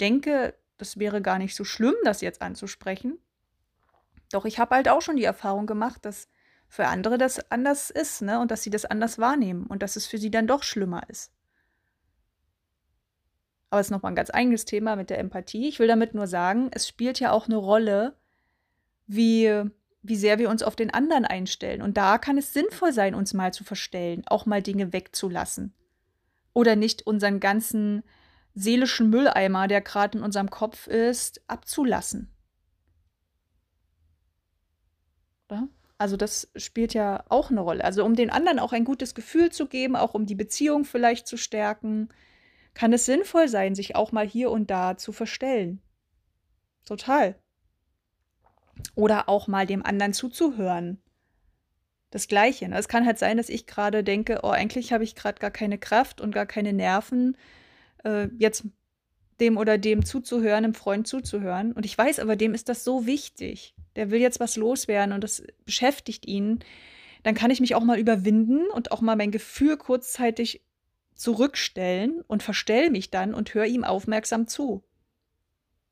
denke, 0.00 0.54
das 0.76 0.98
wäre 0.98 1.22
gar 1.22 1.38
nicht 1.38 1.54
so 1.54 1.64
schlimm, 1.64 1.94
das 2.04 2.20
jetzt 2.20 2.42
anzusprechen. 2.42 3.18
Doch 4.30 4.44
ich 4.44 4.58
habe 4.58 4.74
halt 4.74 4.88
auch 4.88 5.02
schon 5.02 5.16
die 5.16 5.24
Erfahrung 5.24 5.66
gemacht, 5.66 6.04
dass 6.04 6.28
für 6.68 6.86
andere 6.86 7.16
das 7.16 7.50
anders 7.50 7.90
ist, 7.90 8.22
ne? 8.22 8.40
Und 8.40 8.50
dass 8.50 8.62
sie 8.62 8.70
das 8.70 8.84
anders 8.84 9.18
wahrnehmen 9.18 9.66
und 9.66 9.82
dass 9.82 9.96
es 9.96 10.06
für 10.06 10.18
sie 10.18 10.30
dann 10.30 10.46
doch 10.46 10.62
schlimmer 10.62 11.08
ist. 11.08 11.32
Aber 13.70 13.80
es 13.80 13.88
ist 13.88 13.90
nochmal 13.90 14.12
ein 14.12 14.16
ganz 14.16 14.30
eigenes 14.30 14.64
Thema 14.64 14.96
mit 14.96 15.10
der 15.10 15.18
Empathie. 15.18 15.68
Ich 15.68 15.78
will 15.78 15.88
damit 15.88 16.14
nur 16.14 16.26
sagen, 16.26 16.68
es 16.72 16.88
spielt 16.88 17.20
ja 17.20 17.32
auch 17.32 17.46
eine 17.46 17.56
Rolle, 17.56 18.16
wie, 19.06 19.64
wie 20.02 20.16
sehr 20.16 20.38
wir 20.38 20.50
uns 20.50 20.62
auf 20.62 20.76
den 20.76 20.92
anderen 20.92 21.24
einstellen. 21.24 21.82
Und 21.82 21.96
da 21.96 22.18
kann 22.18 22.38
es 22.38 22.52
sinnvoll 22.52 22.92
sein, 22.92 23.14
uns 23.14 23.34
mal 23.34 23.52
zu 23.52 23.64
verstellen, 23.64 24.22
auch 24.26 24.46
mal 24.46 24.62
Dinge 24.62 24.92
wegzulassen. 24.92 25.74
Oder 26.54 26.76
nicht 26.76 27.06
unseren 27.06 27.40
ganzen 27.40 28.02
seelischen 28.54 29.10
Mülleimer, 29.10 29.68
der 29.68 29.80
gerade 29.80 30.18
in 30.18 30.24
unserem 30.24 30.50
Kopf 30.50 30.86
ist, 30.86 31.42
abzulassen. 31.48 32.34
Oder? 35.48 35.68
Also 35.98 36.16
das 36.16 36.50
spielt 36.56 36.94
ja 36.94 37.24
auch 37.28 37.50
eine 37.50 37.60
Rolle. 37.60 37.84
Also 37.84 38.04
um 38.04 38.14
den 38.14 38.30
anderen 38.30 38.58
auch 38.58 38.72
ein 38.72 38.84
gutes 38.84 39.14
Gefühl 39.14 39.50
zu 39.50 39.66
geben, 39.66 39.96
auch 39.96 40.14
um 40.14 40.26
die 40.26 40.36
Beziehung 40.36 40.84
vielleicht 40.84 41.26
zu 41.26 41.36
stärken 41.36 42.08
kann 42.78 42.92
es 42.92 43.06
sinnvoll 43.06 43.48
sein, 43.48 43.74
sich 43.74 43.96
auch 43.96 44.12
mal 44.12 44.26
hier 44.26 44.52
und 44.52 44.70
da 44.70 44.96
zu 44.96 45.10
verstellen. 45.10 45.82
Total. 46.84 47.34
Oder 48.94 49.28
auch 49.28 49.48
mal 49.48 49.66
dem 49.66 49.84
anderen 49.84 50.12
zuzuhören. 50.12 50.98
das 52.10 52.26
Gleiche. 52.28 52.68
Ne? 52.68 52.78
Es 52.78 52.88
kann 52.88 53.04
halt 53.04 53.18
sein, 53.18 53.36
dass 53.36 53.48
ich 53.48 53.66
gerade 53.66 54.02
denke, 54.02 54.40
oh, 54.42 54.48
eigentlich 54.48 54.92
habe 54.92 55.04
ich 55.04 55.14
gerade 55.14 55.38
gar 55.38 55.50
keine 55.50 55.78
Kraft 55.78 56.20
und 56.20 56.32
gar 56.32 56.46
keine 56.46 56.72
Nerven, 56.72 57.36
äh, 58.04 58.28
jetzt 58.38 58.64
dem 59.40 59.56
oder 59.56 59.78
dem 59.78 60.04
zuzuhören, 60.04 60.64
einem 60.64 60.74
Freund 60.74 61.06
zuzuhören. 61.06 61.72
Und 61.72 61.84
ich 61.84 61.96
weiß 61.96 62.18
aber, 62.18 62.36
dem 62.36 62.54
ist 62.54 62.68
das 62.68 62.84
so 62.84 63.06
wichtig. 63.06 63.74
Der 63.96 64.10
will 64.10 64.20
jetzt 64.20 64.40
was 64.40 64.56
loswerden 64.56 65.12
und 65.12 65.22
das 65.22 65.42
beschäftigt 65.64 66.26
ihn. 66.26 66.60
Dann 67.22 67.34
kann 67.34 67.50
ich 67.50 67.60
mich 67.60 67.74
auch 67.74 67.84
mal 67.84 67.98
überwinden 67.98 68.66
und 68.72 68.92
auch 68.92 69.00
mal 69.00 69.16
mein 69.16 69.30
Gefühl 69.30 69.76
kurzzeitig 69.76 70.62
zurückstellen 71.14 72.22
und 72.26 72.42
verstell 72.42 72.90
mich 72.90 73.10
dann 73.10 73.34
und 73.34 73.52
höre 73.54 73.66
ihm 73.66 73.84
aufmerksam 73.84 74.46
zu. 74.46 74.84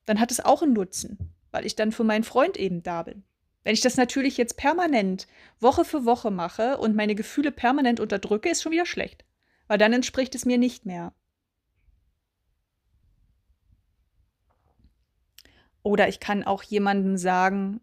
Dann 0.06 0.20
hat 0.20 0.30
es 0.30 0.40
auch 0.40 0.62
einen 0.62 0.72
Nutzen, 0.72 1.32
weil 1.50 1.66
ich 1.66 1.76
dann 1.76 1.92
für 1.92 2.04
meinen 2.04 2.24
Freund 2.24 2.56
eben 2.56 2.82
da 2.82 3.02
bin. 3.02 3.24
Wenn 3.64 3.74
ich 3.74 3.80
das 3.80 3.96
natürlich 3.96 4.36
jetzt 4.36 4.56
permanent 4.56 5.26
Woche 5.58 5.84
für 5.84 6.04
Woche 6.04 6.30
mache 6.30 6.78
und 6.78 6.94
meine 6.94 7.14
Gefühle 7.14 7.50
permanent 7.50 7.98
unterdrücke, 7.98 8.48
ist 8.48 8.62
schon 8.62 8.72
wieder 8.72 8.86
schlecht, 8.86 9.24
weil 9.66 9.78
dann 9.78 9.92
entspricht 9.92 10.34
es 10.34 10.44
mir 10.44 10.58
nicht 10.58 10.86
mehr. 10.86 11.12
Oder 15.82 16.08
ich 16.08 16.20
kann 16.20 16.44
auch 16.44 16.62
jemandem 16.62 17.16
sagen, 17.16 17.80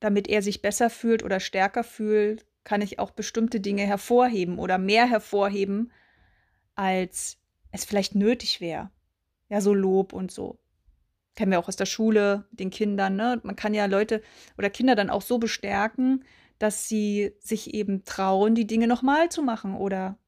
damit 0.00 0.28
er 0.28 0.42
sich 0.42 0.62
besser 0.62 0.90
fühlt 0.90 1.22
oder 1.22 1.40
stärker 1.40 1.84
fühlt, 1.84 2.46
kann 2.64 2.82
ich 2.82 2.98
auch 2.98 3.12
bestimmte 3.12 3.60
Dinge 3.60 3.82
hervorheben 3.82 4.58
oder 4.58 4.78
mehr 4.78 5.06
hervorheben, 5.08 5.92
als 6.74 7.38
es 7.70 7.84
vielleicht 7.84 8.14
nötig 8.14 8.60
wäre. 8.60 8.90
Ja, 9.48 9.60
so 9.60 9.74
Lob 9.74 10.12
und 10.12 10.30
so. 10.32 10.58
Kennen 11.36 11.52
wir 11.52 11.60
auch 11.60 11.68
aus 11.68 11.76
der 11.76 11.86
Schule, 11.86 12.46
den 12.50 12.70
Kindern, 12.70 13.14
ne? 13.14 13.40
Man 13.44 13.54
kann 13.54 13.74
ja 13.74 13.86
Leute 13.86 14.22
oder 14.58 14.70
Kinder 14.70 14.96
dann 14.96 15.10
auch 15.10 15.22
so 15.22 15.38
bestärken, 15.38 16.24
dass 16.58 16.88
sie 16.88 17.34
sich 17.38 17.74
eben 17.74 18.04
trauen, 18.04 18.54
die 18.54 18.66
Dinge 18.66 18.86
nochmal 18.88 19.28
zu 19.28 19.42
machen 19.42 19.74
oder 19.74 20.18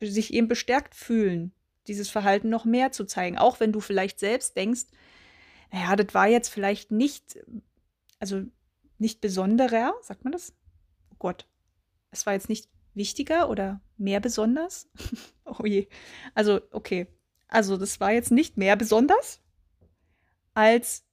sich 0.00 0.32
eben 0.32 0.46
bestärkt 0.46 0.94
fühlen, 0.94 1.52
dieses 1.86 2.10
Verhalten 2.10 2.50
noch 2.50 2.66
mehr 2.66 2.92
zu 2.92 3.04
zeigen. 3.04 3.38
Auch 3.38 3.58
wenn 3.58 3.72
du 3.72 3.80
vielleicht 3.80 4.20
selbst 4.20 4.56
denkst, 4.56 4.84
naja, 5.72 5.96
das 5.96 6.14
war 6.14 6.28
jetzt 6.28 6.48
vielleicht 6.48 6.92
nicht, 6.92 7.38
also 8.20 8.42
nicht 8.98 9.20
besonderer, 9.20 9.94
sagt 10.02 10.24
man 10.24 10.32
das? 10.32 10.52
Oh 11.10 11.16
Gott, 11.18 11.46
es 12.10 12.26
war 12.26 12.34
jetzt 12.34 12.50
nicht 12.50 12.68
wichtiger 12.94 13.48
oder 13.48 13.80
mehr 13.96 14.20
besonders? 14.20 14.88
oh 15.44 15.64
je. 15.64 15.88
Also, 16.34 16.60
okay. 16.70 17.06
Also, 17.48 17.78
das 17.78 17.98
war 17.98 18.12
jetzt 18.12 18.30
nicht 18.30 18.58
mehr 18.58 18.76
besonders 18.76 19.40
als 20.58 21.04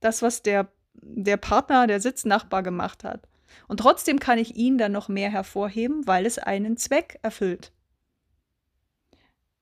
das, 0.00 0.22
was 0.22 0.42
der, 0.42 0.72
der 0.94 1.36
Partner, 1.36 1.86
der 1.86 2.00
Sitznachbar 2.00 2.62
gemacht 2.62 3.04
hat. 3.04 3.28
Und 3.68 3.80
trotzdem 3.80 4.18
kann 4.18 4.38
ich 4.38 4.56
ihn 4.56 4.78
dann 4.78 4.92
noch 4.92 5.08
mehr 5.08 5.30
hervorheben, 5.30 6.06
weil 6.06 6.24
es 6.24 6.38
einen 6.38 6.78
Zweck 6.78 7.18
erfüllt. 7.20 7.70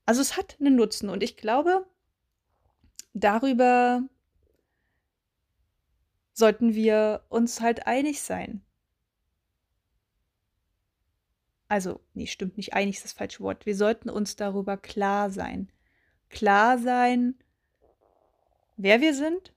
Also 0.07 0.20
es 0.20 0.36
hat 0.36 0.59
einen 0.61 0.76
Nutzen 0.76 1.09
und 1.09 1.24
ich 1.24 1.36
glaube, 1.36 1.84
darüber 3.14 4.03
sollten 6.32 6.74
wir 6.74 7.24
uns 7.28 7.61
halt 7.61 7.88
einig 7.88 8.22
sein. 8.22 8.62
Also, 11.66 12.01
nee, 12.14 12.26
stimmt 12.28 12.57
nicht, 12.59 12.74
einig 12.74 12.97
ist 12.97 13.05
das 13.05 13.12
falsche 13.12 13.40
Wort. 13.40 13.66
Wir 13.66 13.74
sollten 13.74 14.09
uns 14.09 14.36
darüber 14.36 14.76
klar 14.76 15.30
sein. 15.30 15.68
Klar 16.28 16.78
sein, 16.78 17.34
wer 18.83 19.01
wir 19.01 19.14
sind, 19.14 19.55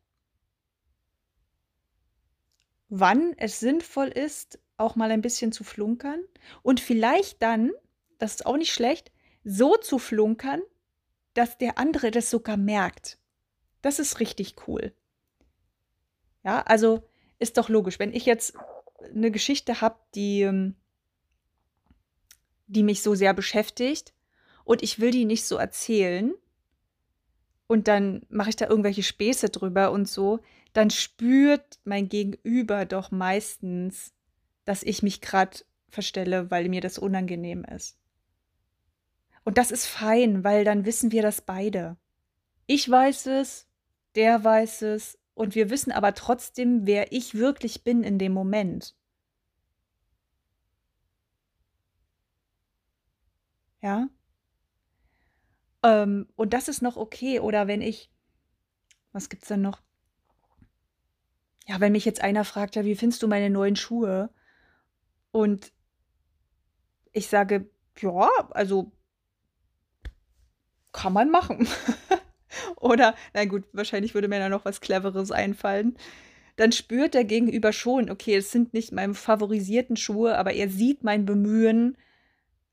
wann 2.90 3.34
es 3.38 3.60
sinnvoll 3.60 4.08
ist, 4.08 4.60
auch 4.78 4.96
mal 4.96 5.10
ein 5.10 5.22
bisschen 5.22 5.52
zu 5.52 5.64
flunkern 5.64 6.20
und 6.62 6.80
vielleicht 6.80 7.42
dann, 7.42 7.72
das 8.20 8.36
ist 8.36 8.46
auch 8.46 8.58
nicht 8.58 8.74
schlecht, 8.74 9.12
so 9.44 9.78
zu 9.78 10.00
flunkern, 10.00 10.62
dass 11.34 11.58
der 11.58 11.78
andere 11.78 12.12
das 12.12 12.30
sogar 12.30 12.58
merkt. 12.58 13.18
Das 13.82 14.00
ist 14.00 14.20
richtig 14.20 14.56
cool. 14.68 14.94
Ja, 16.44 16.62
also 16.62 17.08
ist 17.40 17.58
doch 17.58 17.70
logisch, 17.70 18.00
wenn 18.00 18.14
ich 18.14 18.26
jetzt 18.26 18.56
eine 19.04 19.32
Geschichte 19.32 19.82
habe, 19.82 20.00
die, 20.14 20.42
ähm, 20.42 20.76
die 22.68 22.84
mich 22.84 23.02
so 23.02 23.16
sehr 23.16 23.34
beschäftigt 23.34 24.14
und 24.64 24.84
ich 24.84 25.00
will 25.00 25.12
die 25.12 25.26
nicht 25.26 25.46
so 25.46 25.58
erzählen 25.58 26.34
und 27.68 27.88
dann 27.88 28.26
mache 28.30 28.50
ich 28.50 28.56
da 28.56 28.68
irgendwelche 28.68 29.04
Späße 29.04 29.50
drüber 29.50 29.92
und 29.92 30.08
so, 30.08 30.40
dann 30.74 30.90
spürt 30.90 31.80
mein 31.84 32.10
Gegenüber 32.10 32.86
doch 32.86 33.12
meistens, 33.12 34.14
dass 34.66 34.84
ich 34.84 35.04
mich 35.04 35.22
gerade 35.22 35.60
verstelle, 35.90 36.52
weil 36.52 36.70
mir 36.70 36.82
das 36.82 36.98
unangenehm 36.98 37.64
ist. 37.64 37.98
Und 39.44 39.58
das 39.58 39.72
ist 39.72 39.86
fein, 39.86 40.44
weil 40.44 40.66
dann 40.66 40.86
wissen 40.86 41.12
wir 41.12 41.22
das 41.22 41.42
beide. 41.42 41.98
Ich 42.66 42.90
weiß 42.90 43.28
es, 43.28 43.68
der 44.16 44.44
weiß 44.44 44.82
es 44.84 45.18
und 45.36 45.56
wir 45.56 45.70
wissen 45.70 45.92
aber 45.92 46.14
trotzdem, 46.14 46.86
wer 46.86 47.12
ich 47.12 47.36
wirklich 47.36 47.84
bin 47.84 48.04
in 48.04 48.18
dem 48.18 48.34
Moment. 48.34 48.96
Ja? 53.82 54.10
Ähm, 55.86 56.28
und 56.36 56.54
das 56.54 56.68
ist 56.68 56.82
noch 56.82 56.98
okay. 56.98 57.40
Oder 57.40 57.68
wenn 57.68 57.82
ich, 57.82 58.10
was 59.14 59.30
gibt's 59.30 59.48
denn 59.48 59.62
noch? 59.62 59.82
Ja, 61.68 61.80
wenn 61.80 61.92
mich 61.92 62.06
jetzt 62.06 62.22
einer 62.22 62.44
fragt, 62.44 62.76
ja, 62.76 62.84
wie 62.86 62.96
findest 62.96 63.22
du 63.24 63.28
meine 63.28 63.50
neuen 63.50 63.76
Schuhe? 63.76 64.30
Und 65.32 65.72
ich 67.12 67.28
sage, 67.28 67.70
ja, 68.00 68.30
also 68.52 68.92
kann 70.92 71.14
man 71.14 71.30
machen. 71.30 71.68
Oder, 72.78 73.16
na 73.34 73.46
gut, 73.46 73.64
wahrscheinlich 73.74 74.14
würde 74.14 74.28
mir 74.28 74.40
da 74.40 74.50
noch 74.50 74.66
was 74.66 74.82
Cleveres 74.82 75.32
einfallen. 75.32 75.98
Dann 76.56 76.72
spürt 76.72 77.14
der 77.14 77.26
Gegenüber 77.26 77.74
schon, 77.74 78.10
okay, 78.10 78.36
es 78.36 78.52
sind 78.52 78.74
nicht 78.74 78.92
meine 78.92 79.14
favorisierten 79.14 79.98
Schuhe, 79.98 80.38
aber 80.38 80.54
er 80.54 80.70
sieht 80.70 81.04
mein 81.04 81.26
Bemühen, 81.26 81.98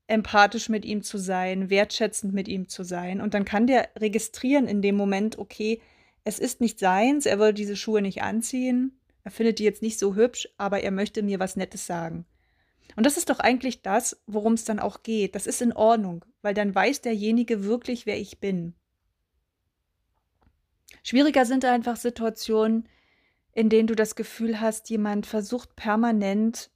empathisch 0.07 0.69
mit 0.69 0.85
ihm 0.85 1.01
zu 1.01 1.17
sein, 1.17 1.69
wertschätzend 1.69 2.33
mit 2.33 2.47
ihm 2.47 2.67
zu 2.67 2.83
sein. 2.83 3.21
Und 3.21 3.33
dann 3.33 3.45
kann 3.45 3.67
der 3.67 3.89
registrieren 3.97 4.67
in 4.67 4.81
dem 4.81 4.95
Moment, 4.95 5.37
okay, 5.37 5.81
es 6.23 6.39
ist 6.39 6.61
nicht 6.61 6.79
seins, 6.79 7.25
er 7.25 7.39
will 7.39 7.53
diese 7.53 7.75
Schuhe 7.75 8.01
nicht 8.01 8.21
anziehen, 8.21 8.99
er 9.23 9.31
findet 9.31 9.59
die 9.59 9.63
jetzt 9.63 9.81
nicht 9.81 9.99
so 9.99 10.15
hübsch, 10.15 10.49
aber 10.57 10.81
er 10.81 10.91
möchte 10.91 11.23
mir 11.23 11.39
was 11.39 11.55
Nettes 11.55 11.85
sagen. 11.85 12.25
Und 12.95 13.05
das 13.05 13.17
ist 13.17 13.29
doch 13.29 13.39
eigentlich 13.39 13.81
das, 13.81 14.21
worum 14.27 14.53
es 14.53 14.65
dann 14.65 14.79
auch 14.79 15.03
geht. 15.03 15.35
Das 15.35 15.47
ist 15.47 15.61
in 15.61 15.73
Ordnung, 15.73 16.25
weil 16.41 16.53
dann 16.53 16.75
weiß 16.75 17.01
derjenige 17.01 17.63
wirklich, 17.63 18.05
wer 18.05 18.19
ich 18.19 18.39
bin. 18.39 18.73
Schwieriger 21.03 21.45
sind 21.45 21.65
einfach 21.65 21.95
Situationen, 21.95 22.87
in 23.53 23.69
denen 23.69 23.87
du 23.87 23.95
das 23.95 24.15
Gefühl 24.15 24.59
hast, 24.59 24.89
jemand 24.89 25.25
versucht 25.25 25.75
permanent 25.75 26.69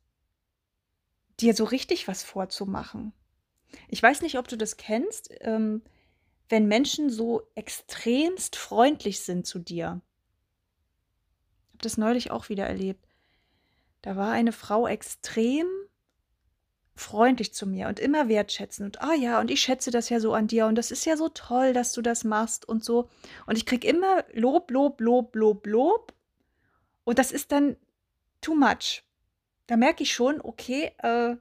dir 1.39 1.53
so 1.53 1.63
richtig 1.63 2.07
was 2.07 2.23
vorzumachen. 2.23 3.13
Ich 3.87 4.01
weiß 4.01 4.21
nicht, 4.21 4.37
ob 4.37 4.47
du 4.47 4.57
das 4.57 4.77
kennst, 4.77 5.29
ähm, 5.41 5.81
wenn 6.49 6.67
Menschen 6.67 7.09
so 7.09 7.41
extremst 7.55 8.55
freundlich 8.55 9.19
sind 9.19 9.45
zu 9.45 9.59
dir. 9.59 10.01
Ich 11.67 11.73
habe 11.73 11.83
das 11.83 11.97
neulich 11.97 12.31
auch 12.31 12.49
wieder 12.49 12.65
erlebt. 12.65 13.05
Da 14.01 14.15
war 14.15 14.31
eine 14.31 14.51
Frau 14.51 14.87
extrem 14.87 15.67
freundlich 16.95 17.53
zu 17.53 17.67
mir 17.67 17.87
und 17.87 17.99
immer 17.99 18.27
wertschätzend. 18.27 18.97
Und 18.97 19.03
ah 19.03 19.13
ja, 19.13 19.39
und 19.39 19.51
ich 19.51 19.61
schätze 19.61 19.91
das 19.91 20.09
ja 20.09 20.19
so 20.19 20.33
an 20.33 20.47
dir 20.47 20.65
und 20.65 20.75
das 20.75 20.91
ist 20.91 21.05
ja 21.05 21.17
so 21.17 21.29
toll, 21.29 21.73
dass 21.73 21.93
du 21.93 22.01
das 22.01 22.23
machst 22.23 22.67
und 22.67 22.83
so. 22.83 23.09
Und 23.45 23.57
ich 23.57 23.65
kriege 23.65 23.87
immer 23.87 24.25
Lob, 24.33 24.71
Lob, 24.71 24.99
Lob, 25.01 25.35
Lob, 25.35 25.67
Lob. 25.67 26.13
Und 27.03 27.19
das 27.19 27.31
ist 27.31 27.51
dann 27.51 27.77
too 28.41 28.55
much 28.55 29.03
da 29.67 29.77
merke 29.77 30.03
ich 30.03 30.13
schon, 30.13 30.41
okay, 30.41 30.91
äh, 30.99 31.35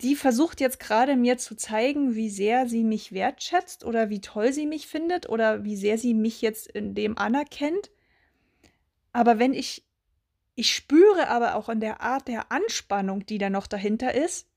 die 0.00 0.16
versucht 0.16 0.60
jetzt 0.60 0.80
gerade 0.80 1.16
mir 1.16 1.38
zu 1.38 1.54
zeigen, 1.54 2.14
wie 2.14 2.28
sehr 2.28 2.68
sie 2.68 2.84
mich 2.84 3.12
wertschätzt 3.12 3.84
oder 3.84 4.10
wie 4.10 4.20
toll 4.20 4.52
sie 4.52 4.66
mich 4.66 4.86
findet 4.86 5.28
oder 5.28 5.64
wie 5.64 5.76
sehr 5.76 5.96
sie 5.96 6.12
mich 6.12 6.42
jetzt 6.42 6.66
in 6.66 6.94
dem 6.94 7.16
anerkennt. 7.16 7.90
Aber 9.12 9.38
wenn 9.38 9.54
ich, 9.54 9.86
ich 10.54 10.74
spüre 10.74 11.28
aber 11.28 11.54
auch 11.54 11.68
in 11.68 11.80
der 11.80 12.02
Art 12.02 12.28
der 12.28 12.52
Anspannung, 12.52 13.24
die 13.24 13.38
da 13.38 13.48
noch 13.48 13.66
dahinter 13.66 14.14
ist, 14.14 14.48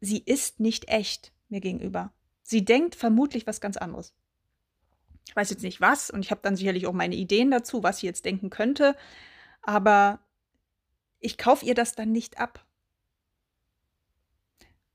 sie 0.00 0.18
ist 0.18 0.60
nicht 0.60 0.88
echt 0.88 1.32
mir 1.48 1.60
gegenüber. 1.60 2.12
Sie 2.42 2.64
denkt 2.64 2.94
vermutlich 2.94 3.46
was 3.46 3.60
ganz 3.60 3.76
anderes. 3.76 4.14
Ich 5.26 5.34
weiß 5.34 5.50
jetzt 5.50 5.62
nicht 5.62 5.80
was 5.80 6.10
und 6.10 6.24
ich 6.24 6.30
habe 6.30 6.40
dann 6.42 6.56
sicherlich 6.56 6.86
auch 6.86 6.92
meine 6.92 7.16
Ideen 7.16 7.50
dazu, 7.50 7.82
was 7.82 7.98
sie 7.98 8.06
jetzt 8.06 8.24
denken 8.24 8.50
könnte. 8.50 8.96
Aber 9.62 10.20
ich 11.20 11.38
kaufe 11.38 11.64
ihr 11.64 11.74
das 11.74 11.94
dann 11.94 12.12
nicht 12.12 12.38
ab. 12.38 12.64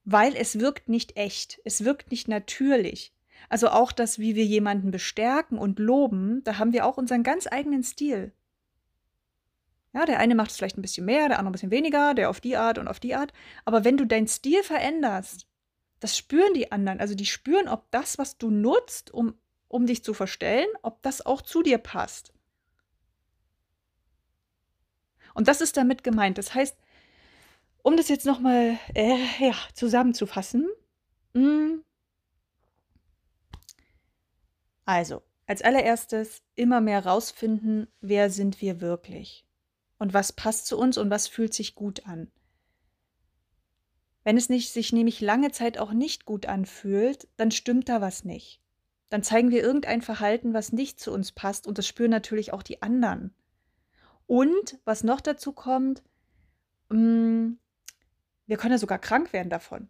Weil 0.06 0.36
es 0.36 0.60
wirkt 0.60 0.90
nicht 0.90 1.18
echt, 1.18 1.62
es 1.64 1.84
wirkt 1.86 2.12
nicht 2.12 2.28
natürlich. 2.28 3.14
Also 3.50 3.70
auch 3.70 3.92
das, 3.92 4.20
wie 4.20 4.36
wir 4.36 4.46
jemanden 4.46 4.92
bestärken 4.92 5.58
und 5.58 5.80
loben, 5.80 6.44
da 6.44 6.58
haben 6.58 6.74
wir 6.74 6.86
auch 6.86 6.98
unseren 6.98 7.24
ganz 7.24 7.48
eigenen 7.48 7.84
Stil. 7.84 8.34
Ja, 9.94 10.06
der 10.06 10.20
eine 10.20 10.34
macht 10.34 10.52
es 10.52 10.58
vielleicht 10.58 10.78
ein 10.78 10.82
bisschen 10.82 11.06
mehr, 11.06 11.28
der 11.28 11.38
andere 11.38 11.52
ein 11.52 11.54
bisschen 11.54 11.72
weniger, 11.72 12.14
der 12.14 12.30
auf 12.30 12.42
die 12.42 12.58
Art 12.58 12.80
und 12.80 12.88
auf 12.88 13.00
die 13.00 13.16
Art. 13.16 13.32
Aber 13.64 13.84
wenn 13.84 13.98
du 13.98 14.06
deinen 14.06 14.28
Stil 14.28 14.64
veränderst, 14.64 15.48
das 16.00 16.18
spüren 16.18 16.54
die 16.54 16.72
anderen. 16.72 17.00
Also 17.00 17.16
die 17.16 17.26
spüren, 17.26 17.70
ob 17.70 17.90
das, 17.92 18.18
was 18.18 18.38
du 18.38 18.50
nutzt, 18.50 19.14
um, 19.14 19.36
um 19.68 19.86
dich 19.86 20.04
zu 20.04 20.14
verstellen, 20.14 20.68
ob 20.82 21.02
das 21.04 21.26
auch 21.26 21.42
zu 21.42 21.62
dir 21.62 21.78
passt. 21.78 22.34
Und 25.34 25.48
das 25.48 25.62
ist 25.62 25.78
damit 25.78 26.04
gemeint. 26.04 26.38
Das 26.38 26.54
heißt, 26.54 26.78
um 27.82 27.98
das 27.98 28.10
jetzt 28.10 28.26
nochmal 28.26 28.78
äh, 28.94 29.18
ja, 29.40 29.56
zusammenzufassen. 29.74 30.68
Mh, 31.34 31.42
hm. 31.42 31.84
also, 34.86 35.22
als 35.48 35.62
allererstes 35.62 36.42
immer 36.56 36.82
mehr 36.82 37.06
rausfinden, 37.06 37.88
wer 38.02 38.30
sind 38.30 38.62
wir 38.62 38.82
wirklich 38.82 39.46
und 40.04 40.14
was 40.14 40.34
passt 40.34 40.68
zu 40.68 40.78
uns 40.78 40.98
und 40.98 41.10
was 41.10 41.28
fühlt 41.28 41.54
sich 41.54 41.76
gut 41.76 42.06
an. 42.06 42.32
Wenn 44.24 44.38
es 44.38 44.50
nicht, 44.50 44.72
sich 44.72 44.94
nämlich 44.94 45.22
lange 45.22 45.52
Zeit 45.52 45.78
auch 45.78 45.92
nicht 45.92 46.26
gut 46.26 46.46
anfühlt, 46.46 47.28
dann 47.38 47.52
stimmt 47.52 47.90
da 47.90 48.02
was 48.02 48.24
nicht. 48.24 48.62
Dann 49.10 49.24
zeigen 49.24 49.52
wir 49.52 49.62
irgendein 49.62 50.02
Verhalten, 50.02 50.54
was 50.54 50.72
nicht 50.72 51.00
zu 51.00 51.12
uns 51.12 51.32
passt 51.32 51.68
und 51.68 51.78
das 51.78 51.88
spüren 51.88 52.12
natürlich 52.12 52.52
auch 52.52 52.64
die 52.64 52.82
anderen. 52.82 53.34
Und 54.28 54.80
was 54.86 55.04
noch 55.04 55.22
dazu 55.22 55.52
kommt, 55.52 56.04
mh, 56.90 56.98
mm, 56.98 57.60
wir 58.46 58.58
können 58.58 58.74
ja 58.74 58.78
sogar 58.78 59.00
krank 59.00 59.34
werden 59.34 59.50
davon. 59.50 59.90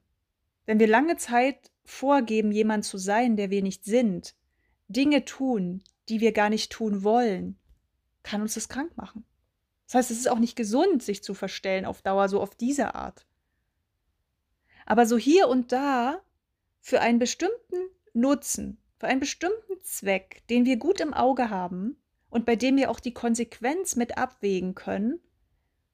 Wenn 0.66 0.80
wir 0.80 0.88
lange 0.88 1.18
Zeit 1.18 1.72
vorgeben, 1.84 2.52
jemand 2.52 2.86
zu 2.86 2.98
sein, 2.98 3.36
der 3.36 3.50
wir 3.50 3.62
nicht 3.62 3.84
sind, 3.84 4.36
Dinge 4.88 5.26
tun, 5.26 5.84
die 6.10 6.22
wir 6.22 6.32
gar 6.32 6.50
nicht 6.50 6.72
tun 6.72 7.04
wollen, 7.04 7.58
kann 8.22 8.42
uns 8.42 8.54
das 8.54 8.70
krank 8.70 8.96
machen. 8.96 9.26
Das 9.86 9.96
heißt, 9.96 10.12
es 10.12 10.20
ist 10.20 10.30
auch 10.30 10.40
nicht 10.40 10.56
gesund, 10.56 11.04
sich 11.04 11.24
zu 11.24 11.34
verstellen 11.34 11.86
auf 11.86 12.02
Dauer 12.02 12.30
so 12.30 12.42
auf 12.42 12.56
diese 12.56 12.96
Art. 12.96 13.26
Aber 14.86 15.06
so 15.06 15.18
hier 15.18 15.48
und 15.48 15.72
da 15.72 16.22
für 16.80 17.02
einen 17.02 17.20
bestimmten 17.20 17.90
Nutzen, 18.14 18.78
für 18.98 19.08
einen 19.08 19.20
bestimmten 19.20 19.82
Zweck, 19.82 20.44
den 20.50 20.66
wir 20.66 20.78
gut 20.78 21.00
im 21.00 21.14
Auge 21.14 21.50
haben 21.50 21.98
und 22.34 22.48
bei 22.48 22.56
dem 22.56 22.78
wir 22.78 22.90
auch 22.90 23.00
die 23.00 23.14
Konsequenz 23.14 23.96
mit 23.96 24.18
abwägen 24.18 24.74
können, 24.74 25.20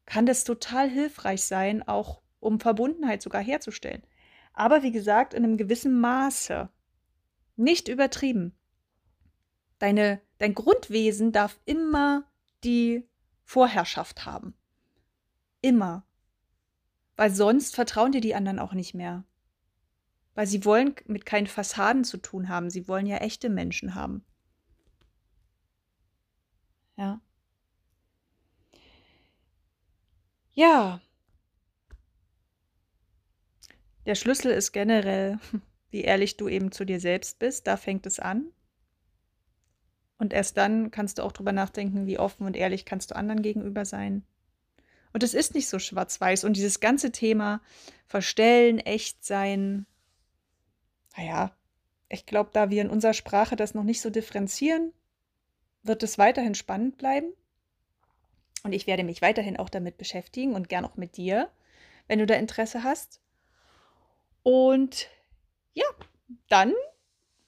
kann 0.06 0.26
das 0.26 0.46
total 0.46 0.90
hilfreich 0.90 1.44
sein, 1.44 1.86
auch 1.86 2.22
um 2.40 2.62
Verbundenheit 2.62 3.22
sogar 3.22 3.42
herzustellen. 3.42 4.04
Aber 4.54 4.82
wie 4.82 4.94
gesagt, 4.94 5.34
in 5.34 5.44
einem 5.44 5.58
gewissen 5.58 6.00
Maße. 6.00 6.70
Nicht 7.58 7.90
übertrieben. 7.90 8.58
Deine, 9.80 10.22
dein 10.38 10.56
Grundwesen 10.56 11.34
darf 11.34 11.60
immer 11.66 12.24
die 12.64 13.06
Vorherrschaft 13.44 14.26
haben. 14.26 14.54
Immer. 15.60 16.06
Weil 17.18 17.32
sonst 17.32 17.76
vertrauen 17.76 18.14
dir 18.14 18.22
die 18.22 18.36
anderen 18.36 18.60
auch 18.60 18.72
nicht 18.72 18.94
mehr. 18.94 19.26
Weil 20.36 20.48
sie 20.48 20.64
wollen 20.64 20.96
mit 21.06 21.26
keinen 21.26 21.48
Fassaden 21.48 22.06
zu 22.06 22.16
tun 22.16 22.48
haben. 22.48 22.70
Sie 22.70 22.88
wollen 22.88 23.08
ja 23.08 23.18
echte 23.18 23.50
Menschen 23.50 23.94
haben. 23.94 24.24
Ja. 27.00 27.22
Ja. 30.52 31.02
Der 34.06 34.16
Schlüssel 34.16 34.52
ist 34.52 34.74
generell, 34.74 35.40
wie 35.92 36.02
ehrlich 36.02 36.36
du 36.36 36.50
eben 36.50 36.74
zu 36.74 36.84
dir 36.84 37.00
selbst 37.00 37.40
bist. 37.40 37.68
Da 37.68 37.78
fängt 37.78 38.06
es 38.06 38.20
an. 38.20 38.52
Und 40.18 40.34
erst 40.34 40.58
dann 40.58 40.92
kannst 40.92 41.18
du 41.20 41.24
auch 41.24 41.32
drüber 41.32 41.54
nachdenken, 41.54 42.06
wie 42.06 42.20
offen 42.20 42.46
und 42.46 42.58
ehrlich 42.58 42.84
kannst 42.84 43.12
du 43.12 43.16
anderen 43.16 43.42
gegenüber 43.42 43.86
sein. 43.86 44.26
Und 45.14 45.24
es 45.24 45.34
ist 45.34 45.56
nicht 45.56 45.70
so 45.70 45.80
schwarz-weiß. 45.80 46.44
Und 46.44 46.58
dieses 46.58 46.82
ganze 46.82 47.14
Thema 47.14 47.62
Verstellen, 48.08 48.80
echt 48.80 49.24
sein, 49.24 49.86
naja, 51.16 51.56
ich 52.10 52.26
glaube, 52.26 52.50
da 52.52 52.70
wir 52.70 52.82
in 52.82 52.90
unserer 52.90 53.14
Sprache 53.14 53.56
das 53.56 53.74
noch 53.74 53.86
nicht 53.86 54.02
so 54.02 54.10
differenzieren, 54.10 54.92
wird 55.90 56.04
es 56.04 56.18
weiterhin 56.18 56.56
spannend 56.56 56.98
bleiben. 56.98 57.34
Und 58.64 58.74
ich 58.74 58.88
werde 58.88 59.04
mich 59.04 59.22
weiterhin 59.22 59.58
auch 59.58 59.70
damit 59.70 59.98
beschäftigen 59.98 60.54
und 60.54 60.70
gern 60.70 60.86
auch 60.86 60.96
mit 60.96 61.18
dir, 61.18 61.50
wenn 62.08 62.20
du 62.20 62.26
da 62.26 62.36
Interesse 62.36 62.84
hast. 62.84 63.20
Und 64.44 65.08
ja, 65.74 65.86
dann 66.48 66.74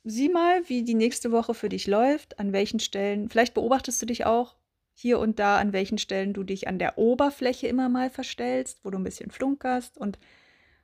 sieh 0.03 0.29
mal, 0.29 0.67
wie 0.67 0.83
die 0.83 0.95
nächste 0.95 1.31
Woche 1.31 1.53
für 1.53 1.69
dich 1.69 1.85
läuft, 1.85 2.39
an 2.39 2.51
welchen 2.51 2.79
Stellen, 2.79 3.29
vielleicht 3.29 3.53
beobachtest 3.53 4.01
du 4.01 4.07
dich 4.07 4.25
auch, 4.25 4.55
hier 4.93 5.19
und 5.19 5.39
da, 5.39 5.57
an 5.57 5.71
welchen 5.71 5.99
Stellen 5.99 6.33
du 6.33 6.43
dich 6.43 6.67
an 6.67 6.79
der 6.79 6.97
Oberfläche 6.97 7.67
immer 7.67 7.89
mal 7.89 8.09
verstellst, 8.09 8.83
wo 8.83 8.89
du 8.89 8.97
ein 8.97 9.03
bisschen 9.03 9.31
flunkerst 9.31 9.97
und 9.97 10.17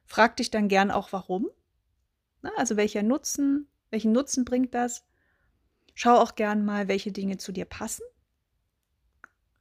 frag 0.05 0.37
dich 0.37 0.51
dann 0.51 0.67
gern 0.67 0.91
auch, 0.91 1.11
warum. 1.11 1.49
Na, 2.43 2.51
also 2.55 2.77
welcher 2.77 3.03
Nutzen, 3.03 3.67
welchen 3.89 4.11
Nutzen 4.11 4.45
bringt 4.45 4.75
das? 4.75 5.06
Schau 5.99 6.19
auch 6.19 6.35
gern 6.35 6.63
mal, 6.63 6.87
welche 6.87 7.11
Dinge 7.11 7.37
zu 7.37 7.51
dir 7.51 7.65
passen. 7.65 8.03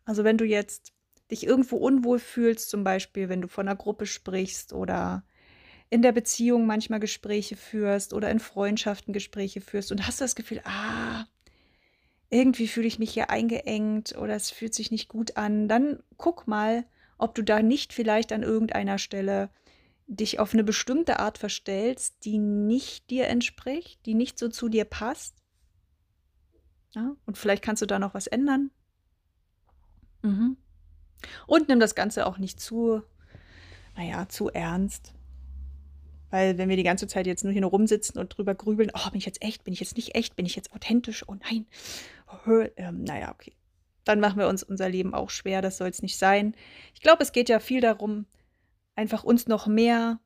Also 0.05 0.23
wenn 0.23 0.37
du 0.37 0.45
jetzt 0.45 0.93
dich 1.31 1.47
irgendwo 1.47 1.79
unwohl 1.79 2.19
fühlst, 2.19 2.69
zum 2.69 2.85
Beispiel, 2.85 3.31
wenn 3.31 3.41
du 3.41 3.49
von 3.49 3.67
einer 3.67 3.75
Gruppe 3.75 4.05
sprichst 4.05 4.75
oder 4.75 5.25
in 5.89 6.03
der 6.03 6.13
Beziehung 6.13 6.67
manchmal 6.67 7.01
Gespräche 7.01 7.57
führst 7.57 8.13
oder 8.13 8.31
in 8.31 8.39
Freundschaften 8.39 9.15
Gespräche 9.15 9.63
führst 9.63 9.91
und 9.93 10.07
hast 10.07 10.21
das 10.21 10.37
Gefühl, 10.37 10.61
ah, 10.65 11.25
irgendwie 12.29 12.69
fühle 12.69 12.87
ich 12.87 12.99
mich 12.99 13.15
hier 13.15 13.31
eingeengt 13.31 14.15
oder 14.19 14.35
es 14.35 14.51
fühlt 14.51 14.75
sich 14.75 14.91
nicht 14.91 15.09
gut 15.09 15.39
an, 15.39 15.69
dann 15.69 16.03
guck 16.19 16.47
mal, 16.47 16.85
ob 17.17 17.35
du 17.35 17.41
da 17.41 17.63
nicht 17.63 17.95
vielleicht 17.95 18.31
an 18.31 18.43
irgendeiner 18.43 18.99
Stelle 18.99 19.49
dich 20.07 20.39
auf 20.39 20.53
eine 20.53 20.65
bestimmte 20.65 21.19
Art 21.19 21.39
verstellst, 21.39 22.27
die 22.27 22.37
nicht 22.37 23.09
dir 23.09 23.27
entspricht, 23.27 24.05
die 24.05 24.13
nicht 24.13 24.39
so 24.39 24.51
zu 24.51 24.69
dir 24.69 24.85
passt. 24.85 25.46
Ja, 26.97 27.15
und 27.27 27.37
vielleicht 27.37 27.63
kannst 27.63 27.83
du 27.83 27.87
da 27.87 27.99
noch 27.99 28.15
was 28.15 28.27
ändern. 28.27 28.71
Mhm. 30.23 30.57
Und 31.47 31.69
nimm 31.69 31.79
das 31.79 31.95
Ganze 31.95 32.27
auch 32.27 32.39
nicht 32.39 32.59
zu, 32.59 33.03
naja, 33.95 34.29
zu 34.29 34.49
ernst. 34.49 35.13
Weil 36.31 36.57
wenn 36.57 36.71
wir 36.71 36.77
die 36.77 36.83
ganze 36.83 37.07
Zeit 37.07 37.27
jetzt 37.27 37.45
nur 37.45 37.53
hier 37.53 37.61
nur 37.61 37.71
rumsitzen 37.71 38.19
und 38.19 38.37
drüber 38.37 38.55
grübeln, 38.55 38.91
oh, 38.95 39.11
bin 39.11 39.19
ich 39.19 39.27
jetzt 39.27 39.43
echt, 39.43 39.63
bin 39.63 39.75
ich 39.75 39.81
jetzt 39.81 39.97
nicht 39.97 40.15
echt, 40.15 40.37
bin 40.37 40.47
ich 40.47 40.57
jetzt 40.57 40.73
authentisch, 40.73 41.29
oh 41.29 41.35
nein, 41.35 41.67
ähm, 42.77 43.05
naja, 43.05 43.31
okay. 43.31 43.53
Dann 44.05 44.19
machen 44.21 44.39
wir 44.39 44.49
uns 44.49 44.63
unser 44.63 44.89
Leben 44.89 45.15
auch 45.15 45.31
schwer, 45.31 45.63
das 45.63 45.77
soll 45.77 45.89
es 45.89 46.03
nicht 46.03 46.17
sein. 46.17 46.55
Ich 46.95 47.01
glaube, 47.01 47.23
es 47.23 47.33
geht 47.33 47.49
ja 47.49 47.61
viel 47.61 47.81
darum, 47.81 48.27
einfach 48.95 49.23
uns 49.23 49.47
noch 49.47 49.67
mehr 49.67 50.19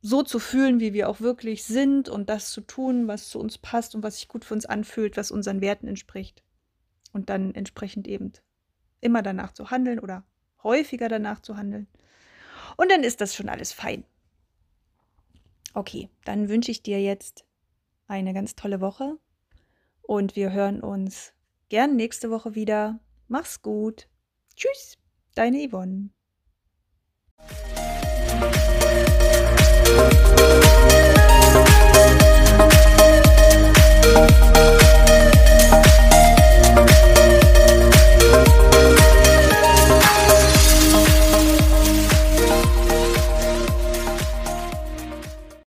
so 0.00 0.22
zu 0.22 0.38
fühlen, 0.38 0.80
wie 0.80 0.92
wir 0.92 1.08
auch 1.08 1.20
wirklich 1.20 1.64
sind 1.64 2.08
und 2.08 2.28
das 2.28 2.50
zu 2.50 2.60
tun, 2.60 3.08
was 3.08 3.28
zu 3.28 3.40
uns 3.40 3.58
passt 3.58 3.94
und 3.94 4.02
was 4.02 4.16
sich 4.16 4.28
gut 4.28 4.44
für 4.44 4.54
uns 4.54 4.66
anfühlt, 4.66 5.16
was 5.16 5.30
unseren 5.30 5.60
Werten 5.60 5.88
entspricht. 5.88 6.42
Und 7.12 7.30
dann 7.30 7.54
entsprechend 7.54 8.06
eben 8.06 8.32
immer 9.00 9.22
danach 9.22 9.52
zu 9.52 9.70
handeln 9.70 9.98
oder 9.98 10.24
häufiger 10.62 11.08
danach 11.08 11.40
zu 11.40 11.56
handeln. 11.56 11.88
Und 12.76 12.90
dann 12.90 13.02
ist 13.02 13.20
das 13.20 13.34
schon 13.34 13.48
alles 13.48 13.72
fein. 13.72 14.04
Okay, 15.74 16.08
dann 16.24 16.48
wünsche 16.48 16.70
ich 16.70 16.82
dir 16.82 17.00
jetzt 17.02 17.44
eine 18.06 18.34
ganz 18.34 18.54
tolle 18.54 18.80
Woche 18.80 19.18
und 20.02 20.36
wir 20.36 20.52
hören 20.52 20.80
uns 20.80 21.34
gern 21.68 21.96
nächste 21.96 22.30
Woche 22.30 22.54
wieder. 22.54 23.00
Mach's 23.28 23.62
gut. 23.62 24.08
Tschüss, 24.56 24.98
deine 25.34 25.68
Yvonne. 25.68 26.10